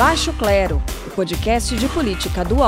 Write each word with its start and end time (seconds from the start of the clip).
Baixo 0.00 0.32
Clero, 0.32 0.82
o 1.06 1.10
podcast 1.10 1.76
de 1.76 1.86
política 1.86 2.42
do 2.42 2.62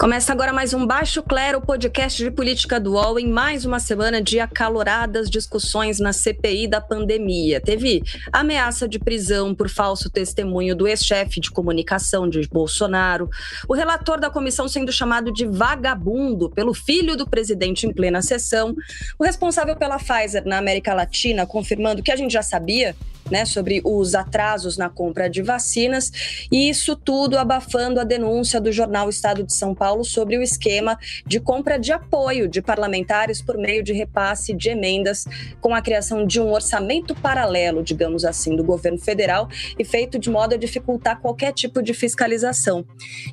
Começa 0.00 0.32
agora 0.32 0.50
mais 0.50 0.72
um 0.72 0.86
Baixo 0.86 1.22
Clero, 1.22 1.60
podcast 1.60 2.24
de 2.24 2.30
política 2.30 2.80
do 2.80 2.94
UOL, 2.94 3.20
em 3.20 3.28
mais 3.28 3.66
uma 3.66 3.78
semana 3.78 4.22
de 4.22 4.40
acaloradas 4.40 5.28
discussões 5.28 6.00
na 6.00 6.10
CPI 6.10 6.68
da 6.68 6.80
pandemia. 6.80 7.60
Teve 7.60 8.02
ameaça 8.32 8.88
de 8.88 8.98
prisão 8.98 9.54
por 9.54 9.68
falso 9.68 10.08
testemunho 10.08 10.74
do 10.74 10.88
ex-chefe 10.88 11.38
de 11.38 11.50
comunicação 11.50 12.26
de 12.26 12.48
Bolsonaro, 12.48 13.28
o 13.68 13.74
relator 13.74 14.18
da 14.18 14.30
comissão 14.30 14.66
sendo 14.66 14.90
chamado 14.90 15.30
de 15.30 15.44
vagabundo 15.44 16.48
pelo 16.48 16.72
filho 16.72 17.14
do 17.14 17.28
presidente 17.28 17.86
em 17.86 17.92
plena 17.92 18.22
sessão, 18.22 18.74
o 19.18 19.24
responsável 19.24 19.76
pela 19.76 19.98
Pfizer 19.98 20.46
na 20.46 20.56
América 20.56 20.94
Latina 20.94 21.44
confirmando 21.44 22.02
que 22.02 22.10
a 22.10 22.16
gente 22.16 22.32
já 22.32 22.42
sabia 22.42 22.96
né, 23.30 23.44
sobre 23.44 23.80
os 23.84 24.14
atrasos 24.14 24.76
na 24.76 24.88
compra 24.88 25.28
de 25.28 25.42
vacinas, 25.42 26.10
e 26.50 26.68
isso 26.68 26.96
tudo 26.96 27.38
abafando 27.38 28.00
a 28.00 28.04
denúncia 28.04 28.60
do 28.60 28.72
jornal 28.72 29.08
Estado 29.08 29.42
de 29.42 29.54
São 29.54 29.74
Paulo 29.74 30.04
sobre 30.04 30.36
o 30.36 30.42
esquema 30.42 30.98
de 31.26 31.40
compra 31.40 31.78
de 31.78 31.92
apoio 31.92 32.48
de 32.48 32.60
parlamentares 32.60 33.40
por 33.40 33.56
meio 33.56 33.82
de 33.82 33.92
repasse 33.92 34.54
de 34.54 34.70
emendas, 34.70 35.24
com 35.60 35.74
a 35.74 35.82
criação 35.82 36.26
de 36.26 36.40
um 36.40 36.50
orçamento 36.50 37.14
paralelo, 37.14 37.82
digamos 37.82 38.24
assim, 38.24 38.56
do 38.56 38.64
governo 38.64 38.98
federal 38.98 39.48
e 39.78 39.84
feito 39.84 40.18
de 40.18 40.30
modo 40.30 40.54
a 40.54 40.58
dificultar 40.58 41.20
qualquer 41.20 41.52
tipo 41.52 41.82
de 41.82 41.94
fiscalização. 41.94 42.84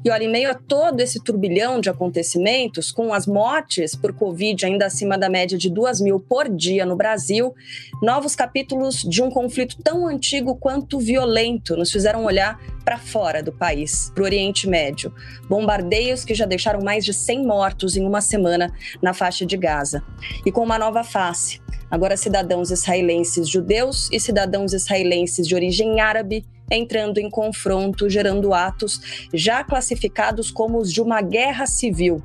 E 0.04 0.10
olha, 0.10 0.24
em 0.24 0.32
meio 0.32 0.52
a 0.52 0.54
todo 0.54 1.02
esse 1.02 1.24
turbilhão 1.24 1.80
de 1.80 1.90
acontecimentos, 1.90 2.92
com 2.92 3.14
as 3.14 3.26
mortes 3.26 3.96
por 3.96 4.14
Covid 4.14 4.66
ainda 4.66 4.86
acima 4.86 5.18
da 5.18 5.30
média 5.30 5.58
de 5.58 5.70
duas 5.70 6.00
mil 6.00 6.20
por 6.20 6.50
dia 6.50 6.86
no 6.86 6.96
Brasil, 6.96 7.54
novos 8.02 8.36
capítulos 8.36 9.02
de 9.02 9.22
um 9.22 9.30
conflito 9.30 9.78
tão 9.88 10.06
antigo 10.06 10.54
quanto 10.54 11.00
violento 11.00 11.78
nos 11.78 11.90
fizeram 11.90 12.26
olhar 12.26 12.60
para 12.84 12.98
fora 12.98 13.42
do 13.42 13.54
país, 13.54 14.12
para 14.14 14.22
o 14.22 14.26
Oriente 14.26 14.68
Médio. 14.68 15.16
Bombardeios 15.48 16.26
que 16.26 16.36
já 16.36 16.46
deixaram 16.46 16.82
mais 16.82 17.06
de 17.06 17.14
100 17.14 17.46
mortos 17.48 17.96
em 17.96 18.06
uma 18.06 18.20
semana 18.20 18.70
na 19.02 19.14
faixa 19.14 19.46
de 19.46 19.56
Gaza. 19.56 20.04
E 20.46 20.52
com 20.52 20.62
uma 20.62 20.78
nova 20.78 21.06
face. 21.06 21.62
Agora, 21.90 22.18
cidadãos 22.18 22.70
israelenses 22.70 23.48
judeus 23.48 24.10
e 24.12 24.20
cidadãos 24.20 24.74
israelenses 24.74 25.48
de 25.48 25.56
origem 25.56 26.02
árabe 26.02 26.46
entrando 26.72 27.18
em 27.18 27.30
confronto, 27.30 28.10
gerando 28.10 28.54
atos 28.54 29.28
já 29.34 29.64
classificados 29.64 30.52
como 30.52 30.78
os 30.78 30.92
de 30.92 31.02
uma 31.02 31.22
guerra 31.22 31.66
civil. 31.66 32.24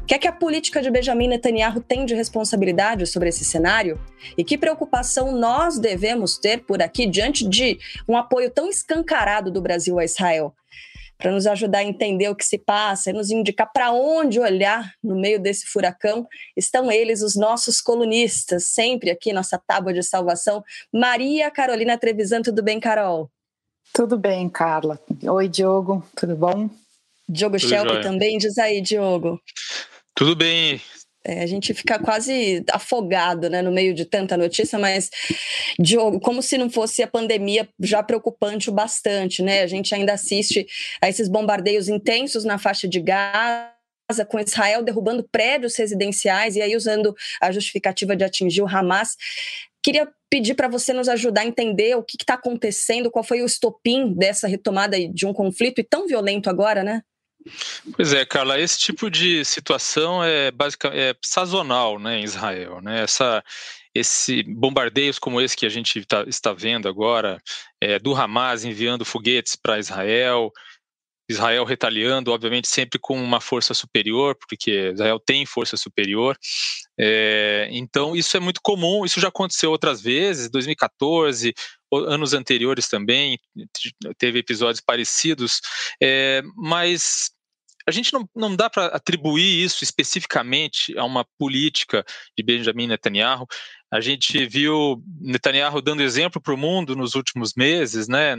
O 0.00 0.04
que 0.04 0.14
é 0.14 0.18
que 0.18 0.28
a 0.28 0.32
política 0.32 0.82
de 0.82 0.90
Benjamin 0.90 1.28
Netanyahu 1.28 1.80
tem 1.80 2.04
de 2.04 2.14
responsabilidade 2.14 3.06
sobre 3.06 3.28
esse 3.28 3.44
cenário? 3.44 4.00
E 4.36 4.44
que 4.44 4.58
preocupação 4.58 5.32
nós 5.32 5.78
devemos 5.78 6.38
ter 6.38 6.64
por 6.64 6.82
aqui 6.82 7.06
diante 7.06 7.48
de 7.48 7.78
um 8.08 8.16
apoio 8.16 8.50
tão 8.50 8.68
escancarado 8.68 9.50
do 9.50 9.60
Brasil 9.60 9.98
a 9.98 10.04
Israel? 10.04 10.54
Para 11.16 11.30
nos 11.30 11.46
ajudar 11.46 11.78
a 11.78 11.84
entender 11.84 12.28
o 12.28 12.34
que 12.34 12.44
se 12.44 12.58
passa 12.58 13.10
e 13.10 13.12
nos 13.12 13.30
indicar 13.30 13.70
para 13.72 13.92
onde 13.92 14.40
olhar 14.40 14.92
no 15.02 15.14
meio 15.14 15.40
desse 15.40 15.64
furacão, 15.66 16.26
estão 16.56 16.90
eles, 16.90 17.22
os 17.22 17.36
nossos 17.36 17.80
colunistas, 17.80 18.64
sempre 18.66 19.10
aqui, 19.10 19.32
nossa 19.32 19.56
tábua 19.56 19.92
de 19.92 20.02
salvação. 20.02 20.62
Maria 20.92 21.50
Carolina 21.50 21.96
Trevisan, 21.96 22.42
tudo 22.42 22.62
bem, 22.62 22.80
Carol? 22.80 23.30
Tudo 23.94 24.18
bem, 24.18 24.48
Carla. 24.48 25.00
Oi, 25.22 25.48
Diogo, 25.48 26.04
tudo 26.16 26.34
bom? 26.34 26.68
Diogo 27.28 27.56
Schelp 27.60 28.02
também, 28.02 28.38
diz 28.38 28.58
aí, 28.58 28.80
Diogo. 28.80 29.40
Tudo 30.16 30.34
bem. 30.34 30.82
É, 31.24 31.44
a 31.44 31.46
gente 31.46 31.72
fica 31.72 31.96
quase 32.00 32.64
afogado 32.72 33.48
né, 33.48 33.62
no 33.62 33.70
meio 33.70 33.94
de 33.94 34.04
tanta 34.04 34.36
notícia, 34.36 34.80
mas, 34.80 35.08
Diogo, 35.78 36.18
como 36.18 36.42
se 36.42 36.58
não 36.58 36.68
fosse 36.68 37.04
a 37.04 37.06
pandemia 37.06 37.68
já 37.80 38.02
preocupante 38.02 38.68
o 38.68 38.72
bastante, 38.72 39.42
né? 39.44 39.62
A 39.62 39.68
gente 39.68 39.94
ainda 39.94 40.12
assiste 40.12 40.66
a 41.00 41.08
esses 41.08 41.28
bombardeios 41.28 41.88
intensos 41.88 42.44
na 42.44 42.58
faixa 42.58 42.88
de 42.88 42.98
Gaza 42.98 44.24
com 44.26 44.40
Israel 44.40 44.82
derrubando 44.82 45.26
prédios 45.30 45.76
residenciais 45.76 46.56
e 46.56 46.60
aí 46.60 46.74
usando 46.74 47.14
a 47.40 47.52
justificativa 47.52 48.16
de 48.16 48.24
atingir 48.24 48.60
o 48.60 48.68
Hamas. 48.68 49.16
Queria 49.84 50.08
pedir 50.30 50.54
para 50.54 50.66
você 50.66 50.94
nos 50.94 51.08
ajudar 51.10 51.42
a 51.42 51.46
entender 51.46 51.94
o 51.94 52.02
que 52.02 52.16
está 52.18 52.34
acontecendo, 52.34 53.10
qual 53.10 53.22
foi 53.22 53.42
o 53.42 53.46
estopim 53.46 54.14
dessa 54.14 54.48
retomada 54.48 54.96
de 55.08 55.26
um 55.26 55.32
conflito 55.34 55.78
e 55.78 55.84
tão 55.84 56.06
violento 56.06 56.48
agora, 56.48 56.82
né? 56.82 57.02
Pois 57.94 58.14
é, 58.14 58.24
Carla, 58.24 58.58
esse 58.58 58.78
tipo 58.78 59.10
de 59.10 59.44
situação 59.44 60.24
é 60.24 60.50
basicamente 60.50 60.98
é 60.98 61.14
sazonal, 61.22 61.98
né, 61.98 62.18
em 62.18 62.24
Israel, 62.24 62.80
né? 62.80 63.02
Essa 63.02 63.44
esse 63.94 64.42
bombardeios 64.42 65.20
como 65.20 65.40
esse 65.40 65.56
que 65.56 65.66
a 65.66 65.68
gente 65.68 66.04
tá, 66.04 66.24
está 66.26 66.52
vendo 66.52 66.88
agora, 66.88 67.40
é, 67.80 67.98
do 67.98 68.12
Hamas 68.12 68.64
enviando 68.64 69.04
foguetes 69.04 69.54
para 69.54 69.78
Israel, 69.78 70.50
Israel 71.28 71.64
retaliando, 71.64 72.32
obviamente, 72.32 72.68
sempre 72.68 72.98
com 72.98 73.22
uma 73.22 73.40
força 73.40 73.72
superior, 73.72 74.36
porque 74.36 74.90
Israel 74.92 75.18
tem 75.18 75.46
força 75.46 75.76
superior. 75.76 76.36
É, 76.98 77.68
então, 77.70 78.14
isso 78.14 78.36
é 78.36 78.40
muito 78.40 78.60
comum, 78.62 79.04
isso 79.04 79.20
já 79.20 79.28
aconteceu 79.28 79.70
outras 79.70 80.02
vezes, 80.02 80.50
2014, 80.50 81.54
anos 81.92 82.34
anteriores 82.34 82.88
também, 82.88 83.38
teve 84.18 84.40
episódios 84.40 84.82
parecidos, 84.84 85.60
é, 86.02 86.42
mas 86.56 87.30
a 87.86 87.90
gente 87.90 88.12
não, 88.12 88.28
não 88.34 88.56
dá 88.56 88.68
para 88.70 88.86
atribuir 88.86 89.64
isso 89.64 89.84
especificamente 89.84 90.96
a 90.96 91.04
uma 91.04 91.24
política 91.38 92.04
de 92.36 92.42
Benjamin 92.42 92.86
Netanyahu. 92.86 93.46
A 93.92 94.00
gente 94.00 94.46
viu 94.46 95.02
Netanyahu 95.20 95.82
dando 95.82 96.02
exemplo 96.02 96.40
para 96.40 96.54
o 96.54 96.58
mundo 96.58 96.96
nos 96.96 97.14
últimos 97.14 97.52
meses, 97.54 98.08
né, 98.08 98.36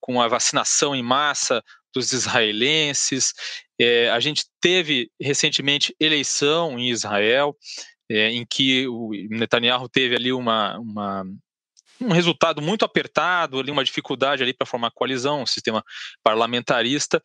com 0.00 0.20
a 0.20 0.28
vacinação 0.28 0.94
em 0.94 1.02
massa 1.02 1.62
dos 1.94 2.12
israelenses. 2.12 3.32
É, 3.80 4.10
a 4.10 4.20
gente 4.20 4.44
teve 4.60 5.10
recentemente 5.20 5.94
eleição 5.98 6.78
em 6.78 6.90
Israel, 6.90 7.56
é, 8.10 8.30
em 8.30 8.44
que 8.44 8.86
o 8.88 9.10
Netanyahu 9.30 9.88
teve 9.88 10.16
ali 10.16 10.32
uma, 10.32 10.78
uma 10.78 11.24
um 12.00 12.12
resultado 12.12 12.62
muito 12.62 12.84
apertado, 12.84 13.58
ali 13.58 13.70
uma 13.70 13.84
dificuldade 13.84 14.42
ali 14.42 14.54
para 14.54 14.66
formar 14.66 14.90
coalizão, 14.90 15.42
um 15.42 15.46
sistema 15.46 15.84
parlamentarista. 16.22 17.22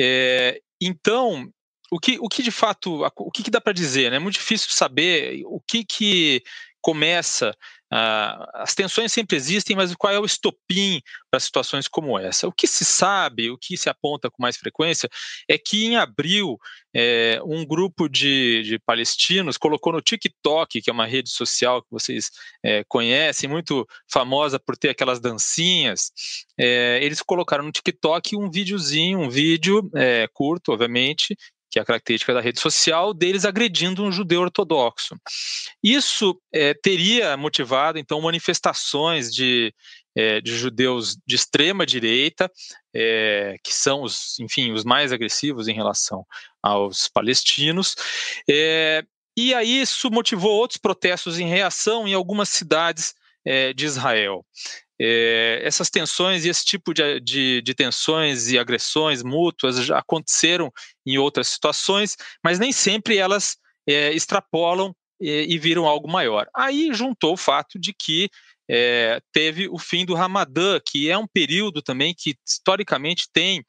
É, 0.00 0.60
então, 0.80 1.48
o 1.90 1.98
que, 1.98 2.18
o 2.20 2.28
que 2.28 2.42
de 2.42 2.50
fato, 2.50 3.04
o 3.16 3.30
que, 3.30 3.44
que 3.44 3.50
dá 3.50 3.60
para 3.60 3.72
dizer? 3.72 4.10
Né? 4.10 4.16
É 4.16 4.20
muito 4.20 4.34
difícil 4.34 4.68
saber 4.70 5.42
o 5.46 5.60
que, 5.60 5.84
que 5.84 6.42
começa. 6.80 7.56
Uh, 7.92 8.42
as 8.54 8.74
tensões 8.74 9.12
sempre 9.12 9.36
existem, 9.36 9.76
mas 9.76 9.94
qual 9.94 10.12
é 10.12 10.18
o 10.18 10.24
estopim 10.24 11.00
para 11.30 11.38
situações 11.38 11.86
como 11.86 12.18
essa? 12.18 12.48
O 12.48 12.52
que 12.52 12.66
se 12.66 12.84
sabe, 12.84 13.50
o 13.50 13.56
que 13.56 13.76
se 13.76 13.88
aponta 13.88 14.28
com 14.28 14.42
mais 14.42 14.56
frequência, 14.56 15.08
é 15.48 15.56
que 15.56 15.84
em 15.84 15.96
abril 15.96 16.58
é, 16.94 17.40
um 17.44 17.64
grupo 17.64 18.08
de, 18.08 18.62
de, 18.62 18.78
palestinos 18.80 19.56
colocou 19.56 19.92
no 19.92 20.00
TikTok, 20.00 20.82
que 20.82 20.90
é 20.90 20.92
uma 20.92 21.06
rede 21.06 21.30
social 21.30 21.80
que 21.82 21.88
vocês 21.90 22.30
é, 22.64 22.82
conhecem, 22.88 23.48
muito 23.48 23.86
famosa 24.10 24.58
por 24.58 24.76
ter 24.76 24.88
aquelas 24.88 25.20
dancinhas. 25.20 26.10
É, 26.58 26.98
eles 27.02 27.22
colocaram 27.22 27.64
no 27.64 27.72
TikTok 27.72 28.34
um 28.36 28.50
videozinho, 28.50 29.20
um 29.20 29.30
vídeo 29.30 29.90
curto, 30.32 30.72
obviamente, 30.72 31.36
que 31.76 31.80
é 31.80 31.82
a 31.82 31.84
característica 31.84 32.32
da 32.32 32.40
rede 32.40 32.58
social, 32.58 33.12
deles 33.12 33.44
agredindo 33.44 34.02
um 34.02 34.10
judeu 34.10 34.40
ortodoxo. 34.40 35.14
Isso 35.82 36.40
é, 36.50 36.72
teria 36.72 37.36
motivado, 37.36 37.98
então, 37.98 38.18
manifestações 38.22 39.30
de, 39.30 39.74
é, 40.16 40.40
de 40.40 40.56
judeus 40.56 41.18
de 41.26 41.36
extrema 41.36 41.84
direita, 41.84 42.50
é, 42.94 43.56
que 43.62 43.74
são 43.74 44.02
os, 44.02 44.38
enfim, 44.40 44.72
os 44.72 44.84
mais 44.84 45.12
agressivos 45.12 45.68
em 45.68 45.74
relação 45.74 46.24
aos 46.62 47.08
palestinos. 47.08 47.94
É, 48.48 49.04
e 49.36 49.52
aí 49.52 49.82
isso 49.82 50.10
motivou 50.10 50.52
outros 50.52 50.78
protestos 50.78 51.38
em 51.38 51.46
reação 51.46 52.08
em 52.08 52.14
algumas 52.14 52.48
cidades 52.48 53.14
é, 53.44 53.74
de 53.74 53.84
Israel. 53.84 54.46
É, 55.00 55.60
essas 55.62 55.90
tensões 55.90 56.44
e 56.44 56.48
esse 56.48 56.64
tipo 56.64 56.94
de, 56.94 57.20
de, 57.20 57.60
de, 57.60 57.74
tensões 57.74 58.48
e 58.48 58.58
agressões 58.58 59.22
mútuas 59.22 59.84
já 59.84 59.98
aconteceram 59.98 60.72
em 61.04 61.18
outras 61.18 61.48
situações, 61.48 62.16
mas 62.42 62.58
nem 62.58 62.72
sempre 62.72 63.18
elas 63.18 63.58
é, 63.86 64.12
extrapolam 64.12 64.94
é, 65.20 65.44
e 65.44 65.58
viram 65.58 65.84
algo 65.84 66.10
maior. 66.10 66.48
Aí 66.54 66.88
juntou 66.92 67.34
o 67.34 67.36
fato 67.36 67.78
de 67.78 67.92
que 67.92 68.30
é, 68.68 69.20
teve 69.32 69.68
o 69.68 69.78
fim 69.78 70.04
do 70.04 70.14
Ramadã, 70.14 70.80
que 70.84 71.10
é 71.10 71.16
um 71.16 71.26
período 71.26 71.82
também 71.82 72.14
que 72.16 72.34
historicamente 72.44 73.28
tem 73.32 73.64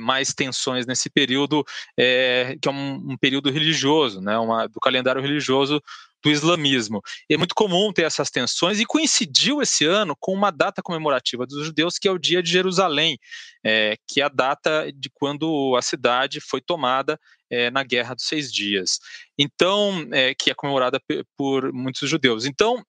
mais 0.00 0.34
tensões 0.34 0.84
nesse 0.84 1.08
período, 1.08 1.64
que 1.96 2.68
é 2.68 2.70
um, 2.70 3.12
um, 3.12 3.16
período 3.16 3.50
religioso, 3.50 4.20
né, 4.20 4.36
uma, 4.36 4.66
do 4.66 4.80
calendário 4.80 5.22
religioso 5.22 5.80
do 6.22 6.30
islamismo. 6.30 7.00
É 7.30 7.36
muito 7.36 7.54
comum 7.54 7.92
ter 7.92 8.02
essas 8.02 8.30
tensões 8.30 8.80
e 8.80 8.86
coincidiu 8.86 9.62
esse 9.62 9.84
ano 9.84 10.14
com 10.18 10.32
uma 10.32 10.50
data 10.50 10.82
comemorativa 10.82 11.46
dos 11.46 11.64
judeus, 11.64 11.98
que 11.98 12.08
é 12.08 12.10
o 12.10 12.18
Dia 12.18 12.42
de 12.42 12.50
Jerusalém, 12.50 13.18
é, 13.64 13.96
que 14.06 14.20
é 14.20 14.24
a 14.24 14.28
data 14.28 14.90
de 14.92 15.10
quando 15.10 15.74
a 15.76 15.82
cidade 15.82 16.40
foi 16.40 16.60
tomada 16.60 17.18
é, 17.50 17.70
na 17.70 17.82
Guerra 17.82 18.14
dos 18.14 18.24
Seis 18.24 18.52
Dias. 18.52 18.98
Então, 19.38 20.06
é, 20.12 20.34
que 20.34 20.50
é 20.50 20.54
comemorada 20.54 21.00
por 21.36 21.72
muitos 21.72 22.08
judeus. 22.08 22.44
Então, 22.44 22.84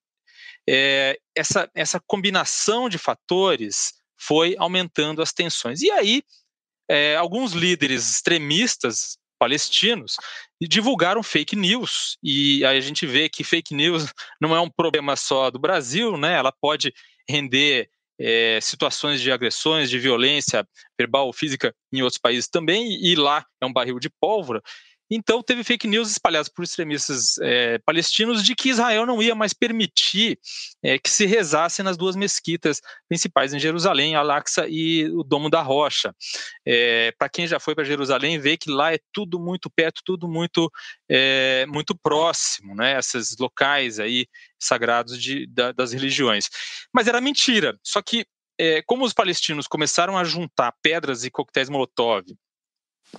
é, 0.69 1.18
essa, 1.36 1.69
essa 1.74 2.00
combinação 2.06 2.88
de 2.88 2.98
fatores 2.98 3.94
foi 4.18 4.56
aumentando 4.60 5.22
as 5.22 5.34
tensões. 5.34 5.81
E 5.81 5.89
aí, 5.89 6.22
é, 6.89 7.16
alguns 7.16 7.54
líderes 7.54 8.12
extremistas 8.12 9.18
palestinos 9.41 10.17
divulgaram 10.61 11.23
fake 11.23 11.55
news. 11.55 12.15
E 12.21 12.63
aí 12.63 12.77
a 12.77 12.81
gente 12.81 13.07
vê 13.07 13.27
que 13.27 13.43
fake 13.43 13.73
news 13.73 14.05
não 14.39 14.55
é 14.55 14.61
um 14.61 14.69
problema 14.69 15.15
só 15.15 15.49
do 15.49 15.57
Brasil, 15.57 16.15
né? 16.15 16.33
Ela 16.33 16.51
pode 16.51 16.93
render 17.27 17.89
é, 18.19 18.59
situações 18.61 19.19
de 19.19 19.31
agressões, 19.31 19.89
de 19.89 19.97
violência 19.97 20.63
verbal 20.95 21.25
ou 21.25 21.33
física 21.33 21.73
em 21.91 22.03
outros 22.03 22.19
países 22.19 22.47
também, 22.47 23.03
e 23.03 23.15
lá 23.15 23.43
é 23.59 23.65
um 23.65 23.73
barril 23.73 23.99
de 23.99 24.11
pólvora. 24.21 24.61
Então, 25.13 25.44
teve 25.44 25.62
fake 25.62 25.88
news 25.88 26.10
espalhadas 26.10 26.48
por 26.48 26.63
extremistas 26.63 27.38
é, 27.40 27.78
palestinos 27.80 28.42
de 28.42 28.56
que 28.56 28.69
Israel 28.69 29.06
não 29.06 29.22
ia 29.22 29.36
mais 29.36 29.52
permitir 29.52 30.40
é, 30.81 30.98
que 30.98 31.10
se 31.10 31.25
rezasse 31.25 31.84
nas 31.84 31.98
duas 31.98 32.16
mesquitas 32.16 32.81
principais 33.10 33.54
em 33.54 33.60
Jerusalém, 33.60 34.16
Al-Aqsa 34.16 34.69
e 34.69 35.12
o 35.12 35.22
Domo 35.22 35.50
da 35.50 35.62
Rocha. 35.62 36.16
É, 36.66 37.12
para 37.19 37.28
quem 37.28 37.46
já 37.46 37.60
foi 37.60 37.75
para 37.75 37.84
Jerusalém, 37.84 38.40
vê 38.40 38.56
que 38.56 38.72
lá 38.72 38.94
é 38.94 39.00
tudo 39.12 39.38
muito 39.38 39.69
perto, 39.69 40.02
tudo 40.06 40.30
muito, 40.30 40.72
muito 41.68 41.94
próximo, 41.94 42.74
né? 42.74 42.98
Esses 42.98 43.36
locais 43.38 44.00
aí 44.00 44.28
sagrados 44.58 45.22
de, 45.22 45.46
da, 45.48 45.74
das 45.74 45.92
religiões. 45.92 46.50
Mas 46.94 47.08
era 47.08 47.19
mentira. 47.19 47.78
Só 47.84 48.02
que 48.02 48.25
como 48.86 49.04
os 49.04 49.12
palestinos 49.12 49.68
começaram 49.68 50.18
a 50.18 50.24
juntar 50.24 50.74
pedras 50.81 51.25
e 51.25 51.31
coquetéis 51.31 51.68
Molotov 51.68 52.24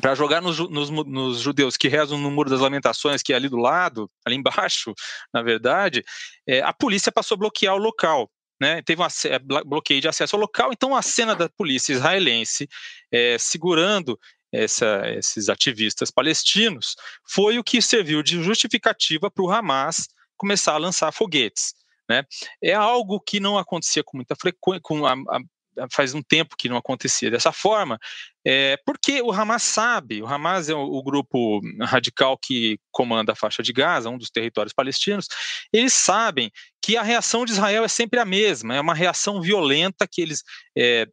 para 0.01 0.15
jogar 0.15 0.41
nos, 0.41 0.59
nos, 0.59 0.91
nos, 0.91 1.41
judeus 1.41 1.77
que 1.77 1.89
rezam 1.89 2.19
no 2.19 2.31
Muro 2.31 2.51
das 2.51 2.61
Lamentações, 2.61 3.23
que 3.23 3.33
é 3.33 3.37
ali 3.37 3.49
do 3.49 3.57
lado, 3.57 4.11
ali 4.25 4.37
embaixo, 4.37 4.95
na 5.33 5.43
verdade, 5.43 6.05
é, 6.47 6.61
a 6.63 6.73
polícia 6.73 7.13
passou 7.13 7.35
a 7.35 7.39
bloquear 7.39 7.75
o 7.75 7.79
local. 7.79 8.31
Né, 8.61 8.81
teve 8.81 9.03
um 9.03 9.05
é, 9.05 9.39
bloqueio 9.65 10.01
de 10.01 10.07
acesso 10.07 10.37
ao 10.37 10.41
local, 10.41 10.71
então 10.73 10.95
a 10.95 11.03
cena 11.03 11.35
da 11.35 11.49
polícia 11.49 11.93
israelense 11.93 12.69
é, 13.11 13.37
segurando 13.37 14.17
essa, 14.53 15.03
esses 15.17 15.49
ativistas 15.49 16.13
palestinos 16.13 16.95
foi 17.29 17.59
o 17.59 17.65
que 17.65 17.83
serviu 17.83 18.23
de 18.23 18.41
justificativa 18.41 19.29
para 19.29 19.43
o 19.43 19.51
Hamas 19.51 20.07
começar 20.37 20.75
a 20.75 20.79
lançar 20.79 21.11
foguetes. 21.13 21.75
Né? 22.09 22.25
É 22.63 22.75
algo 22.75 23.19
que 23.21 23.41
não 23.41 23.59
acontecia 23.59 24.05
com 24.05 24.19
muita 24.19 24.37
frequência, 24.37 24.81
com 24.83 25.07
a, 25.07 25.13
a, 25.13 25.41
faz 25.91 26.15
um 26.15 26.23
tempo 26.23 26.57
que 26.57 26.69
não 26.69 26.77
acontecia 26.77 27.31
dessa 27.31 27.53
forma, 27.53 27.99
é, 28.45 28.77
porque 28.85 29.23
o 29.23 29.31
Hamas 29.31 29.63
sabe, 29.63 30.23
o 30.23 30.27
Hamas 30.27 30.69
é 30.69 30.75
o, 30.75 30.81
o, 30.81 31.03
grupo 31.03 31.61
radical 31.81 32.37
que 32.37 32.79
comanda 32.91 33.33
a 33.33 33.37
faixa 33.37 33.63
de 33.63 33.73
Gaza, 33.73 34.11
um 34.11 34.19
dos 34.19 34.31
territórios 34.31 34.73
palestinos, 34.73 35.29
eles 35.73 35.93
sabem 35.93 36.51
que 36.83 36.97
a 36.97 37.03
reação 37.03 37.45
de 37.45 37.53
Israel 37.53 37.85
é 37.85 37.89
sempre 37.89 38.19
a 38.19 38.25
mesma, 38.25 38.75
é 38.75 38.81
uma 38.81 38.95
reação 38.95 39.41
violenta 39.41 40.09
que 40.11 40.21
eles 40.21 40.43
é, 40.77 41.07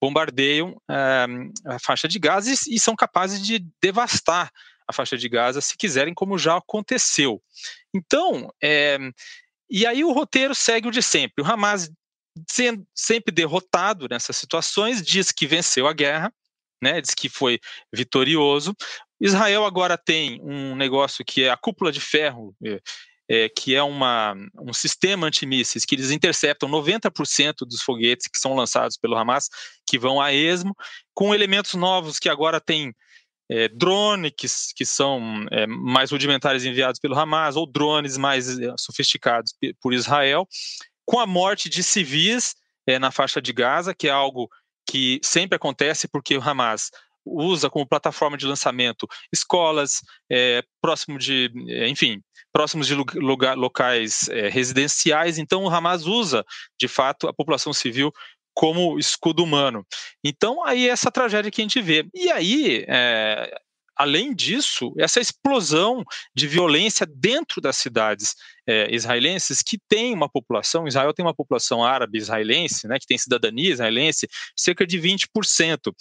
bombardeiam 0.00 0.80
é, 0.90 1.26
a 1.66 1.78
faixa 1.78 2.06
de 2.06 2.18
Gaza 2.18 2.50
e, 2.50 2.76
e 2.76 2.80
são 2.80 2.94
capazes 2.94 3.44
de 3.44 3.64
devastar 3.82 4.50
a 4.88 4.92
faixa 4.92 5.16
de 5.16 5.28
Gaza 5.28 5.60
se 5.60 5.76
quiserem, 5.76 6.14
como 6.14 6.38
já 6.38 6.56
aconteceu. 6.56 7.42
Então, 7.92 8.52
é, 8.62 8.98
e 9.68 9.84
aí 9.84 10.04
o 10.04 10.12
roteiro 10.12 10.54
segue 10.54 10.88
o 10.88 10.92
de 10.92 11.02
sempre. 11.02 11.42
O 11.42 11.46
Hamas 11.46 11.90
sendo 12.48 12.86
sempre 12.94 13.32
derrotado 13.32 14.06
nessas 14.08 14.36
situações, 14.36 15.02
diz 15.02 15.32
que 15.32 15.46
venceu 15.46 15.86
a 15.86 15.92
guerra, 15.92 16.32
né, 16.82 17.00
diz 17.00 17.14
que 17.14 17.28
foi 17.28 17.58
vitorioso. 17.92 18.74
Israel 19.20 19.64
agora 19.64 19.96
tem 19.96 20.40
um 20.42 20.76
negócio 20.76 21.24
que 21.24 21.44
é 21.44 21.50
a 21.50 21.56
cúpula 21.56 21.90
de 21.90 22.00
ferro, 22.00 22.54
é, 22.64 22.80
é, 23.28 23.48
que 23.48 23.74
é 23.74 23.82
uma, 23.82 24.34
um 24.60 24.72
sistema 24.72 25.26
antimísseis 25.26 25.84
que 25.84 25.94
eles 25.94 26.10
interceptam 26.10 26.68
90% 26.68 27.66
dos 27.66 27.82
foguetes 27.82 28.28
que 28.28 28.38
são 28.38 28.54
lançados 28.54 28.96
pelo 28.96 29.16
Hamas, 29.16 29.48
que 29.86 29.98
vão 29.98 30.20
a 30.20 30.32
esmo, 30.32 30.76
com 31.14 31.34
elementos 31.34 31.74
novos 31.74 32.18
que 32.18 32.28
agora 32.28 32.60
tem 32.60 32.94
é, 33.48 33.68
drones 33.68 34.32
que, 34.36 34.46
que 34.76 34.84
são 34.84 35.46
é, 35.50 35.66
mais 35.66 36.10
rudimentares 36.10 36.64
enviados 36.64 37.00
pelo 37.00 37.18
Hamas, 37.18 37.56
ou 37.56 37.66
drones 37.66 38.16
mais 38.16 38.58
é, 38.58 38.74
sofisticados 38.78 39.54
por 39.80 39.94
Israel, 39.94 40.46
com 41.06 41.18
a 41.18 41.26
morte 41.26 41.70
de 41.70 41.82
civis 41.82 42.54
é, 42.86 42.98
na 42.98 43.10
faixa 43.10 43.40
de 43.40 43.52
Gaza, 43.52 43.94
que 43.94 44.08
é 44.08 44.10
algo 44.10 44.50
que 44.86 45.18
sempre 45.22 45.56
acontece 45.56 46.06
porque 46.06 46.36
o 46.36 46.42
Hamas 46.42 46.90
usa 47.24 47.68
como 47.68 47.86
plataforma 47.86 48.36
de 48.36 48.46
lançamento 48.46 49.08
escolas, 49.32 50.00
é, 50.30 50.62
próximo 50.80 51.18
de, 51.18 51.50
é, 51.68 51.88
enfim, 51.88 52.22
próximos 52.52 52.86
de 52.86 52.94
lugar, 52.94 53.56
locais 53.56 54.28
é, 54.28 54.48
residenciais. 54.48 55.38
Então, 55.38 55.64
o 55.64 55.68
Hamas 55.68 56.06
usa, 56.06 56.44
de 56.80 56.86
fato, 56.86 57.26
a 57.26 57.34
população 57.34 57.72
civil 57.72 58.12
como 58.54 58.98
escudo 58.98 59.42
humano. 59.42 59.84
Então, 60.24 60.64
aí 60.64 60.88
é 60.88 60.90
essa 60.90 61.10
tragédia 61.10 61.50
que 61.50 61.60
a 61.60 61.64
gente 61.64 61.82
vê. 61.82 62.08
E 62.14 62.30
aí, 62.30 62.84
é, 62.88 63.52
além 63.96 64.34
disso, 64.34 64.92
essa 64.98 65.20
explosão 65.20 66.04
de 66.34 66.46
violência 66.46 67.06
dentro 67.06 67.60
das 67.60 67.76
cidades 67.78 68.36
é, 68.66 68.94
israelenses, 68.94 69.62
que 69.62 69.78
tem 69.88 70.12
uma 70.12 70.28
população, 70.28 70.86
Israel 70.86 71.14
tem 71.14 71.24
uma 71.24 71.34
população 71.34 71.82
árabe 71.82 72.18
israelense, 72.18 72.86
né, 72.86 72.98
que 72.98 73.06
tem 73.06 73.16
cidadania 73.16 73.72
israelense, 73.72 74.28
cerca 74.54 74.86
de 74.86 75.00
20%, 75.00 75.92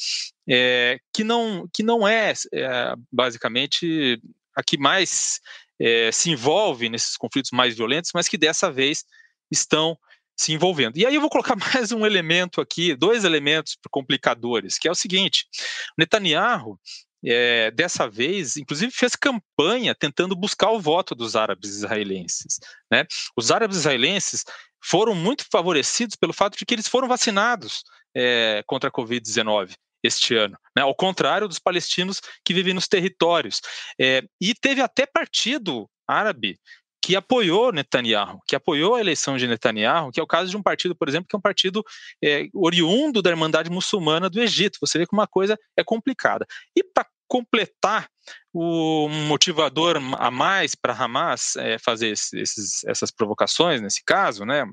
é, 0.47 0.99
que, 1.13 1.23
não, 1.23 1.67
que 1.73 1.81
não 1.81 2.07
é, 2.07 2.33
é 2.53 2.93
basicamente 3.11 4.21
a 4.55 4.61
que 4.61 4.77
mais 4.77 5.39
é, 5.79 6.11
se 6.11 6.29
envolve 6.29 6.89
nesses 6.89 7.15
conflitos 7.15 7.51
mais 7.51 7.75
violentos, 7.75 8.11
mas 8.13 8.27
que 8.27 8.37
dessa 8.37 8.71
vez 8.71 9.05
estão 9.49 9.97
se 10.37 10.51
envolvendo. 10.51 10.97
E 10.97 11.05
aí 11.05 11.15
eu 11.15 11.21
vou 11.21 11.29
colocar 11.29 11.55
mais 11.73 11.91
um 11.91 12.05
elemento 12.05 12.59
aqui, 12.59 12.95
dois 12.95 13.23
elementos 13.23 13.77
complicadores, 13.89 14.77
que 14.77 14.87
é 14.87 14.91
o 14.91 14.95
seguinte: 14.95 15.45
Netanyahu 15.97 16.79
é, 17.25 17.71
dessa 17.71 18.07
vez, 18.07 18.57
inclusive, 18.57 18.91
fez 18.91 19.15
campanha 19.15 19.95
tentando 19.95 20.35
buscar 20.35 20.71
o 20.71 20.79
voto 20.79 21.15
dos 21.15 21.35
árabes 21.35 21.71
israelenses. 21.71 22.59
Né? 22.91 23.05
Os 23.35 23.51
árabes 23.51 23.77
israelenses 23.77 24.45
foram 24.83 25.15
muito 25.15 25.45
favorecidos 25.51 26.15
pelo 26.15 26.33
fato 26.33 26.57
de 26.57 26.65
que 26.65 26.73
eles 26.73 26.87
foram 26.87 27.07
vacinados 27.07 27.83
é, 28.15 28.63
contra 28.67 28.89
a 28.89 28.93
Covid-19 28.93 29.73
este 30.03 30.35
ano, 30.35 30.55
né? 30.75 30.83
ao 30.83 30.93
contrário 30.93 31.47
dos 31.47 31.57
palestinos 31.57 32.21
que 32.43 32.53
vivem 32.53 32.73
nos 32.73 32.87
territórios. 32.87 33.61
É, 33.99 34.21
e 34.39 34.53
teve 34.53 34.81
até 34.81 35.05
partido 35.07 35.89
árabe 36.07 36.59
que 37.05 37.15
apoiou 37.15 37.71
Netanyahu, 37.71 38.39
que 38.47 38.55
apoiou 38.55 38.95
a 38.95 38.99
eleição 38.99 39.37
de 39.37 39.47
Netanyahu, 39.47 40.11
que 40.11 40.19
é 40.19 40.23
o 40.23 40.27
caso 40.27 40.49
de 40.49 40.57
um 40.57 40.63
partido, 40.63 40.95
por 40.95 41.07
exemplo, 41.07 41.27
que 41.29 41.35
é 41.35 41.37
um 41.37 41.41
partido 41.41 41.83
é, 42.23 42.47
oriundo 42.51 43.21
da 43.21 43.29
Irmandade 43.29 43.69
Muçulmana 43.69 44.27
do 44.27 44.41
Egito. 44.41 44.79
Você 44.81 44.97
vê 44.97 45.05
que 45.05 45.13
uma 45.13 45.27
coisa 45.27 45.55
é 45.77 45.83
complicada. 45.83 46.47
E 46.75 46.83
para 46.83 47.05
completar 47.27 48.09
o 48.53 49.07
motivador 49.09 49.97
a 50.17 50.31
mais 50.31 50.75
para 50.75 50.93
Hamas 50.93 51.55
é, 51.57 51.77
fazer 51.77 52.09
esses, 52.09 52.83
essas 52.85 53.11
provocações, 53.11 53.81
nesse 53.81 54.03
caso, 54.03 54.45
né, 54.45 54.63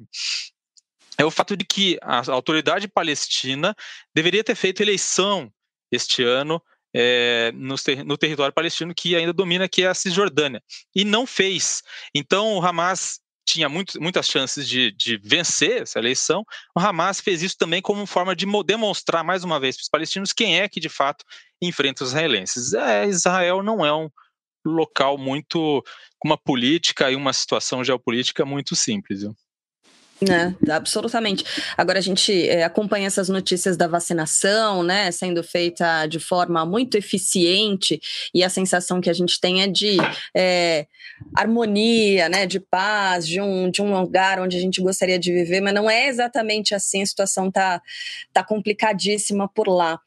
é 1.18 1.24
o 1.24 1.30
fato 1.30 1.56
de 1.56 1.64
que 1.64 1.98
a 2.02 2.30
autoridade 2.30 2.88
palestina 2.88 3.74
deveria 4.14 4.44
ter 4.44 4.54
feito 4.54 4.82
eleição 4.82 5.52
este 5.90 6.22
ano 6.22 6.62
é, 6.94 7.52
no, 7.54 7.74
no, 8.04 8.18
território 8.18 8.52
palestino 8.52 8.94
que 8.94 9.16
ainda 9.16 9.32
domina, 9.32 9.68
que 9.68 9.82
é 9.82 9.86
a 9.86 9.94
Cisjordânia, 9.94 10.62
e 10.94 11.04
não 11.04 11.26
fez. 11.26 11.82
Então 12.14 12.54
o 12.54 12.64
Hamas 12.64 13.20
tinha 13.44 13.68
muito, 13.68 14.00
muitas 14.00 14.26
chances 14.26 14.68
de, 14.68 14.92
de, 14.92 15.16
vencer 15.16 15.82
essa 15.82 15.98
eleição, 15.98 16.44
o 16.76 16.80
Hamas 16.80 17.20
fez 17.20 17.42
isso 17.42 17.56
também 17.58 17.82
como 17.82 18.06
forma 18.06 18.34
de 18.36 18.46
demonstrar 18.64 19.24
mais 19.24 19.44
uma 19.44 19.58
vez 19.58 19.76
para 19.76 19.82
os 19.82 19.88
palestinos 19.88 20.32
quem 20.32 20.60
é 20.60 20.68
que 20.68 20.80
de 20.80 20.88
fato 20.88 21.24
enfrenta 21.60 22.04
os 22.04 22.10
israelenses. 22.10 22.72
É, 22.72 23.06
Israel 23.06 23.62
não 23.62 23.84
é 23.84 23.92
um 23.92 24.08
local 24.64 25.18
muito 25.18 25.82
com 26.18 26.28
uma 26.28 26.38
política 26.38 27.10
e 27.10 27.16
uma 27.16 27.32
situação 27.32 27.82
geopolítica 27.82 28.44
muito 28.44 28.76
simples. 28.76 29.22
Viu? 29.22 29.36
É, 30.30 30.72
absolutamente. 30.72 31.44
Agora 31.76 31.98
a 31.98 32.02
gente 32.02 32.48
é, 32.48 32.64
acompanha 32.64 33.06
essas 33.06 33.28
notícias 33.28 33.76
da 33.76 33.86
vacinação, 33.86 34.82
né, 34.82 35.10
sendo 35.10 35.42
feita 35.42 36.06
de 36.06 36.18
forma 36.18 36.64
muito 36.64 36.96
eficiente 36.96 38.00
e 38.34 38.44
a 38.44 38.48
sensação 38.48 39.00
que 39.00 39.10
a 39.10 39.12
gente 39.12 39.40
tem 39.40 39.62
é 39.62 39.66
de 39.66 39.96
é, 40.34 40.86
harmonia, 41.34 42.28
né, 42.28 42.46
de 42.46 42.60
paz, 42.60 43.26
de 43.26 43.40
um, 43.40 43.70
de 43.70 43.82
um 43.82 43.98
lugar 43.98 44.40
onde 44.40 44.56
a 44.56 44.60
gente 44.60 44.80
gostaria 44.80 45.18
de 45.18 45.32
viver, 45.32 45.60
mas 45.60 45.74
não 45.74 45.90
é 45.90 46.08
exatamente 46.08 46.74
assim. 46.74 47.02
A 47.02 47.06
situação 47.06 47.50
tá, 47.50 47.80
tá 48.32 48.44
complicadíssima 48.44 49.48
por 49.48 49.68
lá. 49.68 49.98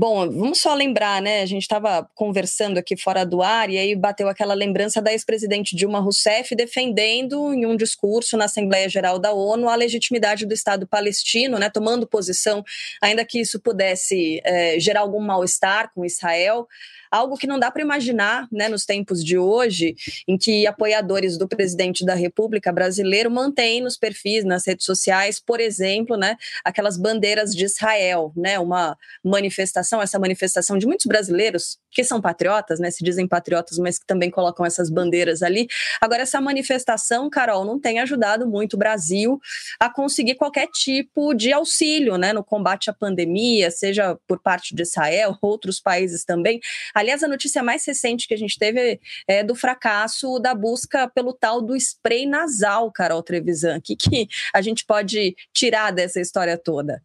Bom, 0.00 0.30
vamos 0.30 0.60
só 0.60 0.74
lembrar, 0.74 1.20
né? 1.20 1.42
A 1.42 1.46
gente 1.46 1.62
estava 1.62 2.08
conversando 2.14 2.78
aqui 2.78 2.96
fora 2.96 3.26
do 3.26 3.42
ar 3.42 3.68
e 3.68 3.76
aí 3.76 3.96
bateu 3.96 4.28
aquela 4.28 4.54
lembrança 4.54 5.02
da 5.02 5.10
ex-presidente 5.10 5.74
Dilma 5.74 5.98
Rousseff 5.98 6.54
defendendo 6.54 7.52
em 7.52 7.66
um 7.66 7.76
discurso 7.76 8.36
na 8.36 8.44
Assembleia 8.44 8.88
Geral 8.88 9.18
da 9.18 9.32
ONU 9.32 9.68
a 9.68 9.74
legitimidade 9.74 10.46
do 10.46 10.54
Estado 10.54 10.86
palestino, 10.86 11.58
né? 11.58 11.68
Tomando 11.68 12.06
posição, 12.06 12.62
ainda 13.02 13.24
que 13.24 13.40
isso 13.40 13.58
pudesse 13.58 14.40
é, 14.44 14.78
gerar 14.78 15.00
algum 15.00 15.18
mal-estar 15.18 15.90
com 15.92 16.04
Israel. 16.04 16.68
Algo 17.10 17.36
que 17.36 17.46
não 17.46 17.58
dá 17.58 17.70
para 17.70 17.82
imaginar 17.82 18.46
né, 18.50 18.68
nos 18.68 18.84
tempos 18.84 19.24
de 19.24 19.38
hoje, 19.38 19.94
em 20.26 20.36
que 20.36 20.66
apoiadores 20.66 21.36
do 21.36 21.48
presidente 21.48 22.04
da 22.04 22.14
República 22.14 22.72
brasileiro 22.72 23.30
mantêm 23.30 23.80
nos 23.80 23.96
perfis, 23.96 24.44
nas 24.44 24.66
redes 24.66 24.84
sociais, 24.84 25.40
por 25.40 25.60
exemplo, 25.60 26.16
né, 26.16 26.36
aquelas 26.64 26.96
bandeiras 26.96 27.54
de 27.54 27.64
Israel, 27.64 28.32
né, 28.36 28.58
uma 28.58 28.96
manifestação, 29.24 30.00
essa 30.00 30.18
manifestação 30.18 30.78
de 30.78 30.86
muitos 30.86 31.06
brasileiros 31.06 31.78
que 31.90 32.04
são 32.04 32.20
patriotas, 32.20 32.78
né, 32.78 32.90
se 32.90 33.02
dizem 33.02 33.26
patriotas, 33.26 33.78
mas 33.78 33.98
que 33.98 34.06
também 34.06 34.30
colocam 34.30 34.64
essas 34.64 34.90
bandeiras 34.90 35.42
ali. 35.42 35.66
Agora, 36.00 36.22
essa 36.22 36.40
manifestação, 36.40 37.28
Carol, 37.30 37.64
não 37.64 37.80
tem 37.80 37.98
ajudado 38.00 38.46
muito 38.46 38.74
o 38.74 38.78
Brasil 38.78 39.38
a 39.80 39.90
conseguir 39.90 40.34
qualquer 40.34 40.68
tipo 40.68 41.34
de 41.34 41.52
auxílio 41.52 42.16
né, 42.16 42.32
no 42.32 42.44
combate 42.44 42.90
à 42.90 42.92
pandemia, 42.92 43.70
seja 43.70 44.16
por 44.26 44.40
parte 44.40 44.74
de 44.74 44.82
Israel, 44.82 45.36
outros 45.40 45.80
países 45.80 46.24
também. 46.24 46.60
Aliás, 46.98 47.22
a 47.22 47.28
notícia 47.28 47.62
mais 47.62 47.86
recente 47.86 48.26
que 48.26 48.34
a 48.34 48.36
gente 48.36 48.58
teve 48.58 49.00
é 49.28 49.44
do 49.44 49.54
fracasso 49.54 50.40
da 50.40 50.52
busca 50.52 51.08
pelo 51.08 51.32
tal 51.32 51.62
do 51.62 51.76
spray 51.76 52.26
nasal, 52.26 52.90
Carol 52.90 53.22
Trevisan. 53.22 53.78
O 53.78 53.80
que, 53.80 53.94
que 53.94 54.28
a 54.52 54.60
gente 54.60 54.84
pode 54.84 55.36
tirar 55.54 55.92
dessa 55.92 56.20
história 56.20 56.58
toda? 56.58 57.00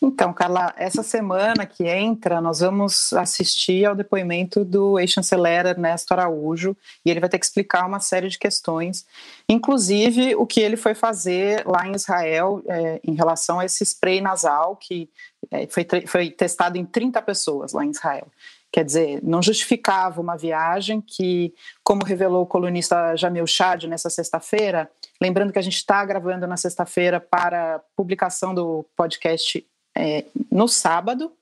Então, 0.00 0.32
Carla, 0.32 0.72
essa 0.76 1.02
semana 1.02 1.66
que 1.66 1.84
entra, 1.88 2.40
nós 2.40 2.60
vamos 2.60 3.12
assistir 3.12 3.84
ao 3.84 3.96
depoimento 3.96 4.64
do 4.64 4.96
ex-chanceler 4.96 5.66
Ernesto 5.66 6.14
Araújo 6.14 6.76
e 7.04 7.10
ele 7.10 7.18
vai 7.18 7.28
ter 7.28 7.40
que 7.40 7.44
explicar 7.44 7.84
uma 7.86 7.98
série 7.98 8.28
de 8.28 8.38
questões, 8.38 9.04
inclusive 9.48 10.36
o 10.36 10.46
que 10.46 10.60
ele 10.60 10.76
foi 10.76 10.94
fazer 10.94 11.66
lá 11.66 11.84
em 11.84 11.96
Israel 11.96 12.62
é, 12.68 13.00
em 13.02 13.14
relação 13.14 13.58
a 13.58 13.64
esse 13.64 13.82
spray 13.84 14.20
nasal 14.20 14.76
que 14.76 15.10
é, 15.50 15.66
foi, 15.66 15.84
foi 16.06 16.30
testado 16.30 16.78
em 16.78 16.84
30 16.84 17.20
pessoas 17.22 17.72
lá 17.72 17.84
em 17.84 17.90
Israel. 17.90 18.28
Quer 18.72 18.84
dizer, 18.84 19.20
não 19.22 19.42
justificava 19.42 20.20
uma 20.20 20.36
viagem 20.36 21.00
que, 21.00 21.52
como 21.82 22.04
revelou 22.04 22.42
o 22.42 22.46
colunista 22.46 23.16
Jamil 23.16 23.46
Chad 23.46 23.84
nessa 23.84 24.08
sexta-feira, 24.08 24.88
lembrando 25.20 25.52
que 25.52 25.58
a 25.58 25.62
gente 25.62 25.76
está 25.76 26.04
gravando 26.04 26.46
na 26.46 26.56
sexta-feira 26.56 27.18
para 27.18 27.80
publicação 27.96 28.54
do 28.54 28.84
podcast 28.96 29.66
é, 29.96 30.24
no 30.50 30.68
sábado, 30.68 31.32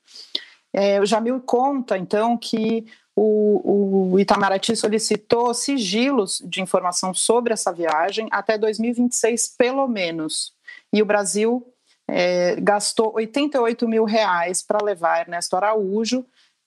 é, 0.73 1.01
o 1.01 1.07
Jamil 1.07 1.41
conta, 1.41 1.99
então, 1.99 2.37
que 2.37 2.87
o, 3.15 4.13
o 4.13 4.21
Itamaraty 4.21 4.77
solicitou 4.77 5.53
sigilos 5.53 6.41
de 6.45 6.63
informação 6.63 7.13
sobre 7.13 7.53
essa 7.53 7.73
viagem 7.73 8.29
até 8.31 8.57
2026, 8.57 9.49
pelo 9.57 9.89
menos. 9.89 10.53
E 10.93 11.03
o 11.03 11.07
Brasil 11.07 11.67
é, 12.07 12.57
gastou 12.61 13.15
88 13.15 13.89
mil 13.89 14.05
reais 14.05 14.63
para 14.63 14.85
levar 14.85 15.21
Ernesto 15.21 15.57
Araújo, 15.57 16.25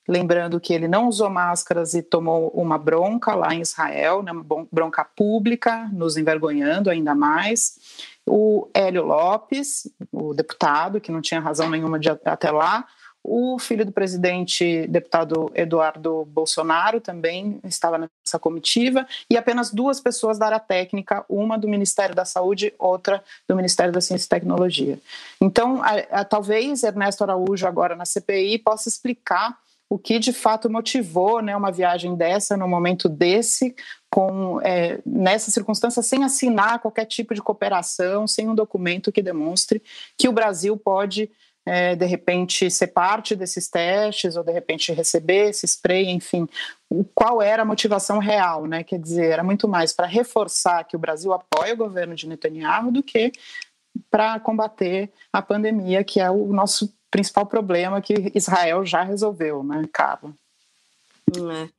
Lembrando 0.07 0.59
que 0.59 0.73
ele 0.73 0.87
não 0.87 1.07
usou 1.07 1.29
máscaras 1.29 1.93
e 1.93 2.01
tomou 2.01 2.49
uma 2.49 2.77
bronca 2.77 3.35
lá 3.35 3.53
em 3.53 3.61
Israel, 3.61 4.23
né, 4.23 4.31
uma 4.31 4.67
bronca 4.71 5.05
pública, 5.05 5.89
nos 5.93 6.17
envergonhando 6.17 6.89
ainda 6.89 7.13
mais. 7.13 7.77
O 8.25 8.67
Hélio 8.73 9.05
Lopes, 9.05 9.87
o 10.11 10.33
deputado, 10.33 10.99
que 10.99 11.11
não 11.11 11.21
tinha 11.21 11.39
razão 11.39 11.69
nenhuma 11.69 11.99
de 11.99 12.09
até 12.09 12.51
lá, 12.51 12.85
o 13.23 13.59
filho 13.59 13.85
do 13.85 13.91
presidente, 13.91 14.87
deputado 14.87 15.51
Eduardo 15.53 16.25
Bolsonaro, 16.25 16.99
também 16.99 17.59
estava 17.63 17.97
nessa 17.99 18.39
comitiva, 18.39 19.05
e 19.29 19.37
apenas 19.37 19.71
duas 19.71 19.99
pessoas 19.99 20.39
da 20.39 20.47
área 20.47 20.59
técnica, 20.59 21.23
uma 21.29 21.57
do 21.57 21.67
Ministério 21.67 22.15
da 22.15 22.25
Saúde, 22.25 22.73
outra 22.79 23.23
do 23.47 23.55
Ministério 23.55 23.93
da 23.93 24.01
Ciência 24.01 24.25
e 24.25 24.29
Tecnologia. 24.29 24.99
Então, 25.39 25.83
a, 25.83 26.21
a, 26.21 26.25
talvez 26.25 26.83
Ernesto 26.83 27.23
Araújo, 27.23 27.67
agora 27.67 27.95
na 27.95 28.05
CPI, 28.05 28.57
possa 28.57 28.89
explicar 28.89 29.55
o 29.91 29.99
que 29.99 30.19
de 30.19 30.31
fato 30.31 30.69
motivou 30.69 31.41
né, 31.41 31.53
uma 31.53 31.69
viagem 31.69 32.15
dessa, 32.15 32.55
num 32.55 32.69
momento 32.69 33.09
desse, 33.09 33.75
com 34.09 34.61
é, 34.61 35.01
nessa 35.05 35.51
circunstância, 35.51 36.01
sem 36.01 36.23
assinar 36.23 36.79
qualquer 36.79 37.03
tipo 37.03 37.35
de 37.35 37.41
cooperação, 37.41 38.25
sem 38.25 38.47
um 38.47 38.55
documento 38.55 39.11
que 39.11 39.21
demonstre 39.21 39.83
que 40.17 40.29
o 40.29 40.31
Brasil 40.31 40.77
pode, 40.77 41.29
é, 41.65 41.93
de 41.93 42.05
repente, 42.05 42.71
ser 42.71 42.87
parte 42.87 43.35
desses 43.35 43.67
testes, 43.67 44.37
ou 44.37 44.45
de 44.45 44.53
repente 44.53 44.93
receber 44.93 45.49
esse 45.49 45.65
spray, 45.65 46.09
enfim. 46.09 46.47
Qual 47.13 47.41
era 47.41 47.63
a 47.63 47.65
motivação 47.65 48.17
real, 48.17 48.67
né? 48.67 48.85
Quer 48.85 48.97
dizer, 48.97 49.25
era 49.25 49.43
muito 49.43 49.67
mais 49.67 49.91
para 49.91 50.07
reforçar 50.07 50.85
que 50.85 50.95
o 50.95 50.99
Brasil 50.99 51.33
apoia 51.33 51.73
o 51.73 51.77
governo 51.77 52.15
de 52.15 52.29
Netanyahu 52.29 52.93
do 52.93 53.03
que 53.03 53.33
para 54.09 54.39
combater 54.39 55.11
a 55.33 55.41
pandemia, 55.41 56.01
que 56.01 56.21
é 56.21 56.31
o 56.31 56.53
nosso 56.53 56.93
principal 57.11 57.45
problema 57.45 58.01
que 58.01 58.31
Israel 58.33 58.85
já 58.85 59.03
resolveu, 59.03 59.63
né, 59.63 59.83
Carla? 59.93 60.33
É. 61.33 61.69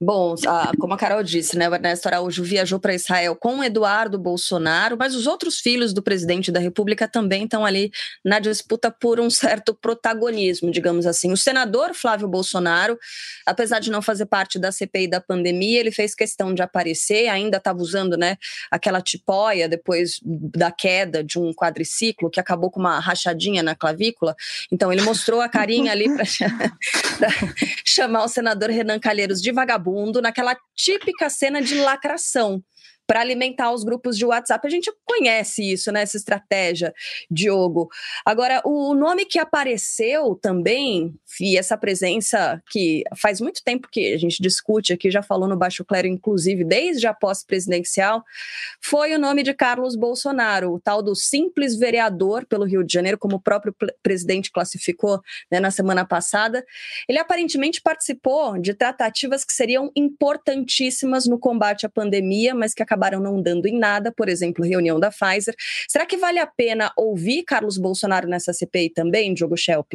Bom, 0.00 0.34
a, 0.46 0.72
como 0.78 0.94
a 0.94 0.96
Carol 0.96 1.22
disse, 1.22 1.56
né, 1.56 1.68
o 1.68 1.74
Ernesto 1.74 2.06
Araújo 2.06 2.42
viajou 2.42 2.80
para 2.80 2.94
Israel 2.94 3.36
com 3.36 3.62
Eduardo 3.62 4.18
Bolsonaro, 4.18 4.96
mas 4.98 5.14
os 5.14 5.26
outros 5.26 5.58
filhos 5.58 5.92
do 5.92 6.02
presidente 6.02 6.50
da 6.50 6.58
República 6.58 7.06
também 7.06 7.44
estão 7.44 7.64
ali 7.64 7.90
na 8.24 8.38
disputa 8.38 8.90
por 8.90 9.20
um 9.20 9.28
certo 9.28 9.74
protagonismo, 9.74 10.70
digamos 10.70 11.06
assim. 11.06 11.30
O 11.30 11.36
senador 11.36 11.94
Flávio 11.94 12.26
Bolsonaro, 12.26 12.98
apesar 13.44 13.80
de 13.80 13.90
não 13.90 14.00
fazer 14.00 14.26
parte 14.26 14.58
da 14.58 14.72
CPI 14.72 15.08
da 15.08 15.20
pandemia, 15.20 15.80
ele 15.80 15.90
fez 15.90 16.14
questão 16.14 16.54
de 16.54 16.62
aparecer, 16.62 17.28
ainda 17.28 17.58
estava 17.58 17.78
usando 17.80 18.16
né, 18.16 18.36
aquela 18.70 19.02
tipóia 19.02 19.68
depois 19.68 20.20
da 20.22 20.70
queda 20.70 21.22
de 21.22 21.38
um 21.38 21.52
quadriciclo 21.52 22.30
que 22.30 22.40
acabou 22.40 22.70
com 22.70 22.80
uma 22.80 22.98
rachadinha 22.98 23.62
na 23.62 23.74
clavícula. 23.74 24.34
Então, 24.72 24.90
ele 24.90 25.02
mostrou 25.02 25.40
a 25.42 25.48
carinha 25.48 25.92
ali 25.92 26.08
para 26.14 26.24
chamar 27.84 28.24
o 28.24 28.28
senador 28.28 28.70
Renan 28.70 28.85
Calheiros 29.00 29.42
de 29.42 29.50
vagabundo, 29.52 30.22
naquela 30.22 30.56
típica 30.74 31.28
cena 31.28 31.60
de 31.60 31.74
lacração 31.74 32.62
para 33.06 33.20
alimentar 33.20 33.72
os 33.72 33.84
grupos 33.84 34.18
de 34.18 34.24
WhatsApp. 34.24 34.66
A 34.66 34.70
gente 34.70 34.92
conhece 35.04 35.72
isso, 35.72 35.92
né? 35.92 36.02
Essa 36.02 36.16
estratégia, 36.16 36.92
Diogo. 37.30 37.88
Agora, 38.24 38.60
o 38.64 38.94
nome 38.94 39.24
que 39.24 39.38
apareceu 39.38 40.34
também, 40.34 41.14
e 41.40 41.56
essa 41.56 41.76
presença 41.76 42.62
que 42.70 43.04
faz 43.16 43.40
muito 43.40 43.62
tempo 43.62 43.88
que 43.90 44.12
a 44.12 44.18
gente 44.18 44.42
discute 44.42 44.92
aqui, 44.92 45.10
já 45.10 45.22
falou 45.22 45.48
no 45.48 45.56
Baixo 45.56 45.84
Clero, 45.84 46.08
inclusive, 46.08 46.64
desde 46.64 47.06
a 47.06 47.14
posse 47.14 47.46
presidencial, 47.46 48.24
foi 48.80 49.14
o 49.14 49.18
nome 49.18 49.42
de 49.42 49.54
Carlos 49.54 49.96
Bolsonaro, 49.96 50.74
o 50.74 50.80
tal 50.80 51.02
do 51.02 51.14
simples 51.14 51.76
vereador 51.76 52.44
pelo 52.46 52.64
Rio 52.64 52.84
de 52.84 52.92
Janeiro, 52.92 53.18
como 53.18 53.36
o 53.36 53.40
próprio 53.40 53.74
presidente 54.02 54.50
classificou 54.50 55.20
né, 55.50 55.60
na 55.60 55.70
semana 55.70 56.04
passada. 56.04 56.64
Ele 57.08 57.18
aparentemente 57.18 57.80
participou 57.80 58.58
de 58.58 58.74
tratativas 58.74 59.44
que 59.44 59.52
seriam 59.52 59.90
importantíssimas 59.94 61.26
no 61.26 61.38
combate 61.38 61.86
à 61.86 61.88
pandemia, 61.88 62.54
mas 62.54 62.74
que 62.74 62.82
acabaram 62.82 62.95
acabaram 62.96 63.20
não 63.20 63.40
dando 63.40 63.66
em 63.66 63.78
nada, 63.78 64.10
por 64.10 64.28
exemplo, 64.28 64.64
reunião 64.64 64.98
da 64.98 65.10
Pfizer. 65.10 65.54
Será 65.86 66.06
que 66.06 66.16
vale 66.16 66.38
a 66.38 66.46
pena 66.46 66.90
ouvir 66.96 67.44
Carlos 67.44 67.76
Bolsonaro 67.76 68.26
nessa 68.26 68.52
CPI 68.52 68.90
também, 68.90 69.34
Diogo 69.34 69.56
Schelp? 69.56 69.92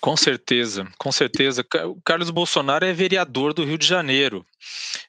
Com 0.00 0.16
certeza, 0.16 0.86
com 0.98 1.10
certeza. 1.10 1.64
O 1.86 2.00
Carlos 2.04 2.30
Bolsonaro 2.30 2.84
é 2.84 2.92
vereador 2.92 3.54
do 3.54 3.64
Rio 3.64 3.78
de 3.78 3.86
Janeiro 3.86 4.44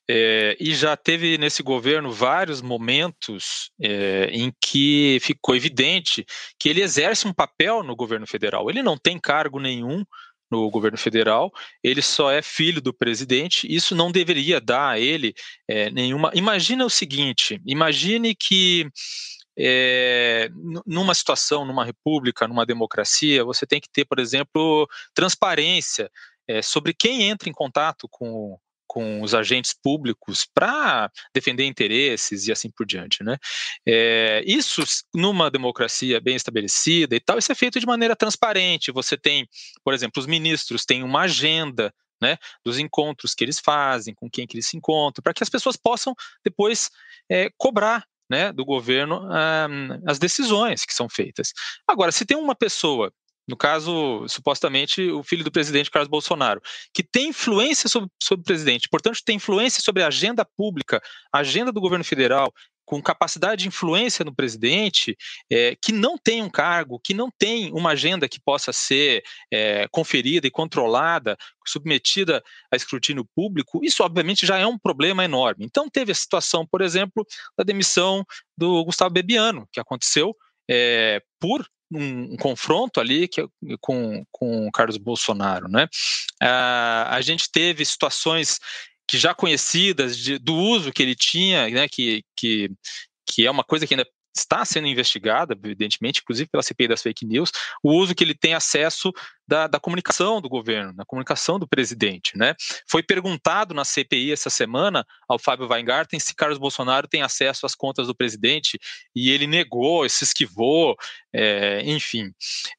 é, 0.10 0.56
e 0.60 0.74
já 0.74 0.96
teve 0.96 1.38
nesse 1.38 1.62
governo 1.62 2.12
vários 2.12 2.62
momentos 2.62 3.72
é, 3.82 4.30
em 4.32 4.54
que 4.62 5.18
ficou 5.22 5.56
evidente 5.56 6.26
que 6.58 6.70
ele 6.70 6.82
exerce 6.82 7.28
um 7.28 7.34
papel 7.34 7.84
no 7.84 7.96
governo 7.96 8.26
federal. 8.26 8.70
Ele 8.70 8.82
não 8.82 8.98
tem 8.98 9.20
cargo 9.20 9.60
nenhum 9.60 10.06
no 10.50 10.70
governo 10.70 10.98
federal, 10.98 11.52
ele 11.84 12.02
só 12.02 12.32
é 12.32 12.42
filho 12.42 12.82
do 12.82 12.94
presidente, 12.94 13.68
isso 13.70 13.96
não 13.96 14.12
deveria 14.12 14.62
dar 14.62 14.92
a 14.92 15.00
ele 15.00 15.34
é, 15.68 15.90
nenhuma. 15.90 16.32
Imagina 16.34 16.86
o 16.86 16.90
seguinte: 16.90 17.62
imagine 17.66 18.36
que 18.36 18.88
é, 19.58 20.50
numa 20.86 21.14
situação, 21.14 21.66
numa 21.66 21.86
república, 21.86 22.48
numa 22.48 22.66
democracia, 22.66 23.44
você 23.44 23.66
tem 23.66 23.80
que 23.80 23.90
ter, 23.90 24.06
por 24.06 24.20
exemplo, 24.20 24.88
transparência 25.14 26.12
é, 26.48 26.62
sobre 26.62 26.94
quem 26.94 27.24
entra 27.24 27.50
em 27.50 27.54
contato 27.54 28.08
com, 28.10 28.58
com 28.96 29.22
os 29.22 29.36
agentes 29.36 29.74
públicos 29.74 30.48
para 30.54 31.12
defender 31.34 31.66
interesses 31.66 32.48
e 32.48 32.52
assim 32.54 32.72
por 32.72 32.86
diante, 32.86 33.26
né? 33.26 33.36
É, 33.86 34.42
isso 34.48 34.82
numa 35.14 35.52
democracia 35.52 36.22
bem 36.22 36.38
estabelecida 36.38 37.14
e 37.14 37.20
tal, 37.20 37.38
isso 37.38 37.52
é 37.52 37.56
feito 37.56 37.78
de 37.78 37.86
maneira 37.86 38.16
transparente. 38.16 38.94
Você 38.94 39.18
tem, 39.18 39.46
por 39.84 39.94
exemplo, 39.94 40.22
os 40.22 40.26
ministros 40.26 40.86
têm 40.86 41.04
uma 41.04 41.24
agenda 41.24 41.94
né, 42.22 42.38
dos 42.64 42.80
encontros 42.80 43.36
que 43.36 43.44
eles 43.44 43.60
fazem, 43.60 44.16
com 44.16 44.30
quem 44.30 44.48
que 44.48 44.56
eles 44.56 44.68
se 44.68 44.78
encontram, 44.78 45.22
para 45.22 45.34
que 45.34 45.44
as 45.44 45.50
pessoas 45.50 45.76
possam 45.76 46.16
depois 46.42 46.90
é, 47.30 47.50
cobrar 47.58 48.06
né, 48.30 48.54
do 48.54 48.64
governo 48.64 49.28
ah, 49.30 49.68
as 50.08 50.18
decisões 50.18 50.86
que 50.86 50.94
são 50.94 51.10
feitas. 51.10 51.52
Agora, 51.86 52.14
se 52.14 52.26
tem 52.26 52.38
uma 52.38 52.56
pessoa 52.56 53.12
no 53.48 53.56
caso, 53.56 54.28
supostamente, 54.28 55.02
o 55.12 55.24
filho 55.24 55.44
do 55.44 55.52
presidente 55.52 55.92
Carlos 55.92 56.10
Bolsonaro, 56.10 56.62
que 56.94 57.04
tem 57.04 57.30
influência 57.30 57.88
sobre, 57.88 58.10
sobre 58.22 58.42
o 58.42 58.46
presidente, 58.46 58.90
portanto, 58.90 59.20
tem 59.24 59.36
influência 59.36 59.82
sobre 59.82 60.04
a 60.04 60.08
agenda 60.08 60.46
pública, 60.58 61.02
a 61.32 61.40
agenda 61.40 61.72
do 61.72 61.82
governo 61.82 62.04
federal 62.04 62.52
com 62.86 63.02
capacidade 63.02 63.64
de 63.64 63.68
influência 63.68 64.24
no 64.24 64.34
presidente, 64.34 65.18
é, 65.52 65.76
que 65.76 65.92
não 65.92 66.18
tem 66.18 66.42
um 66.42 66.50
cargo, 66.50 67.00
que 67.04 67.14
não 67.14 67.30
tem 67.38 67.72
uma 67.74 67.92
agenda 67.92 68.30
que 68.30 68.40
possa 68.40 68.72
ser 68.72 69.24
é, 69.52 69.88
conferida 69.90 70.46
e 70.46 70.52
controlada, 70.52 71.36
submetida 71.66 72.44
a 72.72 72.76
escrutínio 72.76 73.28
público, 73.36 73.84
isso 73.84 74.04
obviamente 74.04 74.46
já 74.46 74.60
é 74.60 74.68
um 74.68 74.78
problema 74.78 75.26
enorme. 75.26 75.66
Então 75.66 75.90
teve 75.90 76.12
a 76.12 76.16
situação, 76.16 76.66
por 76.66 76.82
exemplo, 76.82 77.26
da 77.58 77.64
demissão 77.64 78.24
do 78.56 78.86
Gustavo 78.86 79.12
Bebiano, 79.12 79.68
que 79.72 79.80
aconteceu 79.80 80.36
é, 80.70 81.22
por 81.40 81.68
um, 81.92 82.34
um, 82.34 82.38
confronto 82.38 83.00
ali 83.00 83.28
que, 83.28 83.46
com, 83.80 84.26
com 84.32 84.72
Carlos 84.72 84.98
Bolsonaro, 84.98 85.68
né? 85.68 85.88
Ah, 86.42 87.08
a 87.12 87.22
gente 87.22 87.50
teve 87.52 87.86
situações 87.86 88.60
que 89.08 89.18
já 89.18 89.34
conhecidas 89.34 90.18
de, 90.18 90.38
do 90.40 90.56
uso 90.56 90.92
que 90.92 91.04
ele 91.04 91.16
tinha, 91.16 91.70
né, 91.70 91.88
que, 91.88 92.24
que, 92.36 92.72
que 93.28 93.46
é 93.46 93.52
uma 93.52 93.64
coisa 93.64 93.86
que 93.86 93.94
ainda 93.94 94.08
está 94.36 94.66
sendo 94.66 94.88
investigada, 94.88 95.58
evidentemente, 95.64 96.22
inclusive 96.22 96.50
pela 96.50 96.62
CPI 96.62 96.90
das 96.90 97.02
fake 97.02 97.26
news, 97.26 97.52
o 97.82 97.94
uso 97.94 98.14
que 98.14 98.24
ele 98.24 98.36
tem 98.36 98.54
acesso 98.54 99.12
da, 99.48 99.68
da, 99.68 99.80
comunicação 99.80 100.42
do 100.42 100.50
governo, 100.50 100.94
da 100.94 101.06
comunicação 101.06 101.58
do 101.58 101.68
presidente. 101.68 102.38
Né? 102.38 102.56
Foi 102.88 103.02
perguntado 103.02 103.74
na 103.74 103.86
CPI 103.86 104.32
essa 104.32 104.50
semana 104.50 105.06
ao 105.28 105.40
Fábio 105.40 105.68
Weingarten 105.68 106.20
se 106.20 106.36
Carlos 106.36 106.58
Bolsonaro 106.58 107.08
tem 107.08 107.22
acesso 107.22 107.66
às 107.66 107.76
contas 107.76 108.08
do 108.08 108.16
presidente 108.16 108.80
e 109.16 109.30
ele 109.30 109.48
negou, 109.48 110.08
se 110.10 110.24
esquivou, 110.24 110.96
é, 111.34 111.82
enfim. 111.86 112.32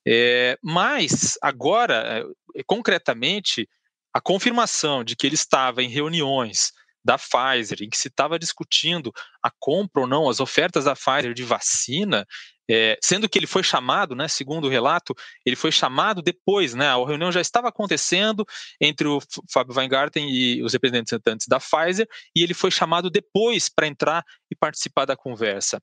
É, 0.06 0.58
mas 0.62 1.38
agora, 1.40 2.26
é, 2.54 2.62
concretamente, 2.66 3.68
a 4.12 4.20
confirmação 4.20 5.04
de 5.04 5.14
que 5.14 5.26
ele 5.26 5.34
estava 5.34 5.82
em 5.82 5.88
reuniões 5.88 6.72
da 7.06 7.16
Pfizer, 7.16 7.78
em 7.82 7.88
que 7.88 7.96
se 7.96 8.08
estava 8.08 8.36
discutindo 8.36 9.12
a 9.40 9.50
compra 9.60 10.02
ou 10.02 10.08
não, 10.08 10.28
as 10.28 10.40
ofertas 10.40 10.84
da 10.84 10.96
Pfizer 10.96 11.32
de 11.32 11.44
vacina, 11.44 12.26
é, 12.68 12.98
sendo 13.00 13.28
que 13.28 13.38
ele 13.38 13.46
foi 13.46 13.62
chamado, 13.62 14.16
né, 14.16 14.26
segundo 14.26 14.66
o 14.66 14.68
relato, 14.68 15.14
ele 15.44 15.54
foi 15.54 15.70
chamado 15.70 16.20
depois, 16.20 16.74
né, 16.74 16.88
a 16.88 16.96
reunião 16.96 17.30
já 17.30 17.40
estava 17.40 17.68
acontecendo 17.68 18.44
entre 18.80 19.06
o 19.06 19.20
Fábio 19.52 19.76
Weingarten 19.76 20.28
e 20.28 20.60
os 20.64 20.72
representantes 20.72 21.46
da 21.46 21.60
Pfizer, 21.60 22.08
e 22.34 22.42
ele 22.42 22.54
foi 22.54 22.72
chamado 22.72 23.08
depois 23.08 23.68
para 23.68 23.86
entrar 23.86 24.24
e 24.50 24.56
participar 24.56 25.04
da 25.04 25.16
conversa. 25.16 25.80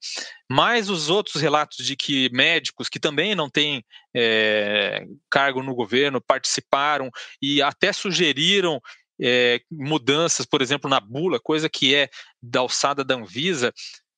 Mas 0.52 0.90
os 0.90 1.10
outros 1.10 1.42
relatos 1.42 1.86
de 1.86 1.96
que 1.96 2.30
médicos 2.34 2.90
que 2.90 3.00
também 3.00 3.34
não 3.34 3.50
têm 3.50 3.82
é, 4.14 5.06
cargo 5.32 5.64
no 5.64 5.74
governo 5.74 6.20
participaram 6.20 7.10
e 7.42 7.62
até 7.62 7.94
sugeriram 7.94 8.82
é, 9.22 9.62
mudanças, 9.72 10.46
por 10.46 10.62
exemplo, 10.62 10.90
na 10.90 11.00
bula, 11.00 11.40
coisa 11.40 11.70
que 11.70 11.94
é 11.96 12.10
da 12.42 12.60
alçada 12.60 13.04
da 13.04 13.16
Anvisa. 13.16 13.74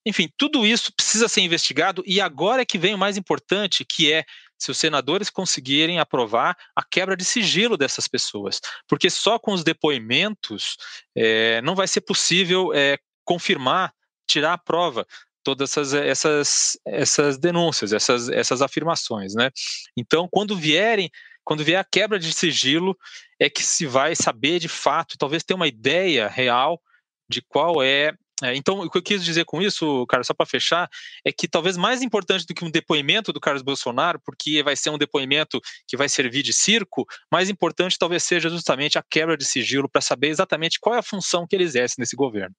Enfim, 0.06 0.30
tudo 0.38 0.66
isso 0.66 0.94
precisa 0.96 1.28
ser 1.28 1.42
investigado 1.42 2.04
e 2.06 2.22
agora 2.22 2.62
é 2.62 2.66
que 2.66 2.78
vem 2.78 2.94
o 2.94 2.98
mais 2.98 3.18
importante, 3.18 3.84
que 3.84 4.12
é 4.12 4.24
se 4.58 4.72
os 4.72 4.78
senadores 4.78 5.30
conseguirem 5.30 6.00
aprovar 6.00 6.56
a 6.76 6.84
quebra 6.84 7.18
de 7.18 7.26
sigilo 7.26 7.76
dessas 7.76 8.08
pessoas, 8.08 8.62
porque 8.88 9.10
só 9.10 9.38
com 9.38 9.52
os 9.52 9.64
depoimentos 9.64 10.78
é, 11.16 11.62
não 11.62 11.76
vai 11.76 11.88
ser 11.88 12.02
possível 12.02 12.72
é, 12.74 12.98
confirmar, 13.24 13.94
tirar 14.28 14.54
a 14.54 14.58
prova 14.58 15.06
todas 15.44 15.70
essas, 15.78 15.94
essas, 15.94 16.78
essas 16.86 17.38
denúncias, 17.38 17.94
essas, 17.94 18.30
essas 18.30 18.62
afirmações, 18.64 19.36
né? 19.36 19.52
Então, 19.96 20.28
quando 20.30 20.56
vierem 20.56 21.12
quando 21.46 21.64
vier 21.64 21.80
a 21.80 21.84
quebra 21.84 22.20
de 22.20 22.34
sigilo, 22.34 22.98
é 23.40 23.50
que 23.50 23.64
se 23.64 23.86
vai 23.86 24.16
saber 24.16 24.60
de 24.60 24.68
fato, 24.68 25.18
talvez 25.18 25.44
ter 25.44 25.54
uma 25.54 25.68
ideia 25.68 26.28
real 26.28 26.82
de 27.30 27.42
qual 27.42 27.84
é. 27.84 28.12
é 28.44 28.56
então, 28.56 28.80
o 28.80 28.90
que 28.90 28.98
eu 28.98 29.04
quis 29.04 29.24
dizer 29.24 29.46
com 29.46 29.62
isso, 29.62 30.06
cara, 30.08 30.24
só 30.24 30.34
para 30.34 30.46
fechar, 30.46 30.90
é 31.24 31.32
que 31.32 31.48
talvez 31.48 31.78
mais 31.78 32.02
importante 32.02 32.46
do 32.46 32.54
que 32.54 32.66
um 32.66 32.72
depoimento 32.72 33.32
do 33.32 33.40
Carlos 33.40 33.62
Bolsonaro, 33.62 34.20
porque 34.26 34.64
vai 34.64 34.76
ser 34.76 34.90
um 34.90 34.98
depoimento 34.98 35.62
que 35.88 35.96
vai 35.96 36.10
servir 36.10 36.42
de 36.42 36.52
circo, 36.52 37.06
mais 37.32 37.50
importante 37.50 37.98
talvez 37.98 38.24
seja 38.24 38.50
justamente 38.50 38.98
a 38.98 39.04
quebra 39.08 39.38
de 39.38 39.46
sigilo 39.46 39.88
para 39.88 40.02
saber 40.02 40.30
exatamente 40.30 40.80
qual 40.80 40.96
é 40.96 41.00
a 41.00 41.04
função 41.04 41.46
que 41.48 41.56
ele 41.56 41.64
exerce 41.64 42.00
nesse 42.00 42.16
governo. 42.16 42.56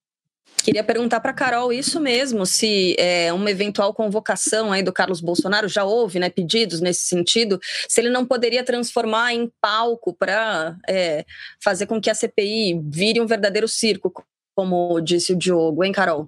Queria 0.66 0.82
perguntar 0.82 1.20
para 1.20 1.32
Carol 1.32 1.72
isso 1.72 2.00
mesmo, 2.00 2.44
se 2.44 2.96
é, 2.98 3.32
uma 3.32 3.50
eventual 3.50 3.94
convocação 3.94 4.72
aí 4.72 4.82
do 4.82 4.92
Carlos 4.92 5.20
Bolsonaro 5.20 5.68
já 5.68 5.84
houve, 5.84 6.18
né, 6.18 6.28
pedidos 6.28 6.80
nesse 6.80 7.02
sentido, 7.02 7.60
se 7.88 8.00
ele 8.00 8.10
não 8.10 8.26
poderia 8.26 8.64
transformar 8.64 9.32
em 9.32 9.48
palco 9.60 10.12
para 10.12 10.76
é, 10.88 11.24
fazer 11.62 11.86
com 11.86 12.00
que 12.00 12.10
a 12.10 12.14
CPI 12.14 12.80
vire 12.84 13.20
um 13.20 13.26
verdadeiro 13.26 13.68
circo, 13.68 14.12
como 14.56 15.00
disse 15.00 15.32
o 15.32 15.36
Diogo, 15.36 15.84
hein, 15.84 15.92
Carol? 15.92 16.26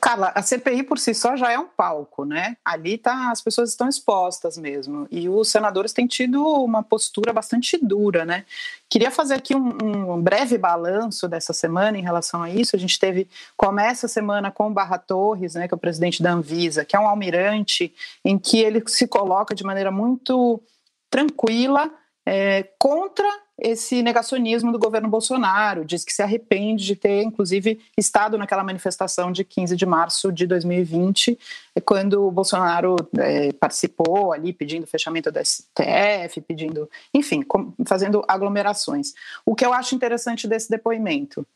Carla, 0.00 0.30
a 0.32 0.42
CPI 0.42 0.84
por 0.84 0.96
si 0.96 1.12
só 1.12 1.36
já 1.36 1.50
é 1.50 1.58
um 1.58 1.66
palco, 1.66 2.24
né? 2.24 2.56
Ali 2.64 2.96
tá, 2.96 3.32
as 3.32 3.42
pessoas 3.42 3.70
estão 3.70 3.88
expostas 3.88 4.56
mesmo. 4.56 5.08
E 5.10 5.28
os 5.28 5.50
senadores 5.50 5.92
têm 5.92 6.06
tido 6.06 6.40
uma 6.40 6.84
postura 6.84 7.32
bastante 7.32 7.76
dura, 7.76 8.24
né? 8.24 8.44
Queria 8.88 9.10
fazer 9.10 9.34
aqui 9.34 9.56
um, 9.56 10.12
um 10.12 10.22
breve 10.22 10.56
balanço 10.56 11.26
dessa 11.26 11.52
semana 11.52 11.98
em 11.98 12.02
relação 12.02 12.44
a 12.44 12.48
isso. 12.48 12.76
A 12.76 12.78
gente 12.78 12.96
teve, 12.96 13.28
começa 13.56 14.06
a 14.06 14.08
semana 14.08 14.52
com 14.52 14.68
o 14.68 14.72
Barra 14.72 14.98
Torres, 14.98 15.54
né, 15.54 15.66
que 15.66 15.74
é 15.74 15.76
o 15.76 15.80
presidente 15.80 16.22
da 16.22 16.32
Anvisa, 16.32 16.84
que 16.84 16.94
é 16.94 17.00
um 17.00 17.08
almirante 17.08 17.92
em 18.24 18.38
que 18.38 18.60
ele 18.60 18.82
se 18.86 19.08
coloca 19.08 19.52
de 19.52 19.64
maneira 19.64 19.90
muito 19.90 20.62
tranquila 21.10 21.92
é, 22.24 22.68
contra 22.78 23.28
esse 23.58 24.02
negacionismo 24.02 24.70
do 24.70 24.78
governo 24.78 25.08
Bolsonaro, 25.08 25.84
diz 25.84 26.04
que 26.04 26.12
se 26.12 26.22
arrepende 26.22 26.84
de 26.84 26.94
ter, 26.94 27.22
inclusive, 27.22 27.80
estado 27.96 28.36
naquela 28.36 28.62
manifestação 28.62 29.32
de 29.32 29.44
15 29.44 29.74
de 29.74 29.86
março 29.86 30.30
de 30.30 30.46
2020, 30.46 31.38
quando 31.84 32.26
o 32.26 32.30
Bolsonaro 32.30 32.96
é, 33.18 33.52
participou 33.52 34.32
ali 34.32 34.52
pedindo 34.52 34.86
fechamento 34.86 35.32
da 35.32 35.42
STF, 35.42 36.40
pedindo, 36.46 36.88
enfim, 37.14 37.44
fazendo 37.86 38.22
aglomerações. 38.28 39.14
O 39.44 39.54
que 39.54 39.64
eu 39.64 39.72
acho 39.72 39.94
interessante 39.94 40.46
desse 40.46 40.68
depoimento 40.68 41.46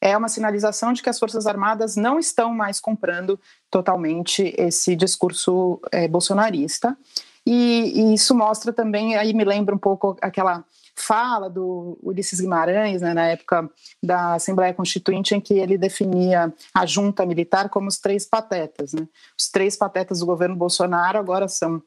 é 0.00 0.16
uma 0.16 0.28
sinalização 0.28 0.94
de 0.94 1.02
que 1.02 1.10
as 1.10 1.18
Forças 1.18 1.46
Armadas 1.46 1.94
não 1.94 2.18
estão 2.18 2.54
mais 2.54 2.80
comprando 2.80 3.38
totalmente 3.70 4.54
esse 4.56 4.96
discurso 4.96 5.78
é, 5.92 6.08
bolsonarista. 6.08 6.96
E, 7.44 7.92
e, 7.94 8.14
isso 8.14 8.34
mostra 8.34 8.72
também, 8.72 9.16
aí 9.16 9.34
me 9.34 9.44
lembra 9.44 9.74
um 9.74 9.78
pouco 9.78 10.16
aquela 10.22 10.64
fala 10.94 11.48
do 11.48 11.98
Ulisses 12.02 12.40
Guimarães, 12.40 13.02
né, 13.02 13.14
na 13.14 13.26
época 13.26 13.68
da 14.02 14.34
Assembleia 14.34 14.74
Constituinte, 14.74 15.34
em 15.34 15.40
que 15.40 15.54
ele 15.54 15.78
definia 15.78 16.52
a 16.74 16.86
junta 16.86 17.24
militar 17.26 17.68
como 17.68 17.88
os 17.88 17.98
três 17.98 18.26
patetas. 18.26 18.92
Né? 18.92 19.06
Os 19.38 19.48
três 19.48 19.76
patetas 19.76 20.20
do 20.20 20.26
governo 20.26 20.56
Bolsonaro 20.56 21.18
agora 21.18 21.48
são 21.48 21.82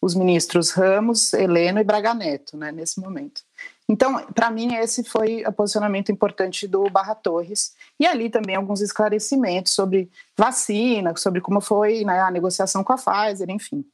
os 0.00 0.14
ministros 0.16 0.72
Ramos, 0.72 1.32
Heleno 1.32 1.78
e 1.78 1.84
Braga 1.84 2.12
Neto, 2.12 2.56
né, 2.56 2.72
nesse 2.72 3.00
momento. 3.00 3.42
Então, 3.88 4.24
para 4.32 4.50
mim, 4.50 4.74
esse 4.74 5.04
foi 5.04 5.44
o 5.46 5.52
posicionamento 5.52 6.10
importante 6.10 6.66
do 6.66 6.88
Barra 6.90 7.14
Torres. 7.14 7.74
E 8.00 8.06
ali 8.06 8.30
também 8.30 8.56
alguns 8.56 8.80
esclarecimentos 8.80 9.72
sobre 9.74 10.10
vacina, 10.36 11.14
sobre 11.16 11.40
como 11.40 11.60
foi 11.60 12.04
né, 12.04 12.20
a 12.20 12.30
negociação 12.30 12.82
com 12.82 12.92
a 12.92 12.96
Pfizer, 12.96 13.50
enfim. 13.50 13.84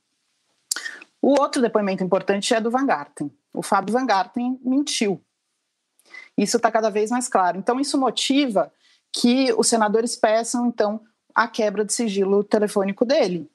O 1.20 1.40
outro 1.40 1.60
depoimento 1.60 2.04
importante 2.04 2.54
é 2.54 2.60
do 2.60 2.70
Van 2.70 2.86
Garten. 2.86 3.30
O 3.52 3.62
Fábio 3.62 3.92
Van 3.92 4.06
Garten 4.06 4.58
mentiu. 4.64 5.20
Isso 6.36 6.56
está 6.56 6.70
cada 6.70 6.90
vez 6.90 7.10
mais 7.10 7.28
claro. 7.28 7.58
Então, 7.58 7.80
isso 7.80 7.98
motiva 7.98 8.72
que 9.12 9.52
os 9.56 9.66
senadores 9.68 10.16
peçam, 10.16 10.66
então, 10.66 11.00
a 11.34 11.48
quebra 11.48 11.84
de 11.84 11.92
sigilo 11.92 12.44
telefônico 12.44 13.04
dele. 13.04 13.50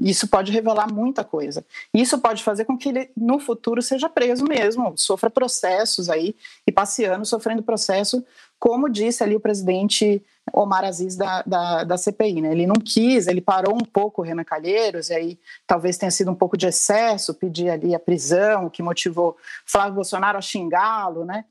Isso 0.00 0.28
pode 0.28 0.52
revelar 0.52 0.92
muita 0.92 1.24
coisa. 1.24 1.64
Isso 1.92 2.18
pode 2.18 2.44
fazer 2.44 2.64
com 2.64 2.76
que 2.76 2.88
ele, 2.88 3.10
no 3.16 3.38
futuro, 3.38 3.82
seja 3.82 4.08
preso 4.08 4.44
mesmo, 4.44 4.94
sofra 4.96 5.30
processos 5.30 6.08
aí, 6.08 6.36
e 6.66 6.72
passe 6.72 7.04
anos 7.04 7.28
sofrendo 7.28 7.62
processo, 7.62 8.24
como 8.58 8.88
disse 8.88 9.22
ali 9.22 9.36
o 9.36 9.40
presidente 9.40 10.22
Omar 10.52 10.84
Aziz 10.84 11.16
da, 11.16 11.42
da, 11.42 11.84
da, 11.84 11.96
CPI. 11.96 12.40
Né? 12.40 12.52
Ele 12.52 12.66
não 12.66 12.74
quis, 12.74 13.26
ele 13.26 13.40
parou 13.40 13.74
um 13.74 13.84
pouco 13.84 14.22
o 14.22 14.24
Renan 14.24 14.44
Calheiros, 14.44 15.10
e 15.10 15.14
aí 15.14 15.38
talvez 15.66 15.96
tenha 15.96 16.10
sido 16.10 16.30
um 16.30 16.34
pouco 16.34 16.56
de 16.56 16.66
excesso 16.66 17.34
pedir 17.34 17.70
ali 17.70 17.94
a 17.94 17.98
prisão, 17.98 18.66
o 18.66 18.70
que 18.70 18.82
motivou 18.82 19.36
Flávio 19.64 19.94
Bolsonaro 19.94 20.38
a 20.38 20.42
xingá-lo, 20.42 21.24
né? 21.24 21.44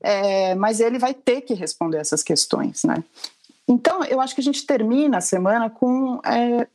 É, 0.00 0.54
mas 0.54 0.80
ele 0.80 0.98
vai 0.98 1.12
ter 1.12 1.40
que 1.40 1.54
responder 1.54 1.98
essas 1.98 2.22
questões, 2.22 2.84
né? 2.84 3.02
Então, 3.66 4.02
eu 4.04 4.20
acho 4.20 4.34
que 4.34 4.40
a 4.40 4.44
gente 4.44 4.64
termina 4.64 5.18
a 5.18 5.20
semana 5.20 5.68
com 5.68 6.20
é, 6.24 6.66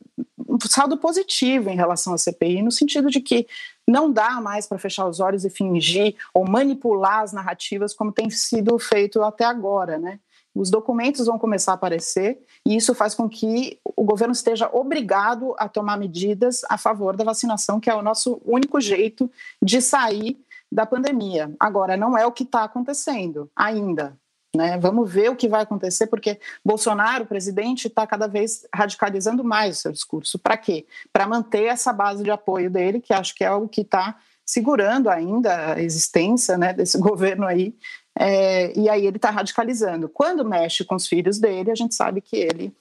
um 0.48 0.58
saldo 0.60 0.96
positivo 0.96 1.68
em 1.68 1.74
relação 1.74 2.14
à 2.14 2.18
CPI, 2.18 2.62
no 2.62 2.70
sentido 2.70 3.10
de 3.10 3.20
que 3.20 3.48
não 3.86 4.10
dá 4.10 4.40
mais 4.40 4.66
para 4.66 4.78
fechar 4.78 5.06
os 5.06 5.20
olhos 5.20 5.44
e 5.44 5.50
fingir 5.50 6.16
ou 6.32 6.48
manipular 6.48 7.20
as 7.20 7.32
narrativas 7.32 7.94
como 7.94 8.12
tem 8.12 8.30
sido 8.30 8.78
feito 8.78 9.22
até 9.22 9.44
agora, 9.44 9.98
né? 9.98 10.18
Os 10.54 10.70
documentos 10.70 11.26
vão 11.26 11.38
começar 11.38 11.72
a 11.72 11.74
aparecer 11.74 12.38
e 12.64 12.76
isso 12.76 12.94
faz 12.94 13.14
com 13.14 13.28
que 13.28 13.80
o 13.84 14.04
governo 14.04 14.32
esteja 14.32 14.70
obrigado 14.72 15.54
a 15.58 15.68
tomar 15.68 15.98
medidas 15.98 16.62
a 16.70 16.78
favor 16.78 17.16
da 17.16 17.24
vacinação, 17.24 17.80
que 17.80 17.90
é 17.90 17.94
o 17.94 18.02
nosso 18.02 18.40
único 18.44 18.80
jeito 18.80 19.28
de 19.60 19.82
sair 19.82 20.38
da 20.70 20.86
pandemia. 20.86 21.52
Agora, 21.58 21.96
não 21.96 22.16
é 22.16 22.24
o 22.24 22.32
que 22.32 22.44
está 22.44 22.62
acontecendo 22.62 23.50
ainda. 23.54 24.16
Né? 24.54 24.78
Vamos 24.78 25.12
ver 25.12 25.30
o 25.30 25.36
que 25.36 25.48
vai 25.48 25.62
acontecer, 25.62 26.06
porque 26.06 26.38
Bolsonaro, 26.64 27.24
o 27.24 27.26
presidente, 27.26 27.88
está 27.88 28.06
cada 28.06 28.28
vez 28.28 28.66
radicalizando 28.72 29.42
mais 29.42 29.78
o 29.78 29.80
seu 29.80 29.92
discurso. 29.92 30.38
Para 30.38 30.56
quê? 30.56 30.86
Para 31.12 31.26
manter 31.26 31.64
essa 31.64 31.92
base 31.92 32.22
de 32.22 32.30
apoio 32.30 32.70
dele, 32.70 33.00
que 33.00 33.12
acho 33.12 33.34
que 33.34 33.42
é 33.42 33.48
algo 33.48 33.68
que 33.68 33.80
está 33.80 34.16
segurando 34.46 35.10
ainda 35.10 35.74
a 35.74 35.82
existência 35.82 36.56
né, 36.56 36.72
desse 36.72 36.98
governo 36.98 37.46
aí. 37.46 37.74
É, 38.16 38.78
e 38.78 38.88
aí 38.88 39.06
ele 39.06 39.16
está 39.16 39.30
radicalizando. 39.30 40.08
Quando 40.08 40.44
mexe 40.44 40.84
com 40.84 40.94
os 40.94 41.08
filhos 41.08 41.38
dele, 41.38 41.72
a 41.72 41.74
gente 41.74 41.94
sabe 41.94 42.20
que 42.20 42.36
ele 42.36 42.72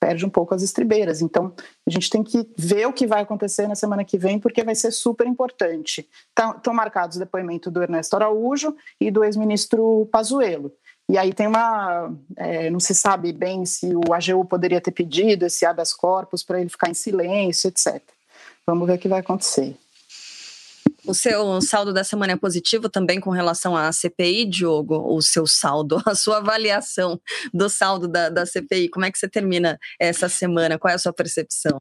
perde 0.00 0.24
um 0.24 0.30
pouco 0.30 0.54
as 0.54 0.62
estribeiras. 0.62 1.20
Então, 1.20 1.52
a 1.86 1.90
gente 1.90 2.08
tem 2.08 2.24
que 2.24 2.48
ver 2.56 2.86
o 2.86 2.92
que 2.92 3.06
vai 3.06 3.20
acontecer 3.20 3.68
na 3.68 3.74
semana 3.74 4.02
que 4.02 4.16
vem, 4.16 4.38
porque 4.38 4.64
vai 4.64 4.74
ser 4.74 4.90
super 4.90 5.26
importante. 5.26 6.08
Estão 6.28 6.58
tá, 6.58 6.72
marcados 6.72 7.16
o 7.16 7.20
depoimento 7.20 7.70
do 7.70 7.82
Ernesto 7.82 8.16
Araújo 8.16 8.74
e 8.98 9.10
do 9.10 9.22
ex-ministro 9.22 10.08
Pazuello. 10.10 10.72
E 11.10 11.18
aí 11.18 11.34
tem 11.34 11.48
uma. 11.48 12.14
É, 12.36 12.70
não 12.70 12.78
se 12.78 12.94
sabe 12.94 13.32
bem 13.32 13.66
se 13.66 13.92
o 13.96 14.14
AGU 14.14 14.44
poderia 14.44 14.80
ter 14.80 14.92
pedido 14.92 15.44
esse 15.44 15.66
habeas 15.66 15.92
corpus 15.92 16.44
para 16.44 16.60
ele 16.60 16.70
ficar 16.70 16.88
em 16.88 16.94
silêncio, 16.94 17.66
etc. 17.66 18.00
Vamos 18.64 18.86
ver 18.86 18.94
o 18.94 18.98
que 18.98 19.08
vai 19.08 19.18
acontecer. 19.18 19.76
O 21.04 21.12
seu 21.12 21.60
saldo 21.62 21.92
da 21.92 22.04
semana 22.04 22.34
é 22.34 22.36
positivo 22.36 22.88
também 22.88 23.18
com 23.18 23.30
relação 23.30 23.76
à 23.76 23.90
CPI, 23.90 24.44
Diogo? 24.44 24.96
O 25.12 25.20
seu 25.20 25.48
saldo, 25.48 26.00
a 26.06 26.14
sua 26.14 26.36
avaliação 26.36 27.20
do 27.52 27.68
saldo 27.68 28.06
da, 28.06 28.28
da 28.28 28.46
CPI. 28.46 28.88
Como 28.88 29.04
é 29.04 29.10
que 29.10 29.18
você 29.18 29.28
termina 29.28 29.80
essa 29.98 30.28
semana? 30.28 30.78
Qual 30.78 30.92
é 30.92 30.94
a 30.94 30.98
sua 30.98 31.12
percepção? 31.12 31.80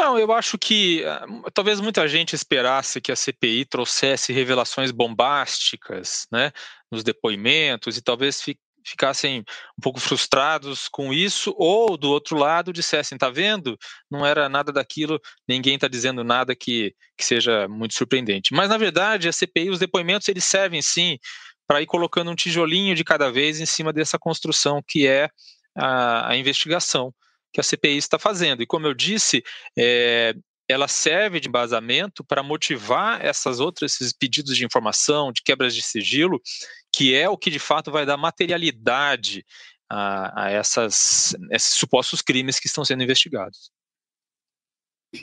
Não, 0.00 0.18
eu 0.18 0.32
acho 0.32 0.56
que 0.56 1.04
uh, 1.04 1.50
talvez 1.52 1.78
muita 1.78 2.08
gente 2.08 2.34
esperasse 2.34 3.02
que 3.02 3.12
a 3.12 3.16
CPI 3.16 3.66
trouxesse 3.66 4.32
revelações 4.32 4.90
bombásticas, 4.90 6.26
né, 6.32 6.52
nos 6.90 7.04
depoimentos 7.04 7.98
e 7.98 8.02
talvez 8.02 8.40
fi 8.40 8.58
ficassem 8.82 9.40
um 9.78 9.82
pouco 9.82 10.00
frustrados 10.00 10.88
com 10.88 11.12
isso, 11.12 11.54
ou 11.58 11.98
do 11.98 12.08
outro 12.08 12.34
lado 12.34 12.72
dissessem, 12.72 13.18
tá 13.18 13.28
vendo? 13.28 13.78
Não 14.10 14.24
era 14.24 14.48
nada 14.48 14.72
daquilo, 14.72 15.20
ninguém 15.46 15.74
está 15.74 15.86
dizendo 15.86 16.24
nada 16.24 16.56
que, 16.56 16.94
que 17.14 17.22
seja 17.22 17.68
muito 17.68 17.92
surpreendente. 17.92 18.54
Mas 18.54 18.70
na 18.70 18.78
verdade, 18.78 19.28
a 19.28 19.32
CPI, 19.32 19.68
os 19.68 19.78
depoimentos, 19.78 20.26
eles 20.28 20.44
servem 20.44 20.80
sim 20.80 21.18
para 21.66 21.82
ir 21.82 21.86
colocando 21.86 22.30
um 22.30 22.34
tijolinho 22.34 22.94
de 22.94 23.04
cada 23.04 23.30
vez 23.30 23.60
em 23.60 23.66
cima 23.66 23.92
dessa 23.92 24.18
construção 24.18 24.82
que 24.88 25.06
é 25.06 25.28
a, 25.76 26.30
a 26.30 26.36
investigação 26.38 27.12
que 27.52 27.60
a 27.60 27.64
CPI 27.64 27.96
está 27.96 28.18
fazendo. 28.18 28.62
E 28.62 28.66
como 28.66 28.86
eu 28.86 28.94
disse, 28.94 29.42
é, 29.76 30.34
ela 30.68 30.88
serve 30.88 31.40
de 31.40 31.48
embasamento 31.48 32.24
para 32.24 32.42
motivar 32.42 33.24
essas 33.24 33.60
outras 33.60 33.94
esses 33.94 34.12
pedidos 34.12 34.56
de 34.56 34.64
informação, 34.64 35.32
de 35.32 35.42
quebras 35.42 35.74
de 35.74 35.82
sigilo, 35.82 36.40
que 36.94 37.14
é 37.14 37.28
o 37.28 37.36
que 37.36 37.50
de 37.50 37.58
fato 37.58 37.90
vai 37.90 38.06
dar 38.06 38.16
materialidade 38.16 39.44
a, 39.88 40.44
a 40.44 40.50
essas, 40.50 41.34
esses 41.50 41.74
supostos 41.74 42.22
crimes 42.22 42.60
que 42.60 42.68
estão 42.68 42.84
sendo 42.84 43.02
investigados. 43.02 43.70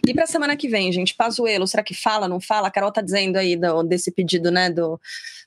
E 0.05 0.13
para 0.13 0.25
a 0.25 0.27
semana 0.27 0.57
que 0.57 0.67
vem, 0.67 0.91
gente, 0.91 1.15
Pazuello, 1.15 1.65
será 1.65 1.81
que 1.81 1.93
fala, 1.93 2.27
não 2.27 2.41
fala? 2.41 2.67
A 2.67 2.71
Carol 2.71 2.89
está 2.89 3.01
dizendo 3.01 3.37
aí 3.37 3.55
do, 3.55 3.83
desse 3.83 4.11
pedido, 4.11 4.51
né, 4.51 4.69
do, 4.69 4.99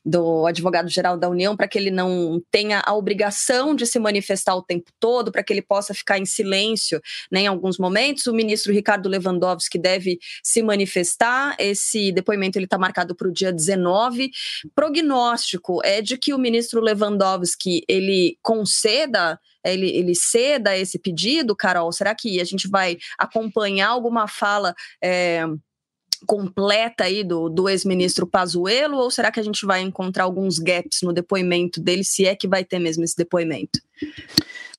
do 0.04 0.46
advogado-geral 0.46 1.16
da 1.18 1.28
União 1.28 1.56
para 1.56 1.68
que 1.68 1.78
ele 1.78 1.90
não 1.90 2.40
tenha 2.50 2.82
a 2.84 2.94
obrigação 2.94 3.74
de 3.74 3.86
se 3.86 3.98
manifestar 3.98 4.54
o 4.54 4.62
tempo 4.62 4.90
todo, 4.98 5.30
para 5.30 5.42
que 5.42 5.52
ele 5.52 5.62
possa 5.62 5.92
ficar 5.92 6.18
em 6.18 6.24
silêncio 6.24 7.00
né, 7.30 7.40
em 7.40 7.46
alguns 7.46 7.78
momentos. 7.78 8.26
O 8.26 8.34
ministro 8.34 8.72
Ricardo 8.72 9.08
Lewandowski 9.08 9.78
deve 9.78 10.18
se 10.42 10.62
manifestar. 10.62 11.54
Esse 11.58 12.12
depoimento 12.12 12.58
ele 12.58 12.64
está 12.66 12.78
marcado 12.78 13.14
para 13.14 13.28
o 13.28 13.32
dia 13.32 13.52
19. 13.52 14.30
Prognóstico 14.74 15.80
é 15.84 16.00
de 16.00 16.16
que 16.16 16.32
o 16.32 16.38
ministro 16.38 16.80
Lewandowski 16.80 17.82
ele 17.88 18.38
conceda 18.42 19.38
ele, 19.64 19.90
ele 19.90 20.14
ceda 20.14 20.76
esse 20.76 20.98
pedido, 20.98 21.54
Carol? 21.54 21.92
Será 21.92 22.14
que 22.14 22.40
a 22.40 22.44
gente 22.44 22.68
vai 22.68 22.96
acompanhar 23.18 23.88
alguma 23.88 24.26
fala 24.26 24.74
é, 25.02 25.44
completa 26.26 27.04
aí 27.04 27.24
do, 27.24 27.48
do 27.48 27.68
ex-ministro 27.68 28.26
Pazuello 28.26 28.98
ou 28.98 29.10
será 29.10 29.30
que 29.30 29.40
a 29.40 29.42
gente 29.42 29.64
vai 29.64 29.80
encontrar 29.80 30.24
alguns 30.24 30.58
gaps 30.58 31.02
no 31.02 31.12
depoimento 31.12 31.80
dele, 31.80 32.04
se 32.04 32.26
é 32.26 32.34
que 32.34 32.48
vai 32.48 32.64
ter 32.64 32.78
mesmo 32.78 33.04
esse 33.04 33.16
depoimento? 33.16 33.80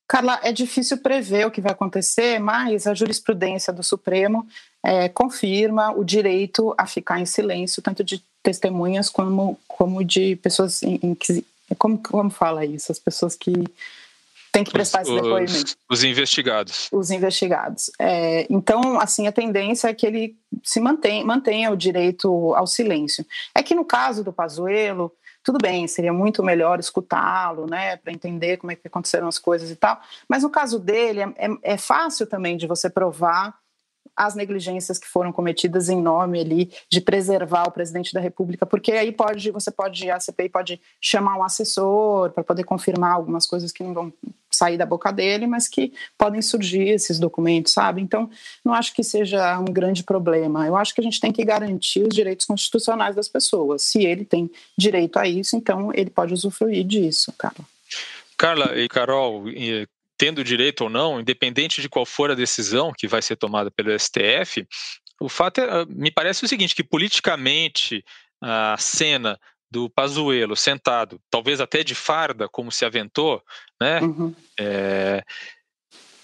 Carla, 0.07 0.39
é 0.43 0.51
difícil 0.51 0.97
prever 0.97 1.47
o 1.47 1.51
que 1.51 1.61
vai 1.61 1.71
acontecer, 1.71 2.37
mas 2.37 2.85
a 2.85 2.93
jurisprudência 2.93 3.71
do 3.71 3.81
Supremo 3.81 4.45
é, 4.83 5.07
confirma 5.07 5.91
o 5.91 6.03
direito 6.03 6.75
a 6.77 6.85
ficar 6.85 7.19
em 7.19 7.25
silêncio, 7.25 7.81
tanto 7.81 8.03
de 8.03 8.21
testemunhas 8.43 9.09
como, 9.09 9.57
como 9.67 10.03
de 10.03 10.35
pessoas 10.35 10.83
em, 10.83 10.99
em 11.01 11.15
como, 11.77 11.97
como 11.97 12.29
fala 12.29 12.65
isso? 12.65 12.91
As 12.91 12.99
pessoas 12.99 13.35
que 13.35 13.53
tem 14.51 14.63
que 14.63 14.71
prestar 14.71 15.01
os, 15.01 15.07
esse 15.07 15.21
depoimento. 15.21 15.75
Os 15.89 16.03
investigados. 16.03 16.89
Os 16.91 17.09
investigados. 17.09 17.89
É, 17.97 18.45
então, 18.49 18.99
assim, 18.99 19.27
a 19.27 19.31
tendência 19.31 19.87
é 19.87 19.93
que 19.93 20.05
ele 20.05 20.35
se 20.63 20.79
mantenha, 20.79 21.23
mantenha 21.23 21.71
o 21.71 21.77
direito 21.77 22.53
ao 22.53 22.67
silêncio. 22.67 23.25
É 23.55 23.63
que 23.63 23.73
no 23.73 23.85
caso 23.85 24.23
do 24.23 24.33
Pazuello, 24.33 25.11
tudo 25.43 25.57
bem, 25.61 25.87
seria 25.87 26.13
muito 26.13 26.43
melhor 26.43 26.79
escutá-lo, 26.79 27.65
né, 27.65 27.95
para 27.97 28.11
entender 28.11 28.57
como 28.57 28.71
é 28.71 28.75
que 28.75 28.87
aconteceram 28.87 29.27
as 29.27 29.39
coisas 29.39 29.71
e 29.71 29.75
tal. 29.75 29.99
Mas 30.27 30.43
no 30.43 30.49
caso 30.49 30.77
dele, 30.77 31.21
é, 31.21 31.33
é, 31.37 31.73
é 31.73 31.77
fácil 31.77 32.27
também 32.27 32.57
de 32.57 32.67
você 32.67 32.89
provar 32.89 33.55
as 34.25 34.35
negligências 34.35 34.99
que 34.99 35.07
foram 35.07 35.31
cometidas 35.31 35.89
em 35.89 36.01
nome 36.01 36.39
ali 36.39 36.71
de 36.89 37.01
preservar 37.01 37.63
o 37.67 37.71
presidente 37.71 38.13
da 38.13 38.19
República, 38.19 38.65
porque 38.65 38.91
aí 38.91 39.11
pode 39.11 39.49
você 39.51 39.71
pode 39.71 40.09
a 40.09 40.19
CPI 40.19 40.49
pode 40.49 40.81
chamar 40.99 41.37
um 41.37 41.43
assessor 41.43 42.31
para 42.31 42.43
poder 42.43 42.63
confirmar 42.63 43.13
algumas 43.13 43.47
coisas 43.47 43.71
que 43.71 43.83
não 43.83 43.93
vão 43.93 44.13
sair 44.51 44.77
da 44.77 44.85
boca 44.85 45.11
dele, 45.11 45.47
mas 45.47 45.67
que 45.67 45.93
podem 46.17 46.41
surgir 46.41 46.89
esses 46.89 47.19
documentos, 47.19 47.71
sabe? 47.71 48.01
Então, 48.01 48.29
não 48.63 48.73
acho 48.73 48.93
que 48.93 49.03
seja 49.03 49.57
um 49.57 49.65
grande 49.65 50.03
problema. 50.03 50.67
Eu 50.67 50.75
acho 50.75 50.93
que 50.93 51.01
a 51.01 51.03
gente 51.03 51.19
tem 51.19 51.31
que 51.31 51.43
garantir 51.43 52.03
os 52.03 52.13
direitos 52.13 52.45
constitucionais 52.45 53.15
das 53.15 53.29
pessoas. 53.29 53.81
Se 53.83 54.03
ele 54.03 54.25
tem 54.25 54.51
direito 54.77 55.17
a 55.17 55.27
isso, 55.27 55.55
então 55.55 55.91
ele 55.93 56.09
pode 56.09 56.33
usufruir 56.33 56.83
disso, 56.83 57.33
Carla. 57.37 57.65
Carla 58.37 58.77
e 58.77 58.87
Carol, 58.89 59.45
tendo 60.21 60.43
direito 60.43 60.81
ou 60.81 60.89
não, 60.89 61.19
independente 61.19 61.81
de 61.81 61.89
qual 61.89 62.05
for 62.05 62.29
a 62.29 62.35
decisão 62.35 62.93
que 62.95 63.07
vai 63.07 63.23
ser 63.23 63.35
tomada 63.35 63.71
pelo 63.71 63.89
STF, 63.99 64.67
o 65.19 65.27
fato 65.27 65.59
é, 65.59 65.83
me 65.87 66.11
parece 66.11 66.45
o 66.45 66.47
seguinte, 66.47 66.75
que 66.75 66.83
politicamente 66.83 68.05
a 68.39 68.75
cena 68.77 69.39
do 69.71 69.89
Pazuello 69.89 70.55
sentado, 70.55 71.19
talvez 71.27 71.59
até 71.59 71.83
de 71.83 71.95
farda, 71.95 72.47
como 72.47 72.71
se 72.71 72.85
aventou, 72.85 73.41
né, 73.81 73.99
uhum. 74.01 74.35
é, 74.59 75.23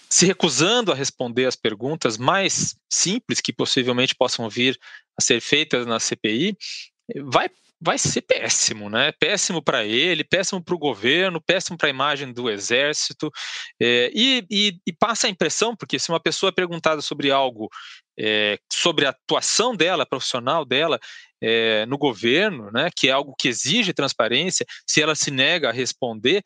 se 0.07 0.27
recusando 0.27 0.91
a 0.91 0.95
responder 0.95 1.47
as 1.47 1.55
perguntas 1.55 2.19
mais 2.19 2.75
simples 2.87 3.41
que 3.41 3.51
possivelmente 3.51 4.13
possam 4.13 4.47
vir 4.47 4.79
a 5.19 5.23
ser 5.23 5.41
feitas 5.41 5.87
na 5.87 5.99
CPI, 5.99 6.55
vai 7.23 7.49
vai 7.79 7.97
ser 7.97 8.21
péssimo, 8.21 8.89
né? 8.89 9.11
Péssimo 9.19 9.61
para 9.61 9.85
ele, 9.85 10.23
péssimo 10.23 10.63
para 10.63 10.75
o 10.75 10.79
governo, 10.79 11.41
péssimo 11.41 11.77
para 11.77 11.87
a 11.87 11.89
imagem 11.89 12.33
do 12.33 12.49
exército. 12.49 13.31
É, 13.79 14.11
e, 14.13 14.45
e, 14.49 14.79
e, 14.85 14.93
passa 14.93 15.27
a 15.27 15.29
impressão, 15.29 15.75
porque 15.75 15.99
se 15.99 16.09
uma 16.09 16.19
pessoa 16.19 16.49
é 16.49 16.53
perguntada 16.53 17.01
sobre 17.01 17.31
algo, 17.31 17.69
é, 18.19 18.57
sobre 18.71 19.05
a 19.05 19.09
atuação 19.09 19.75
dela, 19.75 20.05
profissional 20.05 20.65
dela, 20.65 20.99
é, 21.41 21.85
no 21.85 21.97
governo, 21.97 22.71
né, 22.71 22.89
que 22.95 23.09
é 23.09 23.11
algo 23.11 23.35
que 23.37 23.47
exige 23.47 23.93
transparência, 23.93 24.65
se 24.87 25.01
ela 25.01 25.13
se 25.13 25.29
nega 25.29 25.69
a 25.69 25.73
responder, 25.73 26.43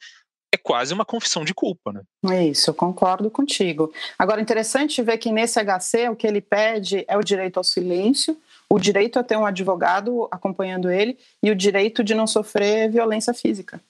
é 0.54 0.58
quase 0.58 0.94
uma 0.94 1.06
confissão 1.06 1.46
de 1.46 1.54
culpa, 1.54 1.94
né? 1.94 2.02
É 2.30 2.46
isso, 2.46 2.70
eu 2.70 2.74
concordo 2.74 3.32
contigo. 3.32 3.94
Agora, 4.20 4.41
interessante 4.41 5.02
ver 5.02 5.17
que 5.17 5.32
nesse 5.32 5.58
HC 5.58 6.10
o 6.10 6.15
que 6.15 6.28
ele 6.28 6.41
pede 6.41 7.06
é 7.08 7.17
o 7.17 7.24
direito 7.24 7.56
ao 7.56 7.63
silêncio, 7.63 8.38
o 8.71 8.79
direito 8.79 9.19
a 9.19 9.23
ter 9.23 9.36
um 9.36 9.45
advogado 9.45 10.29
acompanhando 10.31 10.89
ele 10.89 11.17
e 11.43 11.51
o 11.51 11.55
direito 11.55 12.01
de 12.05 12.15
não 12.15 12.25
sofrer 12.25 12.89
violência 12.89 13.34
física. 13.34 13.81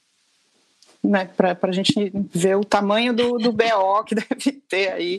Né, 1.03 1.25
para 1.25 1.57
a 1.59 1.71
gente 1.71 1.93
ver 2.31 2.55
o 2.57 2.63
tamanho 2.63 3.11
do, 3.11 3.37
do 3.39 3.51
BO 3.51 4.03
que 4.05 4.13
deve 4.15 4.61
ter 4.69 4.91
aí 4.91 5.17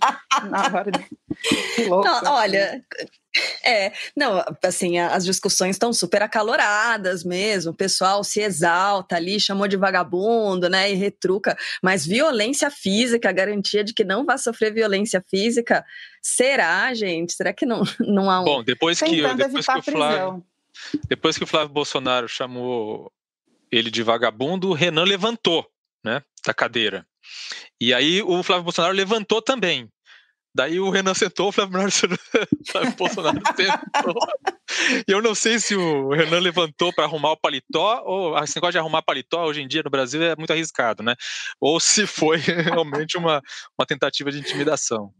na 0.48 0.62
hora 0.66 0.90
de. 0.90 1.04
Que 1.74 1.84
louco. 1.86 2.06
Não, 2.06 2.34
olha, 2.34 2.80
é, 3.64 3.92
não, 4.14 4.44
assim, 4.62 4.98
as 4.98 5.24
discussões 5.24 5.76
estão 5.76 5.92
super 5.92 6.22
acaloradas 6.22 7.24
mesmo, 7.24 7.72
o 7.72 7.74
pessoal 7.76 8.22
se 8.22 8.40
exalta 8.40 9.16
ali, 9.16 9.40
chamou 9.40 9.66
de 9.66 9.76
vagabundo, 9.76 10.68
né, 10.68 10.92
e 10.92 10.94
retruca, 10.94 11.56
mas 11.82 12.06
violência 12.06 12.70
física, 12.70 13.30
a 13.30 13.32
garantia 13.32 13.82
de 13.82 13.94
que 13.94 14.04
não 14.04 14.24
vai 14.24 14.36
sofrer 14.36 14.72
violência 14.72 15.24
física, 15.30 15.84
será, 16.20 16.92
gente? 16.92 17.32
Será 17.32 17.52
que 17.52 17.64
não, 17.64 17.82
não 18.00 18.30
há 18.30 18.40
um... 18.40 18.44
Bom, 18.44 18.62
depois 18.62 19.00
que, 19.00 19.22
depois 19.34 19.66
que 19.66 19.78
o 19.78 19.82
Flávio, 19.82 20.44
depois 21.08 21.38
que 21.38 21.44
o 21.44 21.46
Flávio 21.46 21.70
Bolsonaro 21.70 22.28
chamou 22.28 23.10
ele 23.70 23.90
de 23.90 24.02
vagabundo, 24.02 24.68
o 24.68 24.74
Renan 24.74 25.04
levantou, 25.04 25.66
né, 26.04 26.22
da 26.46 26.54
cadeira. 26.54 27.06
E 27.80 27.92
aí 27.94 28.22
o 28.22 28.42
Flávio 28.42 28.64
Bolsonaro 28.64 28.94
levantou 28.94 29.40
também. 29.40 29.88
Daí 30.54 30.78
o 30.78 30.90
Renan 30.90 31.14
sentou, 31.14 31.48
o 31.48 31.52
Flávio 31.52 31.72
Bolsonaro 32.96 33.40
sentou. 33.56 34.14
Eu 35.08 35.22
não 35.22 35.34
sei 35.34 35.58
se 35.58 35.74
o 35.74 36.10
Renan 36.10 36.40
levantou 36.40 36.92
para 36.92 37.04
arrumar 37.04 37.32
o 37.32 37.36
paletó, 37.36 38.02
ou 38.04 38.38
esse 38.38 38.56
negócio 38.56 38.72
de 38.72 38.78
arrumar 38.78 39.02
paletó 39.02 39.44
hoje 39.44 39.62
em 39.62 39.68
dia 39.68 39.82
no 39.82 39.90
Brasil 39.90 40.22
é 40.22 40.36
muito 40.36 40.52
arriscado, 40.52 41.02
né? 41.02 41.14
Ou 41.60 41.80
se 41.80 42.06
foi 42.06 42.36
realmente 42.76 43.16
uma, 43.16 43.40
uma 43.78 43.86
tentativa 43.86 44.30
de 44.30 44.38
intimidação. 44.38 45.12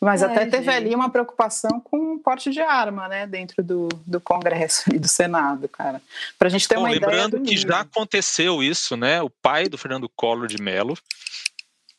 Mas 0.00 0.22
Ai, 0.22 0.30
até 0.30 0.46
teve 0.46 0.64
gente. 0.64 0.74
ali 0.74 0.94
uma 0.94 1.10
preocupação 1.10 1.80
com 1.80 2.14
o 2.14 2.18
porte 2.18 2.50
de 2.50 2.60
arma, 2.60 3.08
né, 3.08 3.26
dentro 3.26 3.62
do, 3.62 3.88
do 4.06 4.20
Congresso 4.20 4.84
e 4.94 4.98
do 4.98 5.08
Senado, 5.08 5.68
cara. 5.68 6.02
Para 6.38 6.48
a 6.48 6.50
gente 6.50 6.66
ter 6.66 6.74
Bom, 6.74 6.82
uma 6.82 6.90
lembrando 6.90 7.12
ideia. 7.12 7.24
Lembrando 7.26 7.48
que 7.48 7.56
já 7.56 7.80
aconteceu 7.80 8.62
isso, 8.62 8.96
né? 8.96 9.22
O 9.22 9.30
pai 9.30 9.68
do 9.68 9.78
Fernando 9.78 10.08
Collor 10.08 10.46
de 10.46 10.60
Mello 10.60 10.96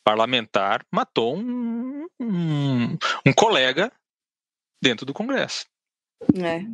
parlamentar 0.03 0.85
matou 0.91 1.37
um, 1.37 2.05
um, 2.19 2.97
um 3.25 3.33
colega 3.33 3.91
dentro 4.81 5.05
do 5.05 5.13
Congresso. 5.13 5.65
É. 6.35 6.65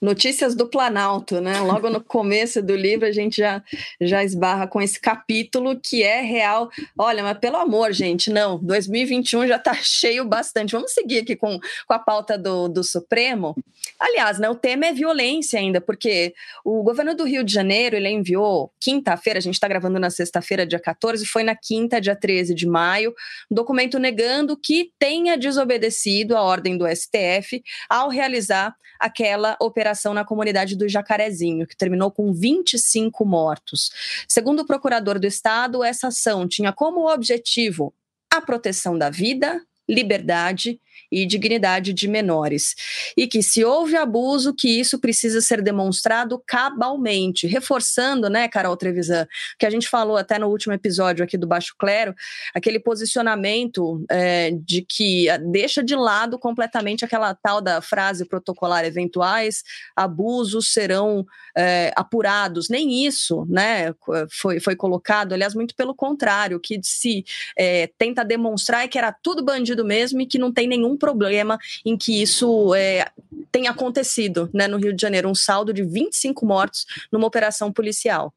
Notícias 0.00 0.54
do 0.54 0.68
Planalto, 0.68 1.40
né? 1.40 1.60
Logo 1.60 1.90
no 1.90 2.02
começo 2.02 2.62
do 2.62 2.76
livro 2.76 3.06
a 3.06 3.12
gente 3.12 3.38
já, 3.38 3.62
já 4.00 4.22
esbarra 4.22 4.66
com 4.66 4.80
esse 4.80 5.00
capítulo 5.00 5.78
que 5.80 6.02
é 6.02 6.20
real. 6.20 6.70
Olha, 6.98 7.22
mas 7.22 7.38
pelo 7.38 7.56
amor, 7.56 7.92
gente, 7.92 8.30
não, 8.30 8.58
2021 8.58 9.46
já 9.46 9.56
está 9.56 9.74
cheio 9.82 10.24
bastante. 10.24 10.72
Vamos 10.72 10.92
seguir 10.92 11.20
aqui 11.20 11.36
com, 11.36 11.58
com 11.86 11.94
a 11.94 11.98
pauta 11.98 12.36
do, 12.36 12.68
do 12.68 12.84
Supremo. 12.84 13.56
Aliás, 13.98 14.38
né, 14.38 14.48
o 14.48 14.54
tema 14.54 14.86
é 14.86 14.92
violência 14.92 15.58
ainda, 15.58 15.80
porque 15.80 16.34
o 16.64 16.82
governo 16.82 17.14
do 17.14 17.24
Rio 17.24 17.42
de 17.42 17.52
Janeiro 17.52 17.96
ele 17.96 18.08
enviou 18.08 18.70
quinta-feira, 18.80 19.38
a 19.38 19.42
gente 19.42 19.54
está 19.54 19.66
gravando 19.66 19.98
na 19.98 20.10
sexta-feira, 20.10 20.66
dia 20.66 20.78
14, 20.78 21.24
foi 21.26 21.42
na 21.42 21.54
quinta, 21.54 22.00
dia 22.00 22.14
13 22.14 22.54
de 22.54 22.66
maio, 22.66 23.14
um 23.50 23.54
documento 23.54 23.98
negando 23.98 24.56
que 24.56 24.90
tenha 24.98 25.36
desobedecido 25.38 26.36
a 26.36 26.42
ordem 26.42 26.76
do 26.76 26.86
STF 26.86 27.62
ao 27.88 28.08
realizar 28.08 28.74
aquela 28.98 29.56
operação 29.60 29.85
na 30.14 30.24
comunidade 30.24 30.76
do 30.76 30.88
Jacarezinho, 30.88 31.66
que 31.66 31.76
terminou 31.76 32.10
com 32.10 32.32
25 32.32 33.24
mortos. 33.24 33.90
Segundo 34.28 34.60
o 34.60 34.66
procurador 34.66 35.18
do 35.18 35.26
Estado, 35.26 35.84
essa 35.84 36.08
ação 36.08 36.48
tinha 36.48 36.72
como 36.72 37.12
objetivo 37.12 37.94
a 38.30 38.40
proteção 38.40 38.98
da 38.98 39.10
vida, 39.10 39.62
liberdade 39.88 40.80
e 41.10 41.26
dignidade 41.26 41.92
de 41.92 42.08
menores. 42.08 42.74
E 43.16 43.26
que 43.26 43.42
se 43.42 43.64
houve 43.64 43.96
abuso, 43.96 44.54
que 44.54 44.68
isso 44.68 44.98
precisa 44.98 45.40
ser 45.40 45.62
demonstrado 45.62 46.42
cabalmente, 46.46 47.46
reforçando, 47.46 48.28
né, 48.28 48.48
Carol 48.48 48.76
Trevisan, 48.76 49.26
que 49.58 49.66
a 49.66 49.70
gente 49.70 49.88
falou 49.88 50.16
até 50.16 50.38
no 50.38 50.48
último 50.48 50.72
episódio 50.72 51.24
aqui 51.24 51.36
do 51.36 51.46
Baixo 51.46 51.74
Clero, 51.78 52.14
aquele 52.54 52.78
posicionamento 52.78 54.04
é, 54.10 54.50
de 54.50 54.82
que 54.82 55.26
deixa 55.50 55.82
de 55.82 55.94
lado 55.94 56.38
completamente 56.38 57.04
aquela 57.04 57.34
tal 57.34 57.60
da 57.60 57.80
frase 57.80 58.24
protocolar 58.24 58.84
eventuais 58.84 59.62
abusos 59.94 60.72
serão 60.72 61.24
é, 61.56 61.92
apurados. 61.96 62.68
Nem 62.68 63.06
isso, 63.06 63.46
né, 63.48 63.94
foi, 64.30 64.60
foi 64.60 64.76
colocado, 64.76 65.32
aliás, 65.32 65.54
muito 65.54 65.74
pelo 65.74 65.94
contrário, 65.94 66.60
que 66.60 66.78
se 66.82 67.24
é, 67.58 67.88
tenta 67.98 68.24
demonstrar 68.24 68.84
é 68.84 68.88
que 68.88 68.98
era 68.98 69.12
tudo 69.12 69.44
bandido 69.44 69.84
mesmo 69.84 70.20
e 70.20 70.26
que 70.26 70.38
não 70.38 70.52
tem 70.52 70.66
nenhum 70.66 70.85
problema 70.94 71.58
em 71.86 71.96
que 71.96 72.20
isso 72.20 72.74
é, 72.74 73.06
tenha 73.50 73.70
acontecido 73.70 74.50
né, 74.52 74.68
no 74.68 74.76
Rio 74.76 74.92
de 74.92 75.00
Janeiro. 75.00 75.30
Um 75.30 75.34
saldo 75.34 75.72
de 75.72 75.82
25 75.82 76.44
mortos 76.44 76.84
numa 77.10 77.26
operação 77.26 77.72
policial. 77.72 78.34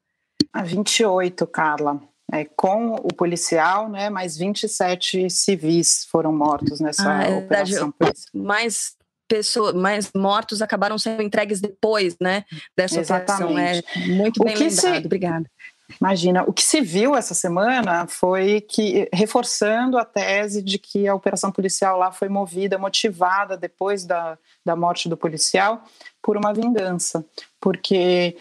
A 0.53 0.63
28, 0.63 1.45
Carla. 1.45 2.01
É, 2.31 2.45
com 2.45 2.93
o 2.93 3.13
policial, 3.13 3.89
né, 3.89 4.09
mais 4.09 4.38
27 4.38 5.29
civis 5.29 6.05
foram 6.09 6.31
mortos 6.31 6.79
nessa 6.79 7.12
ah, 7.12 7.23
é 7.23 7.35
operação. 7.35 7.93
Mais 8.31 8.95
pessoas, 9.27 9.73
mais 9.73 10.12
mortos 10.15 10.62
acabaram 10.62 10.97
sendo 10.97 11.21
entregues 11.21 11.59
depois, 11.62 12.15
né, 12.19 12.43
dessa 12.75 12.99
Exatamente. 12.99 13.79
operação. 13.79 14.03
É 14.03 14.07
muito 14.07 14.43
bem 14.43 14.55
lembrado. 14.55 15.01
Se... 15.01 15.05
Obrigada. 15.05 15.51
Imagina, 15.99 16.43
o 16.45 16.54
que 16.54 16.63
se 16.63 16.82
viu 16.82 17.15
essa 17.15 17.34
semana 17.34 18.06
foi 18.08 18.62
que, 18.62 19.10
reforçando 19.12 19.97
a 19.97 20.06
tese 20.06 20.62
de 20.62 20.78
que 20.78 21.08
a 21.08 21.15
operação 21.15 21.52
policial 21.52 21.97
lá 21.97 22.12
foi 22.12 22.30
movida, 22.30 22.78
motivada 22.78 23.58
depois 23.58 24.06
da, 24.06 24.38
da 24.65 24.75
morte 24.75 25.10
do 25.10 25.17
policial, 25.17 25.84
por 26.21 26.38
uma 26.38 26.54
vingança, 26.54 27.25
porque 27.60 28.38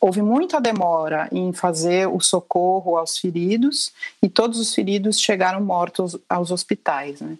houve 0.00 0.22
muita 0.22 0.60
demora 0.60 1.28
em 1.32 1.52
fazer 1.52 2.06
o 2.08 2.20
socorro 2.20 2.96
aos 2.96 3.18
feridos 3.18 3.92
e 4.22 4.28
todos 4.28 4.58
os 4.58 4.74
feridos 4.74 5.18
chegaram 5.18 5.60
mortos 5.60 6.16
aos 6.28 6.50
hospitais. 6.50 7.20
Né? 7.20 7.36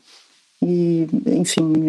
E, 0.62 1.08
enfim, 1.26 1.88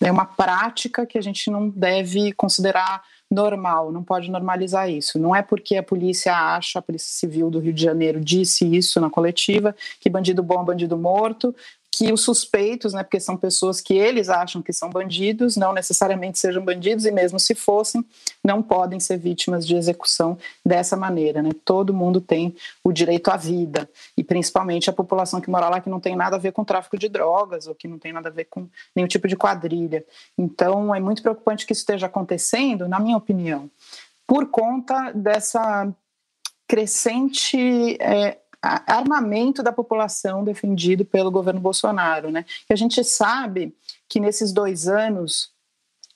é 0.00 0.10
uma 0.10 0.24
prática 0.24 1.06
que 1.06 1.18
a 1.18 1.22
gente 1.22 1.50
não 1.50 1.68
deve 1.68 2.32
considerar 2.32 3.02
normal, 3.30 3.92
não 3.92 4.02
pode 4.02 4.30
normalizar 4.30 4.90
isso. 4.90 5.18
Não 5.18 5.34
é 5.34 5.40
porque 5.40 5.76
a 5.76 5.82
polícia 5.82 6.34
acha, 6.34 6.78
a 6.78 6.82
Polícia 6.82 7.12
Civil 7.12 7.48
do 7.48 7.60
Rio 7.60 7.72
de 7.72 7.82
Janeiro 7.82 8.20
disse 8.20 8.64
isso 8.66 9.00
na 9.00 9.08
coletiva, 9.08 9.74
que 10.00 10.10
bandido 10.10 10.42
bom 10.42 10.60
é 10.60 10.64
bandido 10.64 10.96
morto, 10.96 11.54
que 11.92 12.12
os 12.12 12.22
suspeitos, 12.22 12.94
né, 12.94 13.02
porque 13.02 13.18
são 13.18 13.36
pessoas 13.36 13.80
que 13.80 13.94
eles 13.94 14.28
acham 14.28 14.62
que 14.62 14.72
são 14.72 14.88
bandidos, 14.88 15.56
não 15.56 15.72
necessariamente 15.72 16.38
sejam 16.38 16.64
bandidos 16.64 17.04
e 17.04 17.10
mesmo 17.10 17.38
se 17.38 17.54
fossem, 17.54 18.04
não 18.44 18.62
podem 18.62 19.00
ser 19.00 19.18
vítimas 19.18 19.66
de 19.66 19.74
execução 19.74 20.38
dessa 20.64 20.96
maneira, 20.96 21.42
né? 21.42 21.50
Todo 21.64 21.92
mundo 21.92 22.20
tem 22.20 22.54
o 22.84 22.92
direito 22.92 23.28
à 23.28 23.36
vida 23.36 23.90
e 24.16 24.22
principalmente 24.22 24.88
a 24.88 24.92
população 24.92 25.40
que 25.40 25.50
mora 25.50 25.68
lá 25.68 25.80
que 25.80 25.90
não 25.90 26.00
tem 26.00 26.14
nada 26.14 26.36
a 26.36 26.38
ver 26.38 26.52
com 26.52 26.64
tráfico 26.64 26.96
de 26.96 27.08
drogas 27.08 27.66
ou 27.66 27.74
que 27.74 27.88
não 27.88 27.98
tem 27.98 28.12
nada 28.12 28.28
a 28.28 28.32
ver 28.32 28.44
com 28.44 28.68
nenhum 28.94 29.08
tipo 29.08 29.26
de 29.26 29.36
quadrilha. 29.36 30.04
Então 30.38 30.94
é 30.94 31.00
muito 31.00 31.22
preocupante 31.22 31.66
que 31.66 31.72
isso 31.72 31.82
esteja 31.82 32.06
acontecendo, 32.06 32.88
na 32.88 33.00
minha 33.00 33.16
opinião, 33.16 33.68
por 34.26 34.46
conta 34.46 35.10
dessa 35.12 35.92
crescente 36.70 37.96
é, 38.00 38.38
armamento 38.62 39.62
da 39.62 39.72
população 39.72 40.44
defendido 40.44 41.04
pelo 41.04 41.30
governo 41.30 41.60
Bolsonaro, 41.60 42.30
né? 42.30 42.44
E 42.68 42.72
a 42.72 42.76
gente 42.76 43.02
sabe 43.02 43.74
que 44.08 44.20
nesses 44.20 44.52
dois 44.52 44.88
anos 44.88 45.52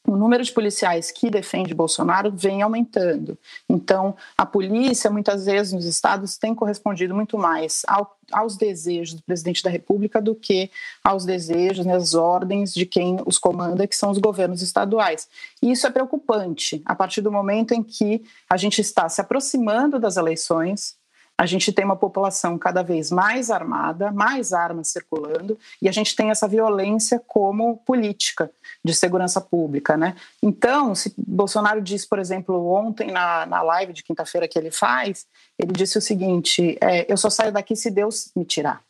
o 0.06 0.16
número 0.16 0.44
de 0.44 0.52
policiais 0.52 1.10
que 1.10 1.30
defende 1.30 1.74
Bolsonaro 1.74 2.30
vem 2.30 2.60
aumentando. 2.60 3.38
Então, 3.68 4.14
a 4.36 4.44
polícia, 4.44 5.10
muitas 5.10 5.46
vezes, 5.46 5.72
nos 5.72 5.86
estados, 5.86 6.36
tem 6.36 6.54
correspondido 6.54 7.14
muito 7.14 7.38
mais 7.38 7.82
ao, 7.88 8.18
aos 8.30 8.56
desejos 8.56 9.14
do 9.14 9.22
presidente 9.22 9.62
da 9.62 9.70
República 9.70 10.20
do 10.20 10.34
que 10.34 10.70
aos 11.02 11.24
desejos, 11.24 11.86
né, 11.86 11.96
as 11.96 12.14
ordens 12.14 12.74
de 12.74 12.84
quem 12.84 13.16
os 13.24 13.38
comanda, 13.38 13.86
que 13.86 13.96
são 13.96 14.10
os 14.10 14.18
governos 14.18 14.60
estaduais. 14.60 15.26
E 15.62 15.72
isso 15.72 15.86
é 15.86 15.90
preocupante 15.90 16.82
a 16.84 16.94
partir 16.94 17.22
do 17.22 17.32
momento 17.32 17.72
em 17.72 17.82
que 17.82 18.22
a 18.48 18.58
gente 18.58 18.82
está 18.82 19.08
se 19.08 19.22
aproximando 19.22 19.98
das 19.98 20.18
eleições, 20.18 20.96
a 21.36 21.46
gente 21.46 21.72
tem 21.72 21.84
uma 21.84 21.96
população 21.96 22.56
cada 22.56 22.82
vez 22.82 23.10
mais 23.10 23.50
armada, 23.50 24.12
mais 24.12 24.52
armas 24.52 24.88
circulando, 24.88 25.58
e 25.82 25.88
a 25.88 25.92
gente 25.92 26.14
tem 26.14 26.30
essa 26.30 26.46
violência 26.46 27.20
como 27.26 27.78
política 27.78 28.50
de 28.84 28.94
segurança 28.94 29.40
pública, 29.40 29.96
né? 29.96 30.14
Então, 30.42 30.94
se 30.94 31.12
Bolsonaro 31.18 31.80
disse, 31.80 32.08
por 32.08 32.18
exemplo, 32.18 32.70
ontem 32.72 33.10
na, 33.10 33.46
na 33.46 33.62
live 33.62 33.92
de 33.92 34.04
quinta-feira 34.04 34.46
que 34.46 34.58
ele 34.58 34.70
faz, 34.70 35.26
ele 35.58 35.72
disse 35.72 35.98
o 35.98 36.02
seguinte: 36.02 36.78
é, 36.80 37.10
eu 37.12 37.16
só 37.16 37.28
saio 37.28 37.52
daqui 37.52 37.74
se 37.74 37.90
Deus 37.90 38.30
me 38.36 38.44
tirar. 38.44 38.82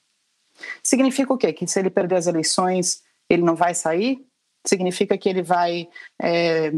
Significa 0.82 1.32
o 1.32 1.38
quê? 1.38 1.52
Que 1.52 1.66
se 1.66 1.78
ele 1.78 1.90
perder 1.90 2.16
as 2.16 2.26
eleições, 2.26 3.02
ele 3.28 3.42
não 3.42 3.56
vai 3.56 3.74
sair? 3.74 4.24
Significa 4.66 5.16
que 5.16 5.28
ele 5.28 5.42
vai 5.42 5.88
é, 6.20 6.72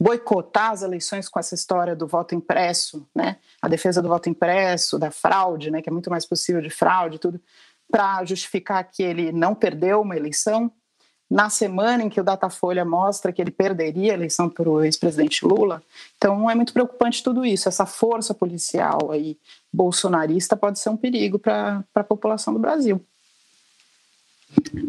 boicotar 0.00 0.70
as 0.70 0.82
eleições 0.82 1.28
com 1.28 1.40
essa 1.40 1.54
história 1.54 1.96
do 1.96 2.06
voto 2.06 2.34
impresso, 2.34 3.06
né? 3.14 3.36
A 3.60 3.68
defesa 3.68 4.00
do 4.00 4.08
voto 4.08 4.28
impresso, 4.28 4.98
da 4.98 5.10
fraude, 5.10 5.70
né? 5.70 5.82
Que 5.82 5.88
é 5.88 5.92
muito 5.92 6.10
mais 6.10 6.24
possível 6.24 6.62
de 6.62 6.70
fraude, 6.70 7.18
tudo, 7.18 7.40
para 7.90 8.24
justificar 8.24 8.84
que 8.84 9.02
ele 9.02 9.32
não 9.32 9.54
perdeu 9.54 10.00
uma 10.00 10.16
eleição. 10.16 10.70
Na 11.30 11.50
semana 11.50 12.02
em 12.02 12.08
que 12.08 12.20
o 12.20 12.24
Datafolha 12.24 12.86
mostra 12.86 13.32
que 13.32 13.42
ele 13.42 13.50
perderia 13.50 14.12
a 14.12 14.14
eleição 14.14 14.48
para 14.48 14.68
o 14.68 14.82
ex-presidente 14.82 15.44
Lula. 15.44 15.82
Então 16.16 16.48
é 16.50 16.54
muito 16.54 16.72
preocupante 16.72 17.22
tudo 17.22 17.44
isso. 17.44 17.68
Essa 17.68 17.84
força 17.84 18.32
policial 18.32 19.10
aí 19.10 19.38
bolsonarista 19.70 20.56
pode 20.56 20.78
ser 20.78 20.88
um 20.88 20.96
perigo 20.96 21.38
para 21.38 21.84
a 21.94 22.04
população 22.04 22.54
do 22.54 22.58
Brasil. 22.58 23.04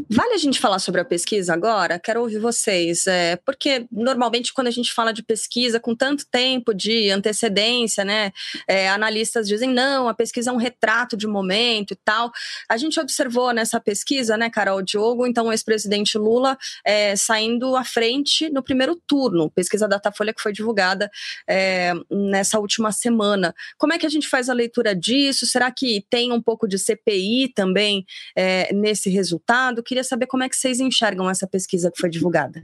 Vale 0.09 0.33
a 0.33 0.37
gente 0.37 0.59
falar 0.59 0.79
sobre 0.79 1.01
a 1.01 1.05
pesquisa 1.05 1.53
agora? 1.53 1.99
Quero 1.99 2.21
ouvir 2.21 2.39
vocês, 2.39 3.05
é, 3.07 3.35
porque 3.35 3.85
normalmente 3.91 4.53
quando 4.53 4.67
a 4.67 4.71
gente 4.71 4.91
fala 4.93 5.13
de 5.13 5.21
pesquisa 5.21 5.79
com 5.79 5.93
tanto 5.95 6.25
tempo 6.31 6.73
de 6.73 7.09
antecedência, 7.09 8.05
né, 8.05 8.31
é, 8.67 8.89
analistas 8.89 9.47
dizem 9.47 9.69
não, 9.69 10.07
a 10.07 10.13
pesquisa 10.13 10.49
é 10.49 10.53
um 10.53 10.57
retrato 10.57 11.15
de 11.17 11.27
momento 11.27 11.91
e 11.91 11.97
tal. 12.03 12.31
A 12.69 12.77
gente 12.77 12.99
observou 12.99 13.53
nessa 13.53 13.79
pesquisa, 13.79 14.37
né, 14.37 14.49
Carol 14.49 14.81
Diogo, 14.81 15.27
então 15.27 15.47
o 15.47 15.51
ex-presidente 15.51 16.17
Lula 16.17 16.57
é, 16.85 17.15
saindo 17.15 17.75
à 17.75 17.83
frente 17.83 18.49
no 18.49 18.63
primeiro 18.63 18.95
turno, 19.05 19.51
pesquisa 19.51 19.87
Datafolha 19.87 20.33
que 20.33 20.41
foi 20.41 20.53
divulgada 20.53 21.11
é, 21.47 21.93
nessa 22.09 22.59
última 22.59 22.91
semana. 22.91 23.53
Como 23.77 23.93
é 23.93 23.99
que 23.99 24.05
a 24.05 24.09
gente 24.09 24.27
faz 24.27 24.49
a 24.49 24.53
leitura 24.53 24.95
disso? 24.95 25.45
Será 25.45 25.69
que 25.69 26.05
tem 26.09 26.31
um 26.31 26.41
pouco 26.41 26.67
de 26.67 26.79
CPI 26.79 27.51
também 27.53 28.05
é, 28.35 28.73
nesse 28.73 29.09
resultado? 29.09 29.48
Resultado. 29.49 29.83
Queria 29.83 30.03
saber 30.03 30.27
como 30.27 30.43
é 30.43 30.49
que 30.49 30.55
vocês 30.55 30.79
enxergam 30.79 31.29
essa 31.29 31.47
pesquisa 31.47 31.91
que 31.91 31.99
foi 31.99 32.09
divulgada. 32.09 32.63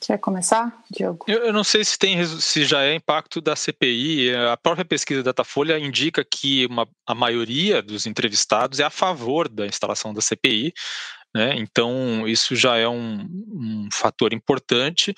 Quer 0.00 0.18
começar, 0.18 0.82
Diogo? 0.90 1.26
Eu, 1.28 1.44
eu, 1.44 1.52
não 1.52 1.64
sei 1.64 1.84
se 1.84 1.98
tem 1.98 2.24
se 2.24 2.64
já 2.64 2.82
é 2.82 2.94
impacto 2.94 3.40
da 3.40 3.54
CPI. 3.54 4.34
A 4.34 4.56
própria 4.56 4.84
pesquisa 4.84 5.22
da 5.22 5.30
Datafolha 5.30 5.78
indica 5.78 6.24
que 6.24 6.64
uma, 6.66 6.88
a 7.06 7.14
maioria 7.14 7.82
dos 7.82 8.06
entrevistados 8.06 8.80
é 8.80 8.84
a 8.84 8.90
favor 8.90 9.48
da 9.48 9.66
instalação 9.66 10.14
da 10.14 10.22
CPI. 10.22 10.72
Né? 11.34 11.56
Então, 11.56 12.26
isso 12.26 12.56
já 12.56 12.78
é 12.78 12.88
um, 12.88 13.20
um 13.20 13.88
fator 13.92 14.32
importante. 14.32 15.12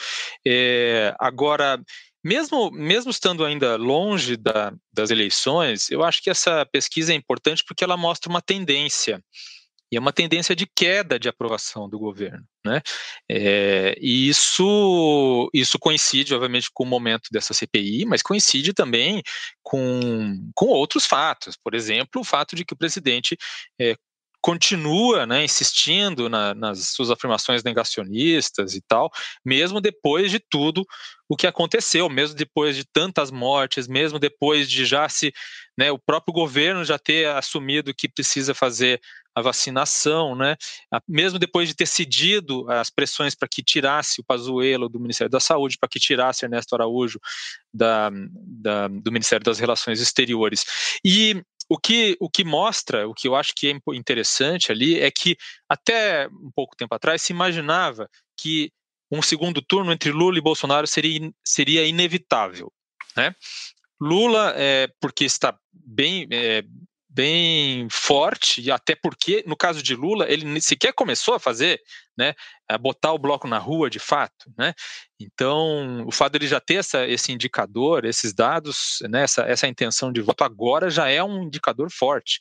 É, 0.45 1.15
agora, 1.21 1.81
mesmo, 2.25 2.73
mesmo 2.73 3.13
estando 3.13 3.45
ainda 3.45 3.77
longe 3.77 4.37
da, 4.37 4.73
das 4.93 5.11
eleições, 5.11 5.89
eu 5.89 6.03
acho 6.03 6.21
que 6.21 6.31
essa 6.31 6.67
pesquisa 6.67 7.13
é 7.13 7.17
importante 7.17 7.63
porque 7.65 7.85
ela 7.85 7.97
mostra 7.97 8.29
uma 8.29 8.43
tendência. 8.43 9.23
E 9.91 9.97
é 9.97 10.01
uma 10.01 10.13
tendência 10.13 10.55
de 10.55 10.67
queda 10.67 11.19
de 11.19 11.29
aprovação 11.29 11.89
do 11.89 11.99
governo. 11.99 12.45
Né? 12.65 12.81
É, 13.29 13.97
e 14.01 14.29
isso, 14.29 15.51
isso 15.53 15.79
coincide, 15.79 16.35
obviamente, 16.35 16.71
com 16.73 16.85
o 16.85 16.87
momento 16.87 17.29
dessa 17.33 17.55
CPI, 17.55 18.05
mas 18.07 18.23
coincide 18.23 18.73
também 18.73 19.23
com, 19.63 20.51
com 20.55 20.67
outros 20.67 21.07
fatos. 21.07 21.57
Por 21.57 21.75
exemplo, 21.75 22.21
o 22.21 22.25
fato 22.25 22.55
de 22.55 22.65
que 22.65 22.75
o 22.75 22.77
presidente 22.77 23.37
é, 23.81 23.97
continua 24.41 25.27
né, 25.27 25.45
insistindo 25.45 26.29
na, 26.29 26.55
nas 26.55 26.89
suas 26.89 27.11
afirmações 27.11 27.63
negacionistas 27.63 28.75
e 28.75 28.81
tal, 28.81 29.11
mesmo 29.45 29.81
depois 29.81 30.31
de 30.31 30.39
tudo 30.39 30.85
o 31.29 31.37
que 31.37 31.47
aconteceu, 31.47 32.09
mesmo 32.09 32.37
depois 32.37 32.75
de 32.75 32.85
tantas 32.85 33.31
mortes, 33.31 33.87
mesmo 33.87 34.19
depois 34.19 34.69
de 34.69 34.85
já 34.85 35.09
se, 35.09 35.33
né, 35.79 35.93
o 35.93 35.99
próprio 35.99 36.33
governo 36.33 36.85
já 36.85 36.99
ter 36.99 37.29
assumido 37.29 37.95
que 37.95 38.09
precisa 38.09 38.55
fazer 38.55 39.01
a 39.33 39.41
vacinação, 39.41 40.35
né, 40.35 40.57
mesmo 41.07 41.39
depois 41.39 41.69
de 41.69 41.75
ter 41.77 41.87
cedido 41.87 42.69
as 42.69 42.91
pressões 42.91 43.35
para 43.35 43.47
que 43.49 43.63
tirasse 43.63 44.21
o 44.21 44.25
Pazuello 44.25 44.89
do 44.89 44.99
Ministério 44.99 45.31
da 45.31 45.39
Saúde, 45.39 45.79
para 45.79 45.89
que 45.89 46.01
tirasse 46.01 46.45
Ernesto 46.45 46.75
Araújo 46.75 47.21
da, 47.73 48.11
da, 48.35 48.89
do 48.89 49.13
Ministério 49.13 49.45
das 49.45 49.61
Relações 49.61 50.01
Exteriores. 50.01 50.65
E 51.05 51.41
o 51.71 51.79
que, 51.79 52.17
o 52.19 52.29
que 52.29 52.43
mostra, 52.43 53.07
o 53.07 53.15
que 53.15 53.29
eu 53.29 53.37
acho 53.37 53.53
que 53.55 53.69
é 53.69 53.95
interessante 53.95 54.73
ali, 54.73 54.99
é 54.99 55.09
que 55.09 55.37
até 55.69 56.27
um 56.27 56.51
pouco 56.53 56.75
tempo 56.77 56.93
atrás 56.93 57.23
se 57.23 57.33
imaginava 57.33 58.11
que 58.37 58.73
um 59.09 59.23
segundo 59.23 59.63
turno 59.63 59.93
entre 59.93 60.11
Lula 60.11 60.37
e 60.37 60.41
Bolsonaro 60.43 60.89
seria, 60.89 61.33
seria 61.45 61.87
inevitável. 61.87 62.73
Né? 63.17 63.33
Lula, 64.01 64.53
é, 64.57 64.89
porque 65.01 65.25
está 65.25 65.57
bem, 65.73 66.27
é, 66.33 66.65
bem 67.13 67.89
forte, 67.91 68.61
e 68.61 68.71
até 68.71 68.95
porque, 68.95 69.43
no 69.47 69.57
caso 69.57 69.83
de 69.83 69.97
Lula, 69.97 70.31
ele 70.31 70.61
sequer 70.61 70.93
começou 70.93 71.35
a 71.35 71.41
fazer, 71.41 71.81
né, 72.17 72.35
a 72.69 72.79
botar 72.79 73.13
o 73.13 73.19
bloco 73.19 73.49
na 73.49 73.59
rua 73.59 73.91
de 73.91 73.99
fato, 73.99 74.51
né, 74.57 74.73
então 75.21 76.07
o 76.07 76.13
fato 76.13 76.33
dele 76.33 76.47
já 76.47 76.61
ter 76.61 76.77
essa, 76.77 77.07
esse 77.07 77.33
indicador, 77.33 78.05
esses 78.05 78.33
dados, 78.33 78.99
né, 79.09 79.25
essa, 79.25 79.43
essa 79.43 79.67
intenção 79.67 80.13
de 80.13 80.21
voto 80.21 80.45
agora 80.45 80.89
já 80.89 81.09
é 81.09 81.23
um 81.23 81.43
indicador 81.43 81.91
forte. 81.91 82.39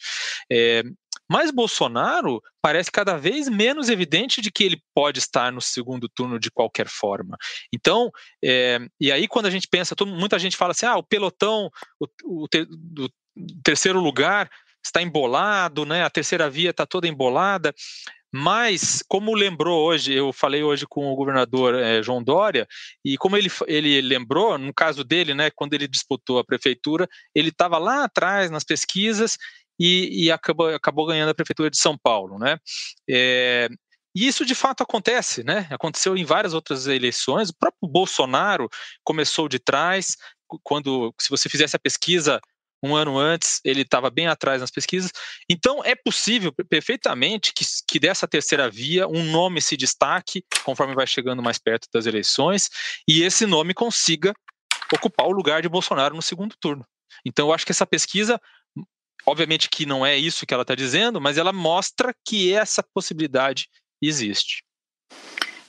É, 0.52 0.84
mas 1.32 1.52
Bolsonaro 1.52 2.42
parece 2.62 2.92
cada 2.92 3.16
vez 3.16 3.48
menos 3.48 3.90
evidente 3.90 4.42
de 4.42 4.52
que 4.52 4.64
ele 4.64 4.82
pode 4.96 5.20
estar 5.20 5.52
no 5.52 5.62
segundo 5.62 6.10
turno 6.10 6.40
de 6.40 6.50
qualquer 6.50 6.88
forma. 6.88 7.38
Então, 7.72 8.12
é, 8.44 8.80
e 9.00 9.12
aí 9.12 9.28
quando 9.28 9.46
a 9.46 9.52
gente 9.52 9.68
pensa, 9.68 9.96
todo, 9.96 10.12
muita 10.12 10.40
gente 10.40 10.58
fala 10.58 10.72
assim, 10.72 10.88
ah, 10.88 10.98
o 10.98 11.04
pelotão, 11.04 11.70
o, 12.00 12.08
o, 12.24 12.48
do 12.68 13.12
terceiro 13.64 14.00
lugar 14.00 14.50
está 14.84 15.02
embolado, 15.02 15.86
né? 15.86 16.04
A 16.04 16.10
terceira 16.10 16.50
via 16.50 16.72
está 16.72 16.86
toda 16.86 17.08
embolada. 17.08 17.74
Mas, 18.32 19.04
como 19.08 19.34
lembrou 19.34 19.84
hoje, 19.84 20.14
eu 20.14 20.32
falei 20.32 20.62
hoje 20.62 20.86
com 20.88 21.12
o 21.12 21.16
governador 21.16 21.74
é, 21.74 22.02
João 22.04 22.24
Dória, 22.24 22.68
e 23.04 23.18
como 23.18 23.36
ele, 23.36 23.50
ele 23.66 24.02
lembrou, 24.02 24.56
no 24.58 24.72
caso 24.72 25.04
dele, 25.04 25.34
né, 25.34 25.50
quando 25.50 25.74
ele 25.74 25.88
disputou 25.88 26.38
a 26.38 26.46
prefeitura, 26.46 27.08
ele 27.34 27.50
estava 27.50 27.80
lá 27.80 28.04
atrás 28.04 28.52
nas 28.52 28.64
pesquisas 28.64 29.36
e, 29.80 30.26
e, 30.26 30.32
acabou, 30.32 30.68
acabou 30.68 31.08
ganhando 31.08 31.30
a 31.30 31.34
prefeitura 31.34 31.72
de 31.72 31.78
São 31.80 31.98
Paulo. 31.98 32.38
Né? 32.38 32.60
É, 33.10 33.68
e 34.16 34.28
isso 34.28 34.46
de 34.46 34.54
fato 34.54 34.84
acontece, 34.84 35.44
né? 35.44 35.68
Aconteceu 35.72 36.16
em 36.18 36.26
várias 36.26 36.54
outras 36.54 36.86
eleições. 36.88 37.50
O 37.50 37.58
próprio 37.58 37.90
Bolsonaro 37.90 38.70
começou 39.04 39.48
de 39.48 39.60
trás, 39.60 40.18
quando, 40.64 41.14
se 41.20 41.30
você 41.30 41.48
fizesse 41.48 41.76
a 41.76 41.80
pesquisa 41.80 42.40
um 42.84 42.96
ano 42.96 43.18
antes, 43.18 43.60
ele 43.64 43.82
estava 43.82 44.10
bem 44.10 44.28
atrás 44.28 44.62
nas 44.62 44.72
pesquisas. 44.72 45.12
Então, 45.50 45.84
é 45.84 45.96
possível 45.96 46.54
perfeitamente 46.70 47.54
que, 47.54 47.66
que 47.88 48.00
dessa 48.00 48.28
terceira 48.28 48.70
via 48.70 49.08
um 49.08 49.24
nome 49.24 49.62
se 49.62 49.76
destaque 49.76 50.44
conforme 50.64 50.96
vai 50.96 51.06
chegando 51.06 51.44
mais 51.44 51.58
perto 51.58 51.88
das 51.94 52.06
eleições 52.06 52.70
e 53.08 53.24
esse 53.24 53.46
nome 53.46 53.74
consiga 53.74 54.34
ocupar 54.94 55.28
o 55.28 55.32
lugar 55.32 55.62
de 55.62 55.70
Bolsonaro 55.70 56.16
no 56.16 56.22
segundo 56.22 56.56
turno. 56.60 56.86
Então, 57.26 57.48
eu 57.48 57.54
acho 57.54 57.66
que 57.66 57.72
essa 57.72 57.86
pesquisa, 57.86 58.40
obviamente 59.26 59.70
que 59.70 59.86
não 59.86 60.06
é 60.06 60.18
isso 60.18 60.46
que 60.46 60.54
ela 60.54 60.64
está 60.64 60.76
dizendo, 60.76 61.20
mas 61.20 61.38
ela 61.38 61.52
mostra 61.52 62.14
que 62.26 62.54
essa 62.54 62.84
possibilidade 62.94 63.68
existe. 64.02 64.64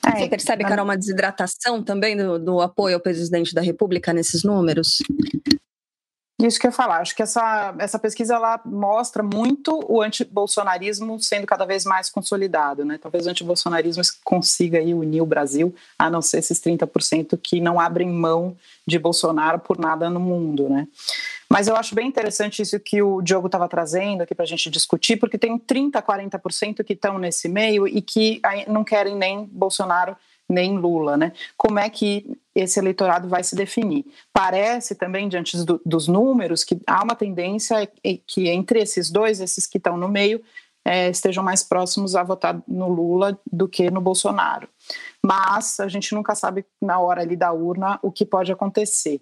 É, 0.06 0.18
Você 0.18 0.28
percebe, 0.28 0.64
Carol, 0.64 0.84
uma 0.84 0.96
desidratação 0.96 1.82
também 1.82 2.16
do, 2.16 2.38
do 2.38 2.60
apoio 2.60 2.94
ao 2.94 3.00
presidente 3.00 3.54
da 3.54 3.60
República 3.60 4.12
nesses 4.12 4.42
números? 4.42 4.98
Isso 6.46 6.58
que 6.58 6.66
eu 6.66 6.70
ia 6.70 6.76
falar. 6.76 7.00
Acho 7.00 7.14
que 7.14 7.22
essa, 7.22 7.74
essa 7.78 7.98
pesquisa 7.98 8.34
ela 8.34 8.60
mostra 8.64 9.22
muito 9.22 9.84
o 9.88 10.00
antibolsonarismo 10.00 11.20
sendo 11.20 11.46
cada 11.46 11.64
vez 11.66 11.84
mais 11.84 12.08
consolidado. 12.08 12.84
Né? 12.84 12.98
Talvez 13.00 13.26
o 13.26 13.30
antibolsonarismo 13.30 14.02
consiga 14.24 14.78
aí 14.78 14.94
unir 14.94 15.20
o 15.20 15.26
Brasil, 15.26 15.74
a 15.98 16.08
não 16.08 16.22
ser 16.22 16.38
esses 16.38 16.58
30% 16.60 17.38
que 17.42 17.60
não 17.60 17.78
abrem 17.78 18.08
mão 18.08 18.56
de 18.86 18.98
Bolsonaro 18.98 19.58
por 19.58 19.78
nada 19.78 20.08
no 20.08 20.20
mundo. 20.20 20.68
Né? 20.68 20.88
Mas 21.48 21.68
eu 21.68 21.76
acho 21.76 21.94
bem 21.94 22.08
interessante 22.08 22.62
isso 22.62 22.80
que 22.80 23.02
o 23.02 23.20
Diogo 23.20 23.46
estava 23.46 23.68
trazendo 23.68 24.22
aqui 24.22 24.34
para 24.34 24.44
a 24.44 24.48
gente 24.48 24.70
discutir, 24.70 25.16
porque 25.16 25.36
tem 25.36 25.58
30%, 25.58 26.02
40% 26.02 26.82
que 26.84 26.94
estão 26.94 27.18
nesse 27.18 27.48
meio 27.48 27.86
e 27.86 28.00
que 28.00 28.40
não 28.66 28.82
querem 28.82 29.14
nem 29.14 29.44
Bolsonaro 29.44 30.16
nem 30.48 30.76
Lula, 30.76 31.16
né? 31.16 31.32
Como 31.56 31.78
é 31.78 31.88
que 31.88 32.26
esse 32.60 32.78
eleitorado 32.78 33.28
vai 33.28 33.42
se 33.42 33.54
definir? 33.54 34.04
Parece 34.32 34.94
também, 34.94 35.28
diante 35.28 35.56
do, 35.64 35.80
dos 35.84 36.06
números, 36.06 36.64
que 36.64 36.80
há 36.86 37.02
uma 37.02 37.14
tendência 37.14 37.90
que 38.26 38.48
entre 38.48 38.80
esses 38.80 39.10
dois, 39.10 39.40
esses 39.40 39.66
que 39.66 39.78
estão 39.78 39.96
no 39.96 40.08
meio, 40.08 40.42
é, 40.84 41.10
estejam 41.10 41.44
mais 41.44 41.62
próximos 41.62 42.16
a 42.16 42.22
votar 42.22 42.60
no 42.66 42.88
Lula 42.88 43.38
do 43.50 43.68
que 43.68 43.90
no 43.90 44.00
Bolsonaro. 44.00 44.68
Mas 45.22 45.78
a 45.78 45.88
gente 45.88 46.14
nunca 46.14 46.34
sabe 46.34 46.64
na 46.80 46.98
hora 46.98 47.20
ali 47.20 47.36
da 47.36 47.52
urna 47.52 47.98
o 48.02 48.10
que 48.10 48.24
pode 48.24 48.50
acontecer. 48.50 49.20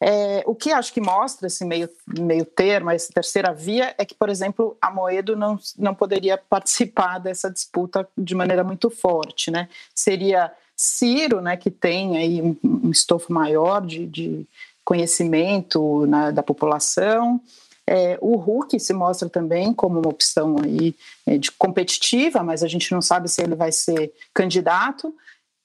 É, 0.00 0.44
o 0.46 0.54
que 0.54 0.70
acho 0.70 0.92
que 0.92 1.00
mostra 1.00 1.48
esse 1.48 1.64
meio, 1.64 1.88
meio 2.06 2.44
termo, 2.44 2.90
essa 2.90 3.12
terceira 3.12 3.52
via, 3.52 3.94
é 3.98 4.04
que, 4.04 4.14
por 4.14 4.28
exemplo, 4.28 4.76
a 4.80 4.90
Moedo 4.90 5.36
não, 5.36 5.58
não 5.76 5.94
poderia 5.94 6.38
participar 6.38 7.18
dessa 7.18 7.50
disputa 7.50 8.08
de 8.16 8.34
maneira 8.34 8.62
muito 8.62 8.90
forte. 8.90 9.50
Né? 9.50 9.68
Seria 9.94 10.52
Ciro, 10.80 11.40
né, 11.40 11.56
que 11.56 11.72
tem 11.72 12.16
aí 12.16 12.40
um, 12.40 12.90
estofo 12.90 13.32
maior 13.32 13.84
de, 13.84 14.06
de 14.06 14.46
conhecimento 14.84 16.06
da 16.32 16.42
população, 16.42 17.40
é, 17.84 18.18
o 18.20 18.36
Hulk 18.36 18.78
se 18.78 18.92
mostra 18.92 19.30
também 19.30 19.72
como 19.72 19.98
uma 19.98 20.10
opção 20.10 20.56
aí 20.62 20.94
é, 21.26 21.38
de 21.38 21.50
competitiva, 21.50 22.42
mas 22.42 22.62
a 22.62 22.68
gente 22.68 22.92
não 22.92 23.00
sabe 23.00 23.30
se 23.30 23.42
ele 23.42 23.54
vai 23.54 23.72
ser 23.72 24.12
candidato. 24.34 25.14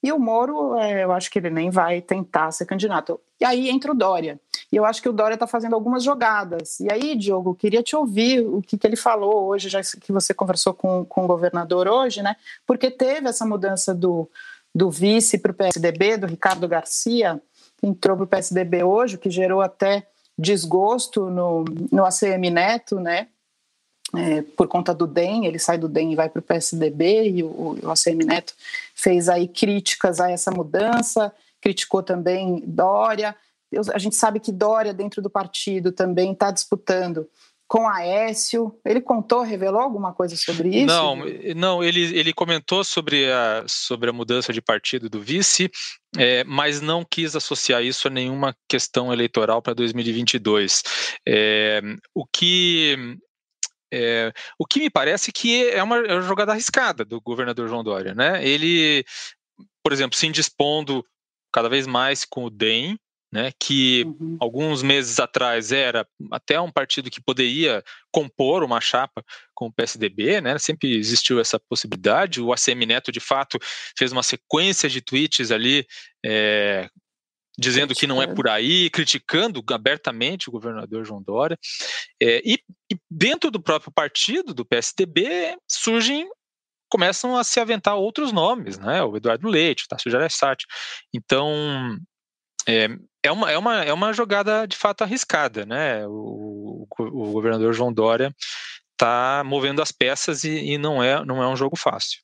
E 0.01 0.09
o 0.11 0.17
Moro, 0.17 0.77
é, 0.77 1.03
eu 1.03 1.11
acho 1.11 1.29
que 1.29 1.37
ele 1.37 1.49
nem 1.49 1.69
vai 1.69 2.01
tentar 2.01 2.51
ser 2.51 2.65
candidato. 2.65 3.19
E 3.41 3.45
aí 3.45 3.69
entra 3.69 3.91
o 3.91 3.95
Dória. 3.95 4.39
E 4.71 4.75
eu 4.77 4.85
acho 4.85 5.01
que 5.01 5.09
o 5.09 5.13
Dória 5.13 5.33
está 5.33 5.45
fazendo 5.45 5.75
algumas 5.75 6.01
jogadas. 6.01 6.79
E 6.79 6.91
aí, 6.91 7.13
Diogo, 7.15 7.53
queria 7.53 7.83
te 7.83 7.95
ouvir 7.95 8.39
o 8.39 8.61
que, 8.61 8.77
que 8.77 8.87
ele 8.87 8.95
falou 8.95 9.43
hoje, 9.45 9.67
já 9.67 9.81
que 9.81 10.11
você 10.11 10.33
conversou 10.33 10.73
com, 10.73 11.03
com 11.03 11.25
o 11.25 11.27
governador 11.27 11.89
hoje, 11.89 12.21
né? 12.21 12.37
Porque 12.65 12.89
teve 12.89 13.27
essa 13.27 13.45
mudança 13.45 13.93
do, 13.93 14.29
do 14.73 14.89
vice 14.89 15.37
para 15.37 15.51
o 15.51 15.55
PSDB, 15.55 16.17
do 16.17 16.27
Ricardo 16.27 16.67
Garcia, 16.67 17.41
que 17.77 17.87
entrou 17.87 18.17
para 18.17 18.23
o 18.23 18.27
PSDB 18.27 18.83
hoje, 18.83 19.15
o 19.15 19.19
que 19.19 19.29
gerou 19.29 19.61
até 19.61 20.07
desgosto 20.37 21.29
no, 21.29 21.63
no 21.91 22.05
ACM 22.05 22.49
Neto, 22.49 22.99
né? 22.99 23.27
é, 24.15 24.43
por 24.55 24.67
conta 24.67 24.93
do 24.93 25.07
DEM, 25.07 25.45
ele 25.45 25.57
sai 25.57 25.77
do 25.77 25.89
DEM 25.89 26.13
e 26.13 26.15
vai 26.15 26.29
para 26.29 26.39
o 26.39 26.43
PSDB, 26.43 27.29
e 27.29 27.43
o, 27.43 27.79
o 27.83 27.91
ACM 27.91 28.23
Neto 28.25 28.53
fez 28.93 29.27
aí 29.27 29.47
críticas 29.47 30.19
a 30.19 30.29
essa 30.29 30.51
mudança, 30.51 31.33
criticou 31.59 32.03
também 32.03 32.61
Dória. 32.65 33.35
A 33.91 33.97
gente 33.97 34.15
sabe 34.15 34.39
que 34.39 34.51
Dória, 34.51 34.93
dentro 34.93 35.21
do 35.21 35.29
partido, 35.29 35.91
também 35.91 36.33
está 36.33 36.51
disputando 36.51 37.27
com 37.73 37.89
Aécio. 37.89 38.79
Ele 38.85 39.01
contou, 39.01 39.41
revelou 39.41 39.81
alguma 39.81 40.13
coisa 40.13 40.37
sobre 40.37 40.69
isso? 40.69 40.85
Não, 40.85 41.15
não 41.55 41.83
ele, 41.83 42.15
ele 42.15 42.31
comentou 42.31 42.83
sobre 42.83 43.31
a, 43.31 43.63
sobre 43.67 44.11
a 44.11 44.13
mudança 44.13 44.53
de 44.53 44.61
partido 44.61 45.09
do 45.09 45.19
vice, 45.19 45.71
é, 46.15 46.43
mas 46.43 46.81
não 46.81 47.03
quis 47.03 47.35
associar 47.35 47.81
isso 47.81 48.07
a 48.07 48.11
nenhuma 48.11 48.55
questão 48.69 49.11
eleitoral 49.11 49.59
para 49.59 49.73
2022. 49.73 50.83
É, 51.27 51.81
o 52.13 52.27
que 52.27 53.17
É, 53.91 54.31
o 54.59 54.67
que 54.67 54.79
me 54.79 54.91
parece 54.91 55.31
que 55.31 55.67
é 55.67 55.81
uma, 55.81 55.97
é 55.97 56.13
uma 56.13 56.21
jogada 56.21 56.51
arriscada 56.51 57.03
do 57.03 57.19
governador 57.19 57.67
João 57.67 57.83
Dória, 57.83 58.13
né? 58.13 58.47
Ele, 58.47 59.03
por 59.83 59.91
exemplo, 59.91 60.15
se 60.15 60.27
indispondo 60.27 61.03
cada 61.51 61.69
vez 61.69 61.87
mais 61.87 62.23
com 62.23 62.43
o 62.43 62.51
DEM, 62.51 62.99
né, 63.33 63.51
que 63.59 64.03
uhum. 64.05 64.37
alguns 64.39 64.83
meses 64.83 65.19
atrás 65.19 65.71
era 65.71 66.07
até 66.31 66.61
um 66.61 66.71
partido 66.71 67.09
que 67.09 67.19
poderia 67.19 67.83
compor 68.11 68.63
uma 68.63 68.79
chapa 68.79 69.25
com 69.55 69.65
o 69.65 69.73
PSDB, 69.73 70.39
né, 70.39 70.59
sempre 70.59 70.95
existiu 70.95 71.39
essa 71.39 71.59
possibilidade. 71.59 72.39
O 72.39 72.53
ACM 72.53 72.85
Neto, 72.85 73.11
de 73.11 73.19
fato, 73.19 73.57
fez 73.97 74.11
uma 74.11 74.21
sequência 74.21 74.87
de 74.87 75.01
tweets 75.01 75.49
ali 75.49 75.83
é, 76.23 76.87
dizendo 77.57 77.95
que 77.95 78.05
não 78.05 78.21
é 78.21 78.27
por 78.27 78.47
aí, 78.47 78.87
criticando 78.91 79.63
abertamente 79.71 80.47
o 80.47 80.51
governador 80.51 81.03
João 81.03 81.23
Dória. 81.23 81.57
É, 82.21 82.39
e, 82.45 82.59
e, 82.91 82.97
dentro 83.09 83.49
do 83.49 83.59
próprio 83.59 83.91
partido, 83.91 84.53
do 84.53 84.63
PSDB, 84.63 85.57
surgem 85.67 86.29
começam 86.87 87.35
a 87.35 87.43
se 87.43 87.59
aventar 87.59 87.95
outros 87.95 88.31
nomes, 88.31 88.77
né? 88.77 89.01
O 89.01 89.17
Eduardo 89.17 89.47
Leite, 89.47 89.85
o 89.85 89.87
Tasso 89.87 90.11
Gereissati. 90.11 90.67
Então, 91.11 91.97
é, 92.67 92.87
é, 93.23 93.31
uma, 93.31 93.51
é, 93.51 93.57
uma, 93.57 93.83
é 93.83 93.93
uma 93.93 94.13
jogada 94.13 94.67
de 94.67 94.75
fato 94.75 95.03
arriscada, 95.03 95.65
né? 95.65 96.05
O, 96.07 96.85
o, 96.99 97.03
o 97.03 97.31
governador 97.31 97.73
João 97.73 97.91
Dória 97.91 98.35
está 98.91 99.43
movendo 99.45 99.81
as 99.81 99.91
peças 99.91 100.43
e, 100.43 100.73
e, 100.73 100.77
não, 100.77 101.01
é, 101.01 101.23
não 101.25 101.41
é 101.41 101.47
um 101.47 101.55
jogo 101.55 101.77
fácil. 101.77 102.19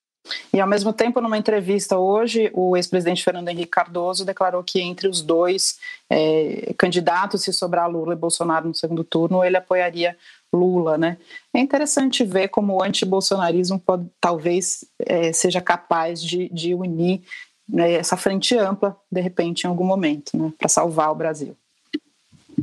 E 0.54 0.60
ao 0.60 0.68
mesmo 0.68 0.94
tempo, 0.94 1.22
numa 1.22 1.38
entrevista 1.38 1.98
hoje, 1.98 2.52
o 2.54 2.76
ex-presidente 2.76 3.24
Fernando 3.24 3.48
Henrique 3.48 3.72
Cardoso 3.72 4.26
declarou 4.26 4.64
que 4.64 4.80
entre 4.80 5.08
os 5.08 5.22
dois 5.22 5.80
é, 6.10 6.74
candidatos, 6.78 7.44
se 7.44 7.54
sobrar 7.54 7.90
Lula 7.90 8.14
e 8.14 8.18
Bolsonaro 8.18 8.68
no 8.68 8.76
segundo 8.76 9.04
turno, 9.04 9.44
ele 9.44 9.58
apoiaria 9.58 10.16
Lula, 10.52 10.98
né? 10.98 11.18
É 11.54 11.60
interessante 11.60 12.24
ver 12.24 12.50
como 12.50 12.74
o 12.74 12.84
antibolsonarismo 12.84 13.80
pode, 13.80 14.08
talvez 14.20 14.84
é, 15.00 15.32
seja 15.32 15.62
capaz 15.62 16.22
de, 16.22 16.50
de 16.50 16.74
unir 16.74 17.22
né, 17.70 17.94
essa 17.94 18.18
frente 18.18 18.58
ampla, 18.58 18.98
de 19.12 19.22
repente, 19.22 19.64
em 19.64 19.68
algum 19.68 19.86
momento, 19.86 20.36
né, 20.36 20.52
para 20.58 20.68
salvar 20.68 21.12
o 21.12 21.16
Brasil. 21.16 21.56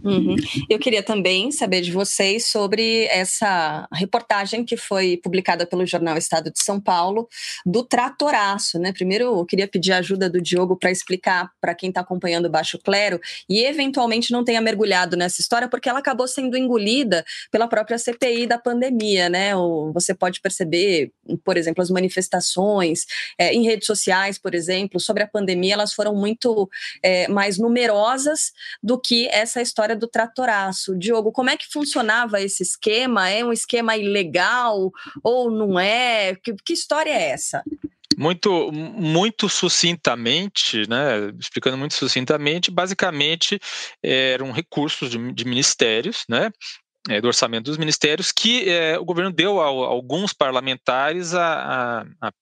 Uhum. 0.07 0.37
Eu 0.71 0.79
queria 0.79 1.03
também 1.03 1.51
saber 1.51 1.81
de 1.81 1.91
vocês 1.91 2.47
sobre 2.47 3.07
essa 3.07 3.89
reportagem 3.93 4.65
que 4.65 4.77
foi 4.77 5.17
publicada 5.23 5.67
pelo 5.67 5.85
jornal 5.85 6.17
Estado 6.17 6.51
de 6.53 6.63
São 6.63 6.81
Paulo 6.81 7.29
do 7.65 7.83
tratoraço, 7.83 8.79
né? 8.79 8.93
Primeiro, 8.93 9.25
eu 9.25 9.45
queria 9.45 9.67
pedir 9.67 9.93
a 9.93 9.99
ajuda 9.99 10.31
do 10.31 10.41
Diogo 10.41 10.77
para 10.77 10.91
explicar 10.91 11.51
para 11.61 11.75
quem 11.75 11.89
está 11.89 12.03
acompanhando 12.03 12.47
o 12.47 12.51
Baixo 12.51 12.79
Clero 12.79 13.21
e 13.49 13.65
eventualmente 13.65 14.31
não 14.31 14.45
tenha 14.45 14.61
mergulhado 14.61 15.17
nessa 15.17 15.41
história, 15.41 15.69
porque 15.69 15.89
ela 15.89 15.99
acabou 15.99 16.29
sendo 16.29 16.57
engolida 16.57 17.25
pela 17.51 17.67
própria 17.67 17.99
CPI 17.99 18.47
da 18.47 18.59
pandemia, 18.59 19.29
né? 19.29 19.57
Ou 19.57 19.93
você 19.93 20.15
pode 20.15 20.41
perceber, 20.41 21.11
por 21.45 21.57
exemplo, 21.57 21.83
as 21.83 21.91
manifestações 21.91 23.07
é, 23.37 23.53
em 23.53 23.65
redes 23.65 23.87
sociais, 23.87 24.39
por 24.39 24.55
exemplo, 24.55 25.01
sobre 25.01 25.25
a 25.25 25.27
pandemia, 25.27 25.75
elas 25.75 25.93
foram 25.93 26.15
muito 26.15 26.69
é, 27.03 27.27
mais 27.27 27.59
numerosas 27.59 28.53
do 28.83 29.01
que 29.01 29.27
essa 29.29 29.61
história 29.61 29.96
história 29.97 29.99
do 29.99 30.07
tratoraço. 30.07 30.97
Diogo, 30.97 31.33
como 31.33 31.51
é 31.51 31.57
que 31.57 31.67
funcionava 31.73 32.41
esse 32.41 32.63
esquema? 32.63 33.29
É 33.29 33.45
um 33.45 33.53
esquema 33.53 33.97
ilegal 33.97 34.91
ou 35.23 35.51
não 35.51 35.79
é? 35.81 36.35
Que, 36.37 36.55
que 36.65 36.73
história 36.73 37.11
é 37.11 37.31
essa? 37.31 37.63
Muito, 38.17 38.73
muito 38.73 39.47
sucintamente, 39.49 40.89
né, 40.89 41.31
explicando 41.39 41.77
muito 41.77 41.93
sucintamente, 41.93 42.71
basicamente 42.71 43.61
eram 44.03 44.53
recursos 44.53 45.11
de, 45.11 45.33
de 45.35 45.45
ministérios, 45.45 46.25
né, 46.27 46.51
é, 47.11 47.21
do 47.21 47.27
orçamento 47.27 47.65
dos 47.67 47.77
ministérios, 47.77 48.33
que 48.33 48.71
é, 48.71 48.99
o 48.99 49.05
governo 49.05 49.31
deu 49.31 49.61
a, 49.61 49.67
a 49.67 49.89
alguns 49.89 50.33
parlamentares 50.33 51.35
a, 51.35 52.07
a, 52.23 52.33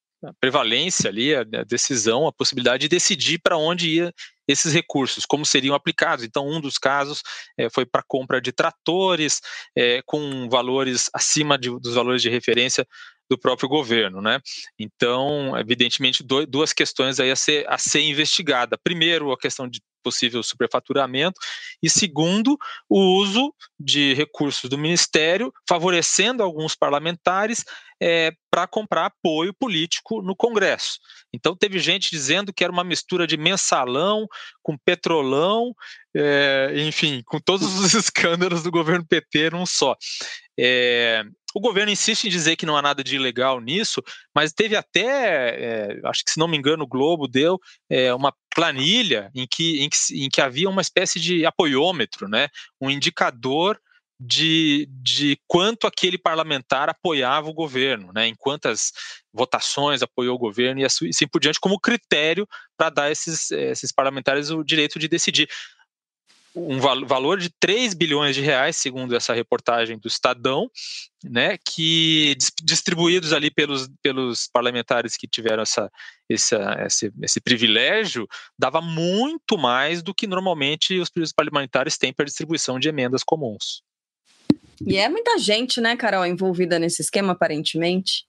prevalência 0.41 1.11
ali, 1.11 1.35
a, 1.35 1.43
decisão, 1.67 2.27
a 2.27 2.33
possibilidade 2.33 2.83
de 2.83 2.89
decidir 2.89 3.41
para 3.43 3.57
onde 3.57 3.89
ia 3.89 4.13
esses 4.47 4.73
recursos, 4.73 5.25
como 5.25 5.45
seriam 5.45 5.75
aplicados. 5.75 6.25
Então, 6.25 6.47
um 6.47 6.61
dos 6.61 6.79
casos 6.79 7.23
é, 7.59 7.69
foi 7.71 7.87
para 7.87 8.03
compra 8.07 8.41
de 8.41 8.53
tratores 8.53 9.41
é, 9.77 10.03
com 10.05 10.49
valores 10.49 11.11
acima 11.13 11.59
de, 11.59 11.71
dos 11.81 11.95
valores 11.95 12.23
de 12.23 12.29
referência 12.29 12.87
do 13.29 13.39
próprio 13.39 13.69
governo, 13.69 14.21
né? 14.21 14.39
Então, 14.79 15.59
evidentemente, 15.59 16.23
do, 16.23 16.47
duas 16.47 16.73
questões 16.73 17.19
aí 17.19 17.31
a 17.31 17.37
ser, 17.37 17.67
a 17.69 17.79
ser 17.79 18.01
investigada. 18.03 18.79
Primeiro, 18.83 19.33
a 19.33 19.39
questão 19.39 19.67
de 19.67 19.81
possível 20.05 20.43
superfaturamento 20.43 21.41
e 21.83 21.91
segundo, 21.91 22.57
o 22.89 23.01
uso 23.19 23.53
de 23.81 24.15
recursos 24.15 24.71
do 24.71 24.79
ministério 24.79 25.53
favorecendo 25.69 26.43
alguns 26.43 26.77
parlamentares 26.77 27.65
é, 28.01 28.33
para 28.51 28.67
comprar 28.67 29.07
apoio 29.07 29.55
político 29.55 30.21
no 30.23 30.37
Congresso. 30.37 30.99
Então 31.33 31.57
teve 31.57 31.79
gente 31.79 32.11
dizendo 32.11 32.53
que 32.53 32.63
era 32.63 32.73
uma 32.73 32.85
mistura 32.85 33.27
de 33.27 33.37
mensalão 33.37 34.27
com 34.63 34.77
petrolão, 34.77 35.75
é, 36.15 36.73
enfim, 36.77 37.23
com 37.25 37.41
todos 37.41 37.79
os 37.79 37.95
escândalos 37.95 38.63
do 38.63 38.71
governo 38.71 39.07
PT 39.07 39.51
num 39.51 39.65
só. 39.67 39.97
É, 40.59 41.25
o 41.55 41.61
governo 41.61 41.93
insiste 41.93 42.25
em 42.25 42.31
dizer 42.31 42.57
que 42.57 42.67
não 42.67 42.77
há 42.77 42.83
nada 42.83 43.03
de 43.03 43.15
ilegal 43.15 43.61
nisso, 43.61 44.03
mas 44.35 44.53
teve 44.53 44.75
até, 44.75 45.05
é, 45.05 46.01
acho 46.05 46.25
que 46.25 46.33
se 46.33 46.39
não 46.39 46.49
me 46.49 46.57
engano, 46.57 46.83
o 46.83 46.89
Globo 46.89 47.29
deu 47.29 47.61
é, 47.89 48.13
uma 48.13 48.35
planilha 48.55 49.31
em 49.35 49.47
que, 49.47 49.83
em, 49.83 49.89
que, 49.89 50.25
em 50.25 50.29
que 50.29 50.41
havia 50.41 50.71
uma 50.71 50.83
espécie 50.83 51.19
de 51.19 51.45
apoiômetro, 51.45 52.29
né? 52.29 52.49
um 52.81 52.91
indicador 52.91 53.79
de, 54.19 54.89
de 55.03 55.39
quanto 55.47 55.87
aquele 55.87 56.17
parlamentar 56.17 56.89
apoiava 56.89 57.49
o 57.49 57.55
governo, 57.55 58.13
né, 58.15 58.27
em 58.29 58.35
quantas 58.35 58.93
votações 59.33 60.03
apoiou 60.03 60.37
o 60.37 60.39
governo 60.39 60.81
e 60.81 60.85
assim 60.85 61.27
por 61.31 61.41
diante, 61.41 61.59
como 61.61 61.81
critério 61.81 62.49
para 62.77 62.91
dar 62.91 63.11
esses, 63.11 63.51
esses 63.51 63.93
parlamentares 63.93 64.51
o 64.51 64.63
direito 64.63 64.99
de 64.99 65.09
decidir 65.09 65.49
um 66.55 66.79
valor 66.79 67.39
de 67.39 67.51
3 67.59 67.95
bilhões 67.95 68.35
de 68.35 68.41
reais, 68.41 68.77
segundo 68.77 69.17
essa 69.17 69.35
reportagem 69.35 69.99
do 69.99 70.07
Estadão, 70.07 70.71
né, 71.25 71.59
que 71.59 72.37
distribuídos 72.63 73.33
ali 73.33 73.51
pelos, 73.51 73.89
pelos 74.03 74.49
parlamentares 74.53 75.17
que 75.17 75.27
tiveram 75.27 75.63
essa, 75.63 75.91
essa, 76.31 76.77
esse, 76.87 77.13
esse 77.23 77.41
privilégio, 77.41 78.29
dava 78.59 78.81
muito 78.81 79.59
mais 79.59 80.03
do 80.03 80.15
que 80.15 80.27
normalmente 80.27 81.01
os 81.01 81.33
parlamentares 81.33 81.99
têm 81.99 82.13
para 82.13 82.25
distribuição 82.25 82.79
de 82.79 82.89
emendas 82.89 83.25
comuns. 83.25 83.83
E 84.87 84.97
é 84.97 85.09
muita 85.09 85.39
gente, 85.39 85.81
né, 85.81 85.97
Carol, 85.97 86.27
envolvida 86.27 86.79
nesse 86.79 87.03
esquema, 87.03 87.33
aparentemente. 87.33 88.27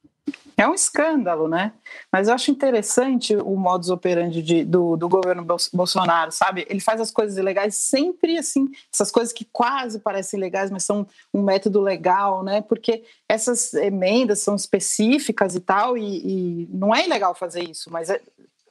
É 0.57 0.65
um 0.67 0.73
escândalo, 0.73 1.49
né? 1.49 1.73
Mas 2.09 2.27
eu 2.27 2.33
acho 2.33 2.49
interessante 2.49 3.35
o 3.35 3.57
modus 3.57 3.89
operandi 3.89 4.41
de, 4.41 4.63
do, 4.63 4.95
do 4.95 5.09
governo 5.09 5.45
Bolsonaro, 5.73 6.31
sabe? 6.31 6.65
Ele 6.69 6.79
faz 6.79 7.01
as 7.01 7.11
coisas 7.11 7.37
ilegais 7.37 7.75
sempre 7.75 8.37
assim, 8.37 8.69
essas 8.91 9.11
coisas 9.11 9.33
que 9.33 9.43
quase 9.43 9.99
parecem 9.99 10.39
legais, 10.39 10.71
mas 10.71 10.83
são 10.83 11.05
um 11.33 11.43
método 11.43 11.81
legal, 11.81 12.41
né? 12.41 12.61
Porque 12.61 13.03
essas 13.27 13.73
emendas 13.73 14.39
são 14.39 14.55
específicas 14.55 15.55
e 15.55 15.59
tal, 15.59 15.97
e, 15.97 16.63
e 16.63 16.67
não 16.71 16.95
é 16.95 17.05
ilegal 17.05 17.35
fazer 17.35 17.69
isso, 17.69 17.91
mas 17.91 18.09
é, 18.09 18.21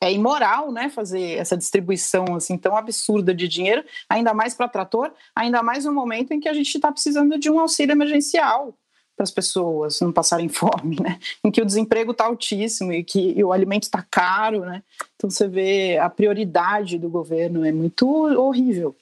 é 0.01 0.11
imoral, 0.11 0.73
né, 0.73 0.89
fazer 0.89 1.39
essa 1.39 1.57
distribuição 1.57 2.35
assim 2.35 2.57
tão 2.57 2.77
absurda 2.77 3.35
de 3.35 3.47
dinheiro, 3.47 3.85
ainda 4.09 4.33
mais 4.33 4.55
para 4.55 4.69
trator, 4.69 5.13
ainda 5.37 5.63
mais 5.63 5.85
no 5.85 5.93
momento 5.93 6.33
em 6.33 6.41
que 6.41 6.49
a 6.49 6.55
gente 6.55 6.75
está 6.75 6.91
precisando 6.91 7.39
de 7.39 7.51
um 7.51 7.61
auxílio 7.61 7.93
emergencial 7.93 8.75
para 9.17 9.25
as 9.25 9.31
pessoas 9.31 10.01
não 10.01 10.12
passarem 10.12 10.49
fome, 10.51 10.97
né? 11.01 11.19
Em 11.43 11.51
que 11.51 11.62
o 11.62 11.67
desemprego 11.67 12.12
está 12.12 12.25
altíssimo 12.25 12.93
e 12.93 13.05
que 13.05 13.33
e 13.37 13.43
o 13.45 13.53
alimento 13.53 13.85
está 13.85 14.03
caro, 14.03 14.61
né? 14.61 14.83
Então 15.17 15.31
você 15.31 15.49
vê 15.49 15.99
a 15.99 16.11
prioridade 16.11 16.99
do 16.99 17.09
governo 17.09 17.65
é 17.65 17.73
muito 17.73 18.09
horrível. 18.09 18.95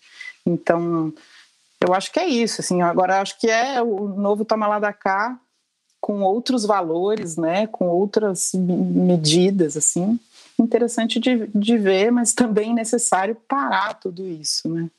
Então 0.47 1.13
eu 1.81 1.95
acho 1.95 2.13
que 2.13 2.21
é 2.21 2.27
isso, 2.27 2.61
assim. 2.61 2.83
Agora 2.83 3.21
acho 3.21 3.39
que 3.39 3.49
é 3.49 3.83
o 3.83 4.09
novo 4.09 4.45
toma 4.45 4.67
lá 4.67 4.79
da 4.79 4.93
cá 4.93 5.39
com 6.01 6.23
outros 6.23 6.65
valores, 6.65 7.37
né? 7.37 7.67
Com 7.67 7.89
outras 7.89 8.53
medidas, 8.55 9.77
assim. 9.77 10.19
Interessante 10.59 11.19
de, 11.19 11.47
de 11.55 11.79
ver, 11.79 12.11
mas 12.11 12.33
também 12.33 12.75
necessário 12.75 13.37
parar 13.49 13.95
tudo 13.95 14.27
isso, 14.27 14.69
né? 14.69 14.91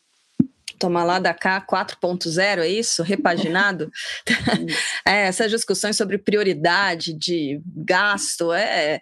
Toma 0.84 1.02
lá 1.02 1.18
da 1.18 1.34
cá 1.34 1.62
4.0, 1.62 2.60
é 2.60 2.68
isso? 2.68 3.04
Repaginado? 3.04 3.90
é, 5.08 5.28
essas 5.28 5.50
discussões 5.50 5.96
sobre 5.96 6.18
prioridade 6.18 7.14
de 7.14 7.62
gasto, 7.66 8.52
é, 8.52 9.00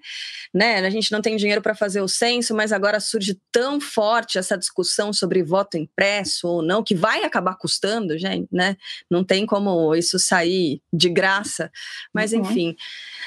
né? 0.54 0.78
A 0.78 0.90
gente 0.92 1.12
não 1.12 1.24
tem 1.24 1.36
dinheiro 1.36 1.60
para 1.60 1.74
fazer 1.74 2.00
o 2.00 2.08
censo, 2.08 2.54
mas 2.54 2.72
agora 2.72 3.00
surge 3.00 3.42
tão 3.52 3.82
forte 3.82 4.38
essa 4.38 4.56
discussão 4.56 5.12
sobre 5.12 5.42
voto 5.42 5.76
impresso 5.76 6.48
ou 6.48 6.62
não, 6.62 6.84
que 6.84 6.94
vai 6.94 7.24
acabar 7.24 7.56
custando, 7.56 8.16
gente, 8.16 8.48
né? 8.52 8.78
Não 9.10 9.24
tem 9.24 9.44
como 9.44 9.96
isso 9.96 10.20
sair 10.20 10.84
de 10.94 11.10
graça. 11.10 11.72
Mas, 12.14 12.32
uhum. 12.32 12.42
enfim, 12.42 12.76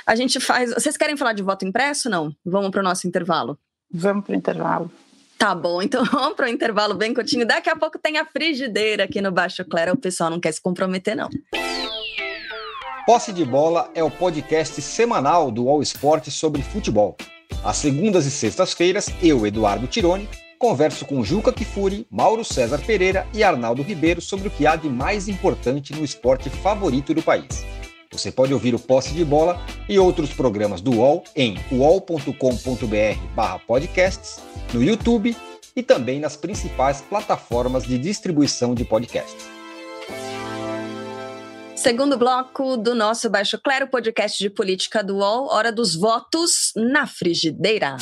a 0.07 0.15
gente 0.15 0.39
faz. 0.39 0.73
Vocês 0.73 0.97
querem 0.97 1.17
falar 1.17 1.33
de 1.33 1.43
voto 1.43 1.65
impresso? 1.65 2.09
Não? 2.09 2.33
Vamos 2.45 2.71
para 2.71 2.83
o 2.83 2.85
nosso 2.85 3.09
intervalo. 3.09 3.59
Vamos 3.91 4.25
para 4.25 4.33
o 4.33 4.37
intervalo. 4.37 4.93
Tá 5.39 5.55
bom, 5.55 5.83
então 5.83 6.05
vamos 6.11 6.35
para 6.35 6.47
um 6.47 6.51
intervalo 6.51 6.95
bem 6.95 7.13
curtinho. 7.13 7.47
Daqui 7.47 7.69
a 7.69 7.77
pouco 7.77 7.99
tem 7.99 8.19
a 8.19 8.25
frigideira 8.25 9.05
aqui 9.05 9.21
no 9.21 9.33
Baixo 9.33 9.65
Clero. 9.65 9.93
O 9.93 9.97
pessoal 9.97 10.31
não 10.31 10.41
quer 10.41 10.53
se 10.53 10.61
comprometer, 10.61 11.17
não. 11.17 11.29
Posse 13.07 13.33
de 13.33 13.45
Bola 13.45 13.91
é 13.95 14.03
o 14.03 14.11
podcast 14.11 14.81
semanal 14.81 15.51
do 15.51 15.69
All 15.69 15.83
Sport 15.83 16.29
sobre 16.31 16.63
futebol. 16.63 17.17
Às 17.63 17.77
segundas 17.77 18.25
e 18.25 18.31
sextas-feiras, 18.31 19.11
eu, 19.23 19.47
Eduardo 19.47 19.87
Tironi, 19.87 20.29
converso 20.59 21.05
com 21.05 21.23
Juca 21.23 21.53
Kifuri, 21.53 22.07
Mauro 22.11 22.43
César 22.43 22.79
Pereira 22.79 23.27
e 23.35 23.43
Arnaldo 23.45 23.83
Ribeiro 23.83 24.23
sobre 24.23 24.49
o 24.49 24.51
que 24.51 24.67
há 24.67 24.77
de 24.77 24.89
mais 24.89 25.29
importante 25.29 25.93
no 25.93 26.03
esporte 26.03 26.49
favorito 26.49 27.13
do 27.13 27.23
país. 27.23 27.65
Você 28.15 28.31
pode 28.31 28.55
ouvir 28.55 28.77
o 28.77 28.79
Posse 28.79 29.13
de 29.13 29.25
Bola 29.25 29.61
e 29.89 29.99
outros 29.99 30.33
programas 30.33 30.81
do 30.81 30.99
UOL 30.99 31.25
em 31.35 31.59
uol.com.br/podcasts, 31.73 34.39
no 34.73 34.81
YouTube 34.81 35.37
e 35.75 35.83
também 35.83 36.21
nas 36.21 36.37
principais 36.37 37.01
plataformas 37.01 37.83
de 37.83 37.99
distribuição 37.99 38.73
de 38.73 38.85
podcasts. 38.85 39.45
Segundo 41.75 42.17
bloco 42.17 42.77
do 42.77 42.95
nosso 42.95 43.29
Baixo 43.29 43.59
Clero, 43.59 43.89
podcast 43.89 44.39
de 44.39 44.49
política 44.49 45.03
do 45.03 45.17
UOL, 45.17 45.53
hora 45.53 45.73
dos 45.73 45.97
votos 45.97 46.71
na 46.77 47.09
frigideira. 47.09 47.97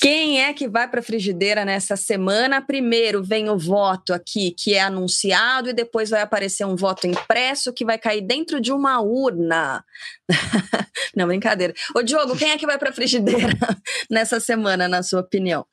Quem 0.00 0.42
é 0.42 0.52
que 0.52 0.68
vai 0.68 0.88
para 0.88 1.00
a 1.00 1.02
frigideira 1.02 1.64
nessa 1.64 1.96
semana? 1.96 2.60
Primeiro 2.60 3.22
vem 3.22 3.48
o 3.48 3.58
voto 3.58 4.12
aqui 4.12 4.50
que 4.50 4.74
é 4.74 4.80
anunciado 4.80 5.70
e 5.70 5.72
depois 5.72 6.10
vai 6.10 6.20
aparecer 6.20 6.66
um 6.66 6.76
voto 6.76 7.06
impresso 7.06 7.72
que 7.72 7.84
vai 7.84 7.98
cair 7.98 8.20
dentro 8.20 8.60
de 8.60 8.72
uma 8.72 9.00
urna. 9.00 9.84
Não, 11.16 11.26
brincadeira. 11.26 11.72
Ô 11.94 12.02
Diogo, 12.02 12.36
quem 12.36 12.50
é 12.50 12.58
que 12.58 12.66
vai 12.66 12.78
para 12.78 12.90
a 12.90 12.92
frigideira 12.92 13.52
nessa 14.10 14.38
semana, 14.38 14.86
na 14.86 15.02
sua 15.02 15.20
opinião? 15.20 15.66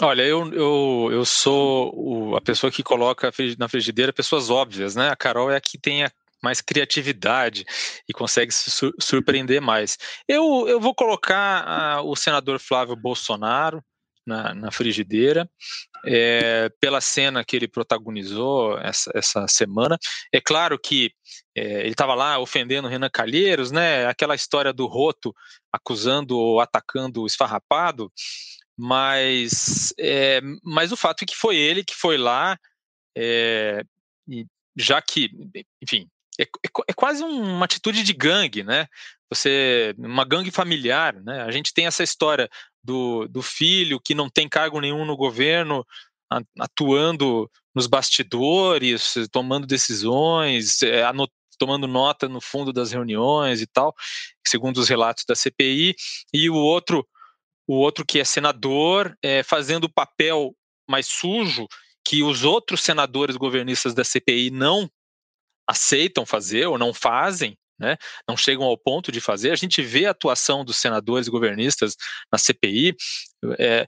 Olha, 0.00 0.22
eu, 0.22 0.52
eu, 0.52 1.08
eu 1.12 1.24
sou 1.24 1.92
o, 1.94 2.36
a 2.36 2.40
pessoa 2.40 2.72
que 2.72 2.82
coloca 2.82 3.30
na 3.58 3.68
frigideira 3.68 4.12
pessoas 4.12 4.50
óbvias, 4.50 4.96
né? 4.96 5.10
A 5.10 5.16
Carol 5.16 5.50
é 5.50 5.56
a 5.56 5.60
que 5.60 5.78
tem 5.78 6.02
a 6.02 6.10
mais 6.42 6.60
criatividade 6.60 7.64
e 8.08 8.12
consegue 8.12 8.52
se 8.52 8.70
sur 8.70 8.92
surpreender 8.98 9.60
mais. 9.60 9.96
Eu, 10.28 10.66
eu 10.68 10.80
vou 10.80 10.94
colocar 10.94 12.00
uh, 12.00 12.08
o 12.08 12.16
senador 12.16 12.58
Flávio 12.58 12.96
Bolsonaro 12.96 13.82
na, 14.26 14.54
na 14.54 14.70
frigideira, 14.70 15.48
é, 16.06 16.68
pela 16.80 17.00
cena 17.00 17.44
que 17.44 17.56
ele 17.56 17.68
protagonizou 17.68 18.78
essa, 18.78 19.10
essa 19.14 19.46
semana. 19.48 19.98
É 20.32 20.40
claro 20.40 20.78
que 20.78 21.12
é, 21.56 21.80
ele 21.80 21.90
estava 21.90 22.14
lá 22.14 22.38
ofendendo 22.38 22.88
Renan 22.88 23.10
Calheiros, 23.10 23.70
né? 23.70 24.06
Aquela 24.06 24.34
história 24.34 24.72
do 24.72 24.86
roto 24.86 25.34
acusando 25.72 26.36
ou 26.38 26.60
atacando 26.60 27.22
o 27.22 27.26
esfarrapado, 27.26 28.12
mas, 28.76 29.92
é, 29.98 30.40
mas 30.62 30.92
o 30.92 30.96
fato 30.96 31.22
é 31.22 31.26
que 31.26 31.36
foi 31.36 31.56
ele 31.56 31.84
que 31.84 31.94
foi 31.94 32.16
lá, 32.16 32.56
é, 33.16 33.82
já 34.76 35.02
que, 35.02 35.30
enfim, 35.82 36.08
é, 36.42 36.44
é, 36.44 36.70
é, 36.88 36.92
quase 36.92 37.22
uma 37.22 37.64
atitude 37.64 38.02
de 38.02 38.12
gangue, 38.12 38.62
né? 38.62 38.86
Você, 39.30 39.94
uma 39.98 40.24
gangue 40.24 40.50
familiar, 40.50 41.14
né? 41.22 41.42
A 41.42 41.50
gente 41.50 41.72
tem 41.72 41.86
essa 41.86 42.02
história 42.02 42.48
do, 42.82 43.26
do 43.28 43.42
filho 43.42 44.00
que 44.00 44.14
não 44.14 44.28
tem 44.28 44.48
cargo 44.48 44.80
nenhum 44.80 45.04
no 45.04 45.16
governo, 45.16 45.86
atuando 46.58 47.50
nos 47.74 47.86
bastidores, 47.86 49.14
tomando 49.30 49.66
decisões, 49.66 50.82
é, 50.82 51.02
tomando 51.58 51.86
nota 51.86 52.28
no 52.28 52.40
fundo 52.40 52.72
das 52.72 52.92
reuniões 52.92 53.60
e 53.60 53.66
tal, 53.66 53.94
segundo 54.46 54.78
os 54.78 54.88
relatos 54.88 55.24
da 55.26 55.34
CPI, 55.34 55.94
e 56.32 56.50
o 56.50 56.56
outro, 56.56 57.06
o 57.66 57.74
outro 57.74 58.04
que 58.04 58.18
é 58.18 58.24
senador, 58.24 59.16
é, 59.22 59.42
fazendo 59.42 59.84
o 59.84 59.92
papel 59.92 60.54
mais 60.88 61.06
sujo 61.06 61.66
que 62.04 62.22
os 62.22 62.42
outros 62.42 62.82
senadores 62.82 63.36
governistas 63.36 63.94
da 63.94 64.02
CPI 64.02 64.50
não 64.50 64.90
aceitam 65.66 66.26
fazer 66.26 66.66
ou 66.66 66.78
não 66.78 66.92
fazem, 66.92 67.56
né, 67.78 67.96
não 68.28 68.36
chegam 68.36 68.64
ao 68.64 68.78
ponto 68.78 69.10
de 69.10 69.20
fazer. 69.20 69.50
A 69.50 69.56
gente 69.56 69.82
vê 69.82 70.06
a 70.06 70.10
atuação 70.10 70.64
dos 70.64 70.76
senadores 70.76 71.28
governistas 71.28 71.96
na 72.30 72.38
CPI. 72.38 72.94
É, 73.58 73.86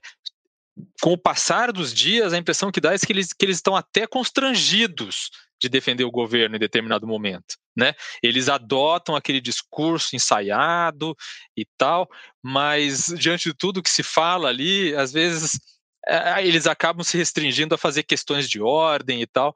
com 1.01 1.13
o 1.13 1.17
passar 1.17 1.71
dos 1.71 1.93
dias, 1.93 2.33
a 2.33 2.37
impressão 2.37 2.71
que 2.71 2.81
dá 2.81 2.93
é 2.93 2.97
que 2.97 3.13
eles, 3.13 3.31
que 3.31 3.45
eles 3.45 3.57
estão 3.57 3.75
até 3.75 4.05
constrangidos 4.05 5.29
de 5.61 5.69
defender 5.69 6.03
o 6.03 6.11
governo 6.11 6.57
em 6.57 6.59
determinado 6.59 7.07
momento. 7.07 7.55
Né? 7.75 7.93
Eles 8.21 8.49
adotam 8.49 9.15
aquele 9.15 9.39
discurso 9.39 10.15
ensaiado 10.15 11.15
e 11.57 11.65
tal, 11.77 12.09
mas 12.43 13.07
diante 13.17 13.49
de 13.49 13.55
tudo 13.55 13.81
que 13.81 13.89
se 13.89 14.03
fala 14.03 14.49
ali, 14.49 14.93
às 14.95 15.13
vezes 15.13 15.59
é, 16.07 16.45
eles 16.45 16.67
acabam 16.67 17.03
se 17.03 17.17
restringindo 17.17 17.73
a 17.73 17.77
fazer 17.77 18.03
questões 18.03 18.49
de 18.49 18.61
ordem 18.61 19.21
e 19.21 19.27
tal, 19.27 19.55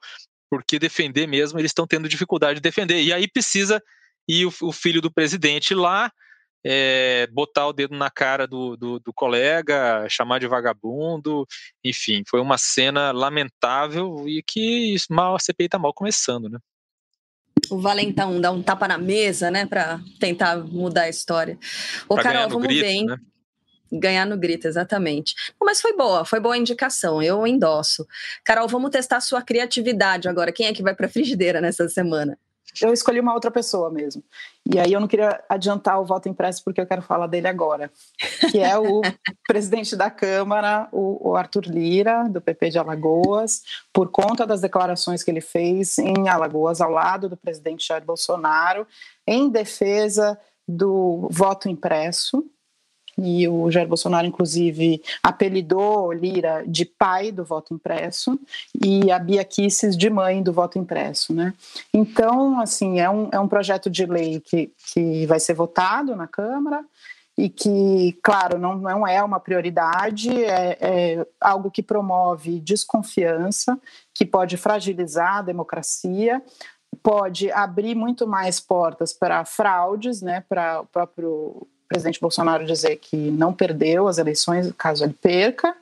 porque 0.50 0.80
defender 0.80 1.28
mesmo 1.28 1.60
eles 1.60 1.70
estão 1.70 1.88
tendo 1.88 2.10
dificuldade 2.10 2.56
de 2.56 2.62
defender. 2.62 3.02
E 3.02 3.14
aí 3.14 3.28
precisa 3.28 3.82
ir 4.28 4.46
o, 4.46 4.54
o 4.62 4.72
filho 4.72 5.02
do 5.02 5.12
presidente 5.12 5.74
lá, 5.74 6.12
é, 6.66 7.28
botar 7.32 7.68
o 7.68 7.74
dedo 7.74 7.96
na 7.96 8.10
cara 8.10 8.46
do, 8.46 8.76
do, 8.76 9.00
do, 9.00 9.14
colega, 9.14 10.06
chamar 10.10 10.40
de 10.40 10.48
vagabundo, 10.48 11.46
enfim, 11.84 12.24
foi 12.28 12.42
uma 12.42 12.58
cena 12.58 13.12
lamentável 13.12 14.28
e 14.28 14.44
que 14.44 14.96
mal 15.10 15.36
a 15.36 15.40
CPI 15.40 15.66
está 15.66 15.80
mal 15.80 15.94
começando, 15.94 16.50
né? 16.50 16.60
O 17.70 17.80
Valentão 17.80 18.40
dá 18.40 18.52
um 18.52 18.64
tapa 18.64 18.88
na 18.88 18.98
mesa, 18.98 19.52
né, 19.52 19.66
para 19.66 20.00
tentar 20.20 20.58
mudar 20.58 21.04
a 21.04 21.10
história. 21.10 21.58
Ô, 22.08 22.16
pra 22.16 22.24
Carol, 22.24 22.50
vamos 22.50 22.68
grito, 22.68 22.82
ver, 22.82 22.92
hein? 22.92 23.06
Né? 23.06 23.18
Ganhar 23.92 24.26
no 24.26 24.38
grito, 24.38 24.68
exatamente. 24.68 25.36
mas 25.62 25.82
foi 25.82 25.96
boa, 25.96 26.26
foi 26.26 26.40
boa 26.40 26.56
a 26.56 26.58
indicação, 26.58 27.22
eu 27.22 27.46
endosso. 27.46 28.08
Carol, 28.44 28.68
vamos 28.68 28.92
testar 28.92 29.18
a 29.18 29.22
sua 29.22 29.42
criatividade 29.42 30.28
agora. 30.28 30.52
Quem 30.52 30.68
é 30.68 30.74
que 30.74 30.84
vai 30.84 30.96
para 30.96 31.08
a 31.08 31.10
frigideira 31.10 31.60
nessa 31.62 31.88
semana? 31.90 32.38
Eu 32.82 32.94
escolhi 32.94 33.20
uma 33.20 33.34
outra 33.34 33.50
pessoa 33.50 33.90
mesmo. 33.90 34.24
E 34.72 34.80
aí 34.80 34.94
eu 34.94 35.00
não 35.00 35.08
queria 35.08 35.44
adiantar 35.50 36.00
o 36.00 36.06
voto 36.06 36.30
impresso 36.30 36.64
porque 36.64 36.80
eu 36.80 36.86
quero 36.86 37.02
falar 37.02 37.28
dele 37.28 37.48
agora, 37.48 37.92
que 38.52 38.60
é 38.60 38.78
o 38.78 39.02
presidente 39.48 39.96
da 39.96 40.10
Câmara, 40.10 40.88
o, 40.92 41.32
o 41.32 41.36
Arthur 41.36 41.66
Lira, 41.66 42.30
do 42.30 42.40
PP 42.40 42.70
de 42.70 42.80
Alagoas, 42.80 43.64
por 43.92 44.10
conta 44.10 44.46
das 44.46 44.62
declarações 44.62 45.24
que 45.24 45.32
ele 45.32 45.42
fez 45.42 45.98
em 45.98 46.30
Alagoas, 46.30 46.80
ao 46.80 46.92
lado 46.92 47.28
do 47.28 47.38
presidente 47.38 47.88
Jair 47.88 48.06
Bolsonaro, 48.06 48.88
em 49.26 49.50
defesa 49.50 50.40
do 50.68 51.28
voto 51.32 51.68
impresso, 51.68 52.46
e 53.22 53.48
o 53.48 53.70
Jair 53.70 53.88
Bolsonaro, 53.88 54.26
inclusive, 54.26 55.02
apelidou 55.22 56.12
Lira 56.12 56.64
de 56.66 56.86
pai 56.86 57.32
do 57.32 57.44
voto 57.44 57.74
impresso 57.74 58.40
e 58.82 59.12
a 59.12 59.20
Bia 59.20 59.44
Kisses 59.44 59.98
de 59.98 60.10
mãe 60.10 60.42
do 60.42 60.54
voto 60.54 60.80
impresso, 60.80 61.34
né? 61.34 61.54
Então, 61.94 62.60
assim, 62.60 63.00
é 63.00 63.10
um, 63.10 63.30
é 63.32 63.40
um 63.40 63.48
projeto 63.48 63.90
de 63.90 64.06
lei 64.06 64.40
que, 64.40 64.72
que 64.94 65.26
vai 65.26 65.40
ser 65.40 65.54
votado 65.54 66.16
na 66.16 66.28
Câmara 66.28 66.84
e 67.38 67.48
que, 67.48 68.18
claro, 68.22 68.60
não, 68.60 68.76
não 68.76 69.08
é 69.08 69.24
uma 69.24 69.40
prioridade, 69.40 70.30
é, 70.44 70.78
é 70.82 71.28
algo 71.40 71.72
que 71.72 71.82
promove 71.82 72.60
desconfiança, 72.60 73.80
que 74.14 74.26
pode 74.26 74.58
fragilizar 74.58 75.38
a 75.38 75.42
democracia, 75.42 76.42
pode 77.02 77.50
abrir 77.52 77.96
muito 77.96 78.28
mais 78.28 78.60
portas 78.60 79.14
para 79.14 79.46
fraudes, 79.46 80.22
né, 80.22 80.44
para 80.50 80.82
o 80.82 80.86
próprio 80.88 81.68
presidente 81.90 82.22
Bolsonaro 82.22 82.66
dizer 82.66 82.96
que 82.98 83.18
não 83.18 83.52
perdeu 83.52 84.08
as 84.08 84.20
eleições 84.20 84.72
caso 84.78 85.04
ele 85.04 85.14
perca. 85.14 85.76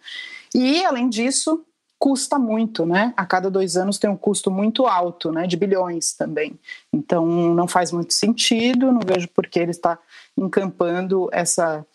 E, 0.55 0.83
além 0.85 1.09
disso, 1.09 1.63
custa 1.99 2.39
muito, 2.39 2.85
né? 2.85 3.13
A 3.17 3.25
cada 3.25 3.51
dois 3.51 3.75
anos 3.75 3.99
tem 3.99 4.09
um 4.09 4.17
custo 4.17 4.49
muito 4.49 4.87
alto, 4.87 5.31
né? 5.31 5.45
De 5.45 5.57
bilhões 5.57 6.13
também. 6.13 6.57
Então, 6.93 7.25
não 7.25 7.67
faz 7.67 7.91
muito 7.91 8.13
sentido, 8.13 8.91
não 8.91 9.01
vejo 9.05 9.27
por 9.27 9.45
que 9.45 9.59
ele 9.59 9.71
está 9.71 9.99
encampando 10.37 11.29
essa 11.31 11.85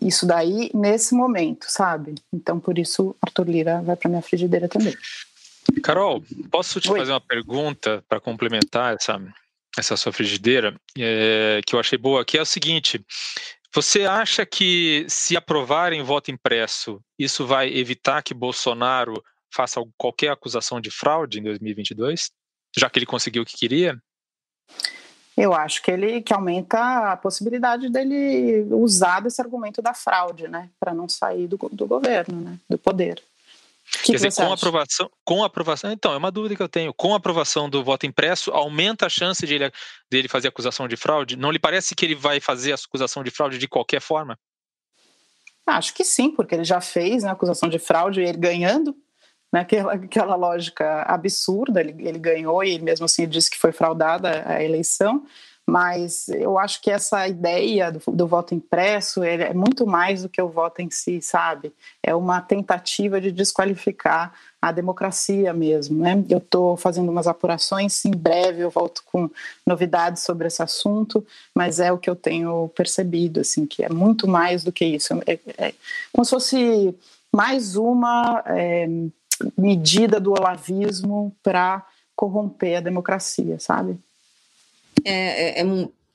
isso 0.00 0.24
daí 0.24 0.70
nesse 0.72 1.14
momento, 1.14 1.66
sabe? 1.68 2.14
Então, 2.32 2.60
por 2.60 2.78
isso, 2.78 3.14
Arthur 3.20 3.48
Lira 3.48 3.82
vai 3.82 3.96
para 3.96 4.08
minha 4.08 4.22
frigideira 4.22 4.68
também. 4.68 4.96
Carol, 5.82 6.22
posso 6.50 6.80
te 6.80 6.90
Oi. 6.90 6.98
fazer 7.00 7.12
uma 7.12 7.20
pergunta 7.20 8.02
para 8.08 8.20
complementar 8.20 8.94
essa, 8.94 9.20
essa 9.78 9.96
sua 9.96 10.12
frigideira, 10.12 10.74
é, 10.98 11.60
que 11.66 11.74
eu 11.74 11.80
achei 11.80 11.98
boa, 11.98 12.24
que 12.24 12.38
é 12.38 12.42
o 12.42 12.46
seguinte: 12.46 13.04
você 13.74 14.04
acha 14.04 14.44
que 14.44 15.06
se 15.08 15.36
aprovarem 15.36 16.02
voto 16.02 16.30
impresso, 16.30 17.00
isso 17.18 17.46
vai 17.46 17.72
evitar 17.72 18.22
que 18.22 18.34
Bolsonaro 18.34 19.22
faça 19.52 19.80
qualquer 19.96 20.30
acusação 20.30 20.80
de 20.80 20.90
fraude 20.90 21.38
em 21.38 21.42
2022, 21.42 22.30
já 22.76 22.88
que 22.88 22.98
ele 22.98 23.06
conseguiu 23.06 23.42
o 23.42 23.46
que 23.46 23.56
queria? 23.56 23.96
Eu 25.36 25.54
acho 25.54 25.82
que 25.82 25.90
ele 25.90 26.20
que 26.20 26.34
aumenta 26.34 27.12
a 27.12 27.16
possibilidade 27.16 27.88
dele 27.88 28.66
usar 28.72 29.20
desse 29.20 29.40
argumento 29.40 29.80
da 29.80 29.94
fraude, 29.94 30.48
né, 30.48 30.68
para 30.78 30.92
não 30.92 31.08
sair 31.08 31.46
do, 31.46 31.56
do 31.72 31.86
governo, 31.86 32.40
né, 32.40 32.58
do 32.68 32.76
poder. 32.76 33.22
Que 33.90 34.12
Quer 34.12 34.12
dizer, 34.12 34.34
com 34.34 34.52
aprovação, 34.52 35.10
com 35.24 35.44
aprovação, 35.44 35.90
então, 35.90 36.12
é 36.12 36.16
uma 36.16 36.30
dúvida 36.30 36.54
que 36.54 36.62
eu 36.62 36.68
tenho. 36.68 36.94
Com 36.94 37.12
a 37.12 37.16
aprovação 37.16 37.68
do 37.68 37.82
voto 37.82 38.06
impresso, 38.06 38.50
aumenta 38.52 39.06
a 39.06 39.08
chance 39.08 39.44
de 39.44 39.54
ele, 39.54 39.72
dele 40.10 40.28
fazer 40.28 40.48
acusação 40.48 40.86
de 40.86 40.96
fraude? 40.96 41.36
Não 41.36 41.50
lhe 41.50 41.58
parece 41.58 41.94
que 41.94 42.04
ele 42.04 42.14
vai 42.14 42.40
fazer 42.40 42.72
a 42.72 42.76
acusação 42.76 43.24
de 43.24 43.30
fraude 43.30 43.58
de 43.58 43.66
qualquer 43.68 44.00
forma? 44.00 44.38
Acho 45.66 45.92
que 45.92 46.04
sim, 46.04 46.30
porque 46.30 46.54
ele 46.54 46.64
já 46.64 46.80
fez 46.80 47.22
né, 47.22 47.30
a 47.30 47.32
acusação 47.32 47.68
de 47.68 47.78
fraude 47.78 48.20
e 48.20 48.24
ele 48.24 48.38
ganhando. 48.38 48.94
né, 49.52 49.60
aquela, 49.60 49.94
aquela 49.94 50.36
lógica 50.36 51.02
absurda, 51.02 51.80
ele, 51.80 51.94
ele 51.98 52.18
ganhou 52.18 52.62
e 52.64 52.78
mesmo 52.78 53.04
assim 53.04 53.28
disse 53.28 53.50
que 53.50 53.58
foi 53.58 53.72
fraudada 53.72 54.44
a 54.46 54.62
eleição, 54.62 55.24
mas 55.70 56.28
eu 56.28 56.58
acho 56.58 56.82
que 56.82 56.90
essa 56.90 57.28
ideia 57.28 57.92
do, 57.92 58.02
do 58.10 58.26
voto 58.26 58.56
impresso 58.56 59.22
é 59.22 59.54
muito 59.54 59.86
mais 59.86 60.22
do 60.22 60.28
que 60.28 60.42
o 60.42 60.48
voto 60.48 60.82
em 60.82 60.90
si, 60.90 61.22
sabe? 61.22 61.72
É 62.02 62.12
uma 62.12 62.40
tentativa 62.40 63.20
de 63.20 63.30
desqualificar 63.30 64.32
a 64.60 64.72
democracia 64.72 65.52
mesmo, 65.52 66.02
né? 66.02 66.24
Eu 66.28 66.38
estou 66.38 66.76
fazendo 66.76 67.08
umas 67.08 67.28
apurações, 67.28 68.04
em 68.04 68.10
breve 68.10 68.62
eu 68.62 68.70
volto 68.70 69.04
com 69.12 69.30
novidades 69.64 70.24
sobre 70.24 70.48
esse 70.48 70.60
assunto, 70.60 71.24
mas 71.54 71.78
é 71.78 71.92
o 71.92 71.98
que 71.98 72.10
eu 72.10 72.16
tenho 72.16 72.68
percebido, 72.70 73.38
assim, 73.38 73.64
que 73.64 73.84
é 73.84 73.88
muito 73.88 74.26
mais 74.26 74.64
do 74.64 74.72
que 74.72 74.84
isso. 74.84 75.14
É, 75.24 75.38
é 75.56 75.72
como 76.12 76.24
se 76.24 76.30
fosse 76.30 76.94
mais 77.32 77.76
uma 77.76 78.42
é, 78.44 78.88
medida 79.56 80.18
do 80.18 80.32
olavismo 80.32 81.32
para 81.44 81.86
corromper 82.16 82.78
a 82.78 82.80
democracia, 82.80 83.60
sabe? 83.60 83.96
É, 85.04 85.60
é, 85.60 85.60
é 85.60 85.64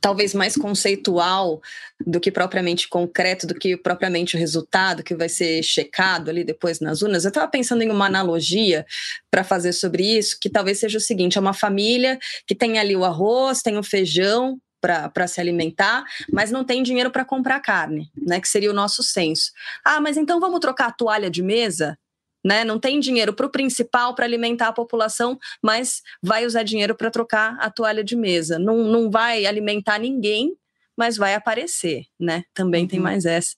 talvez 0.06 0.36
mais 0.36 0.56
conceitual 0.56 1.60
do 2.06 2.20
que 2.20 2.32
propriamente 2.32 2.88
concreto, 2.88 3.48
do 3.48 3.56
que 3.56 3.76
propriamente 3.76 4.36
o 4.36 4.40
resultado 4.40 5.02
que 5.02 5.16
vai 5.16 5.28
ser 5.28 5.64
checado 5.64 6.30
ali 6.30 6.44
depois 6.44 6.80
nas 6.80 7.02
urnas. 7.02 7.26
Eu 7.26 7.30
estava 7.30 7.48
pensando 7.48 7.82
em 7.82 7.90
uma 7.90 8.06
analogia 8.06 8.86
para 9.32 9.44
fazer 9.44 9.74
sobre 9.74 10.04
isso, 10.04 10.38
que 10.40 10.48
talvez 10.48 10.78
seja 10.78 11.00
o 11.00 11.02
seguinte: 11.02 11.40
é 11.40 11.42
uma 11.42 11.54
família 11.54 12.20
que 12.46 12.54
tem 12.54 12.78
ali 12.78 12.96
o 12.96 13.04
arroz, 13.04 13.64
tem 13.64 13.80
o 13.80 13.84
feijão, 13.84 14.60
para 14.80 15.28
se 15.28 15.42
alimentar, 15.42 16.04
mas 16.32 16.52
não 16.52 16.64
tem 16.64 16.84
dinheiro 16.84 17.10
para 17.10 17.26
comprar 17.26 17.60
carne, 17.60 18.12
né? 18.16 18.40
Que 18.40 18.48
seria 18.48 18.70
o 18.70 18.76
nosso 18.76 19.02
senso. 19.02 19.52
Ah, 19.84 20.00
mas 20.00 20.18
então 20.18 20.40
vamos 20.40 20.60
trocar 20.60 20.90
a 20.90 20.92
toalha 20.92 21.32
de 21.32 21.42
mesa? 21.42 21.98
Né? 22.46 22.64
Não 22.64 22.80
tem 22.80 23.00
dinheiro 23.00 23.34
para 23.34 23.48
o 23.48 23.50
principal 23.50 24.14
para 24.14 24.24
alimentar 24.24 24.68
a 24.68 24.74
população, 24.74 25.39
mas 25.64 26.04
vai 26.22 26.46
usar 26.46 26.62
dinheiro 26.62 26.93
para 26.93 27.10
trocar 27.10 27.58
a 27.60 27.72
toalha 27.72 28.04
de 28.04 28.16
mesa. 28.16 28.60
Não, 28.60 28.84
não 28.84 29.10
vai 29.10 29.48
alimentar 29.48 29.98
ninguém, 29.98 30.56
mas 30.96 31.18
vai 31.18 31.34
aparecer, 31.34 32.06
né? 32.20 32.43
Também 32.54 32.84
uhum. 32.84 32.88
tem 32.88 33.00
mais 33.00 33.26
essa. 33.26 33.56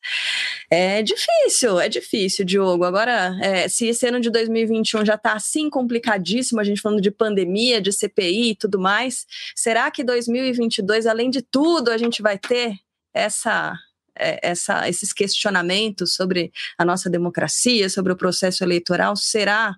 É 0.71 1.03
difícil, 1.03 1.77
é 1.81 1.89
difícil, 1.89 2.45
Diogo. 2.45 2.85
Agora, 2.85 3.37
é, 3.41 3.67
se 3.67 3.87
esse 3.87 4.07
ano 4.07 4.21
de 4.21 4.29
2021 4.29 5.05
já 5.05 5.15
está 5.15 5.33
assim 5.33 5.69
complicadíssimo, 5.69 6.61
a 6.61 6.63
gente 6.63 6.81
falando 6.81 7.01
de 7.01 7.11
pandemia, 7.11 7.81
de 7.81 7.91
CPI 7.91 8.51
e 8.51 8.55
tudo 8.55 8.79
mais, 8.79 9.25
será 9.53 9.91
que 9.91 10.01
2022, 10.01 11.05
além 11.05 11.29
de 11.29 11.41
tudo, 11.41 11.91
a 11.91 11.97
gente 11.97 12.21
vai 12.21 12.37
ter 12.37 12.73
essa 13.13 13.77
essa, 14.19 14.87
esses 14.89 15.13
questionamentos 15.13 16.15
sobre 16.15 16.51
a 16.77 16.85
nossa 16.85 17.09
democracia, 17.09 17.89
sobre 17.89 18.13
o 18.13 18.17
processo 18.17 18.63
eleitoral, 18.63 19.15
será 19.15 19.75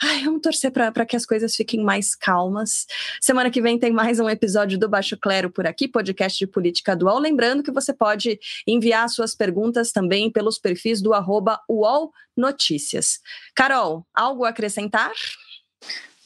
Ai, 0.00 0.22
vamos 0.22 0.42
torcer 0.42 0.70
para 0.70 1.04
que 1.04 1.16
as 1.16 1.26
coisas 1.26 1.56
fiquem 1.56 1.82
mais 1.82 2.14
calmas. 2.14 2.86
Semana 3.20 3.50
que 3.50 3.60
vem 3.60 3.76
tem 3.76 3.90
mais 3.90 4.20
um 4.20 4.30
episódio 4.30 4.78
do 4.78 4.88
Baixo 4.88 5.18
Clero 5.20 5.50
por 5.50 5.66
aqui, 5.66 5.88
podcast 5.88 6.38
de 6.38 6.46
política 6.46 6.94
dual. 6.94 7.18
Lembrando 7.18 7.64
que 7.64 7.72
você 7.72 7.92
pode 7.92 8.38
enviar 8.64 9.08
suas 9.08 9.34
perguntas 9.34 9.90
também 9.90 10.30
pelos 10.30 10.56
perfis 10.56 11.02
do 11.02 11.12
arroba 11.12 11.58
UOL 11.68 12.12
Notícias. 12.36 13.18
Carol, 13.56 14.06
algo 14.14 14.44
a 14.44 14.50
acrescentar? 14.50 15.10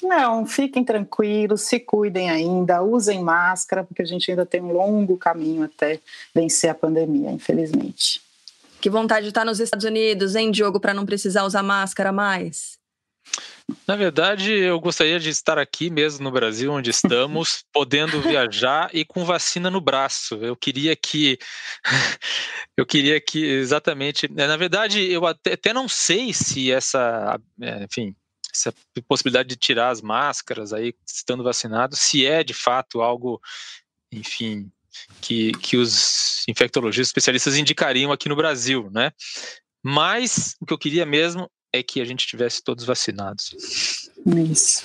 Não, 0.03 0.45
fiquem 0.45 0.85
tranquilos, 0.85 1.63
se 1.63 1.79
cuidem 1.79 2.29
ainda, 2.29 2.83
usem 2.83 3.23
máscara, 3.23 3.85
porque 3.85 4.03
a 4.03 4.05
gente 4.05 4.31
ainda 4.31 4.45
tem 4.45 4.61
um 4.61 4.73
longo 4.73 5.17
caminho 5.17 5.63
até 5.63 6.01
vencer 6.35 6.71
a 6.71 6.75
pandemia, 6.75 7.31
infelizmente. 7.31 8.21
Que 8.81 8.91
vontade 8.91 9.23
de 9.23 9.29
estar 9.29 9.45
nos 9.45 9.61
Estados 9.61 9.85
Unidos, 9.85 10.35
hein, 10.35 10.51
Diogo, 10.51 10.81
para 10.81 10.93
não 10.93 11.07
precisar 11.07 11.45
usar 11.45 11.63
máscara 11.63 12.11
mais? 12.11 12.77
Na 13.87 13.97
verdade, 13.97 14.53
eu 14.53 14.79
gostaria 14.81 15.21
de 15.21 15.31
estar 15.31 15.57
aqui 15.57 15.89
mesmo 15.89 16.25
no 16.25 16.33
Brasil, 16.33 16.73
onde 16.73 16.91
estamos, 16.91 17.65
podendo 17.73 18.21
viajar 18.21 18.91
e 18.93 19.05
com 19.05 19.25
vacina 19.25 19.71
no 19.71 19.81
braço. 19.81 20.35
Eu 20.37 20.57
queria 20.57 20.97
que. 20.97 21.39
eu 22.77 22.85
queria 22.85 23.21
que, 23.21 23.45
exatamente. 23.45 24.31
Né, 24.33 24.49
na 24.49 24.57
verdade, 24.57 25.01
eu 25.11 25.25
até, 25.27 25.53
até 25.53 25.73
não 25.73 25.89
sei 25.89 26.33
se 26.33 26.73
essa. 26.73 27.41
É, 27.61 27.85
enfim, 27.85 28.15
essa 28.55 28.75
possibilidade 29.09 29.49
de 29.49 29.57
tirar 29.57 29.91
as 29.91 30.01
máscaras 30.01 30.73
aí 30.73 30.95
estando 31.07 31.43
vacinado, 31.43 31.97
se 31.97 32.27
é 32.27 32.45
de 32.45 32.55
fato 32.55 33.01
algo, 33.01 33.41
enfim, 34.11 34.71
que, 35.21 35.53
que 35.53 35.77
os 35.77 36.45
infectologistas 36.49 37.09
especialistas 37.09 37.57
indicariam 37.57 38.13
aqui 38.13 38.29
no 38.29 38.37
Brasil, 38.37 38.91
né? 38.93 39.13
Mas 39.83 40.55
o 40.61 40.67
que 40.67 40.73
eu 40.73 40.79
queria 40.79 41.07
mesmo 41.07 41.51
é 41.73 41.83
que 41.83 42.01
a 42.01 42.05
gente 42.05 42.27
tivesse 42.27 42.63
todos 42.63 42.85
vacinados. 42.85 44.11
Isso. 44.27 44.85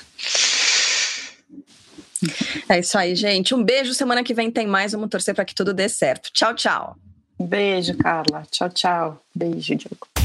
É 2.67 2.79
isso 2.79 2.97
aí, 2.97 3.15
gente. 3.15 3.53
Um 3.53 3.63
beijo. 3.63 3.93
Semana 3.93 4.23
que 4.23 4.33
vem 4.33 4.49
tem 4.49 4.65
mais. 4.65 4.93
Vamos 4.93 5.09
torcer 5.09 5.35
para 5.35 5.45
que 5.45 5.53
tudo 5.53 5.73
dê 5.73 5.87
certo. 5.87 6.31
Tchau, 6.33 6.55
tchau. 6.55 6.97
Beijo, 7.39 7.95
Carla. 7.97 8.43
Tchau, 8.49 8.69
tchau. 8.69 9.23
Beijo, 9.35 9.75
Diogo. 9.75 10.16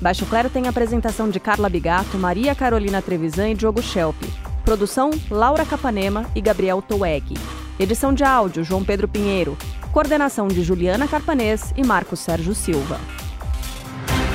Baixo 0.00 0.26
Claro 0.26 0.50
tem 0.50 0.68
apresentação 0.68 1.28
de 1.30 1.40
Carla 1.40 1.68
Bigato, 1.68 2.18
Maria 2.18 2.54
Carolina 2.54 3.00
Trevisan 3.00 3.50
e 3.50 3.54
Diogo 3.54 3.82
Schelp. 3.82 4.16
Produção 4.64 5.10
Laura 5.30 5.64
Capanema 5.64 6.26
e 6.34 6.40
Gabriel 6.40 6.82
Toueg. 6.82 7.34
Edição 7.78 8.12
de 8.12 8.24
áudio 8.24 8.64
João 8.64 8.84
Pedro 8.84 9.08
Pinheiro. 9.08 9.56
Coordenação 9.92 10.48
de 10.48 10.62
Juliana 10.62 11.08
Carpanês 11.08 11.72
e 11.76 11.84
Marcos 11.84 12.20
Sérgio 12.20 12.54
Silva. 12.54 13.00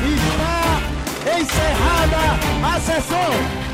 Está 0.03 1.39
encerrada 1.39 2.75
a 2.75 2.79
sessão! 2.79 3.70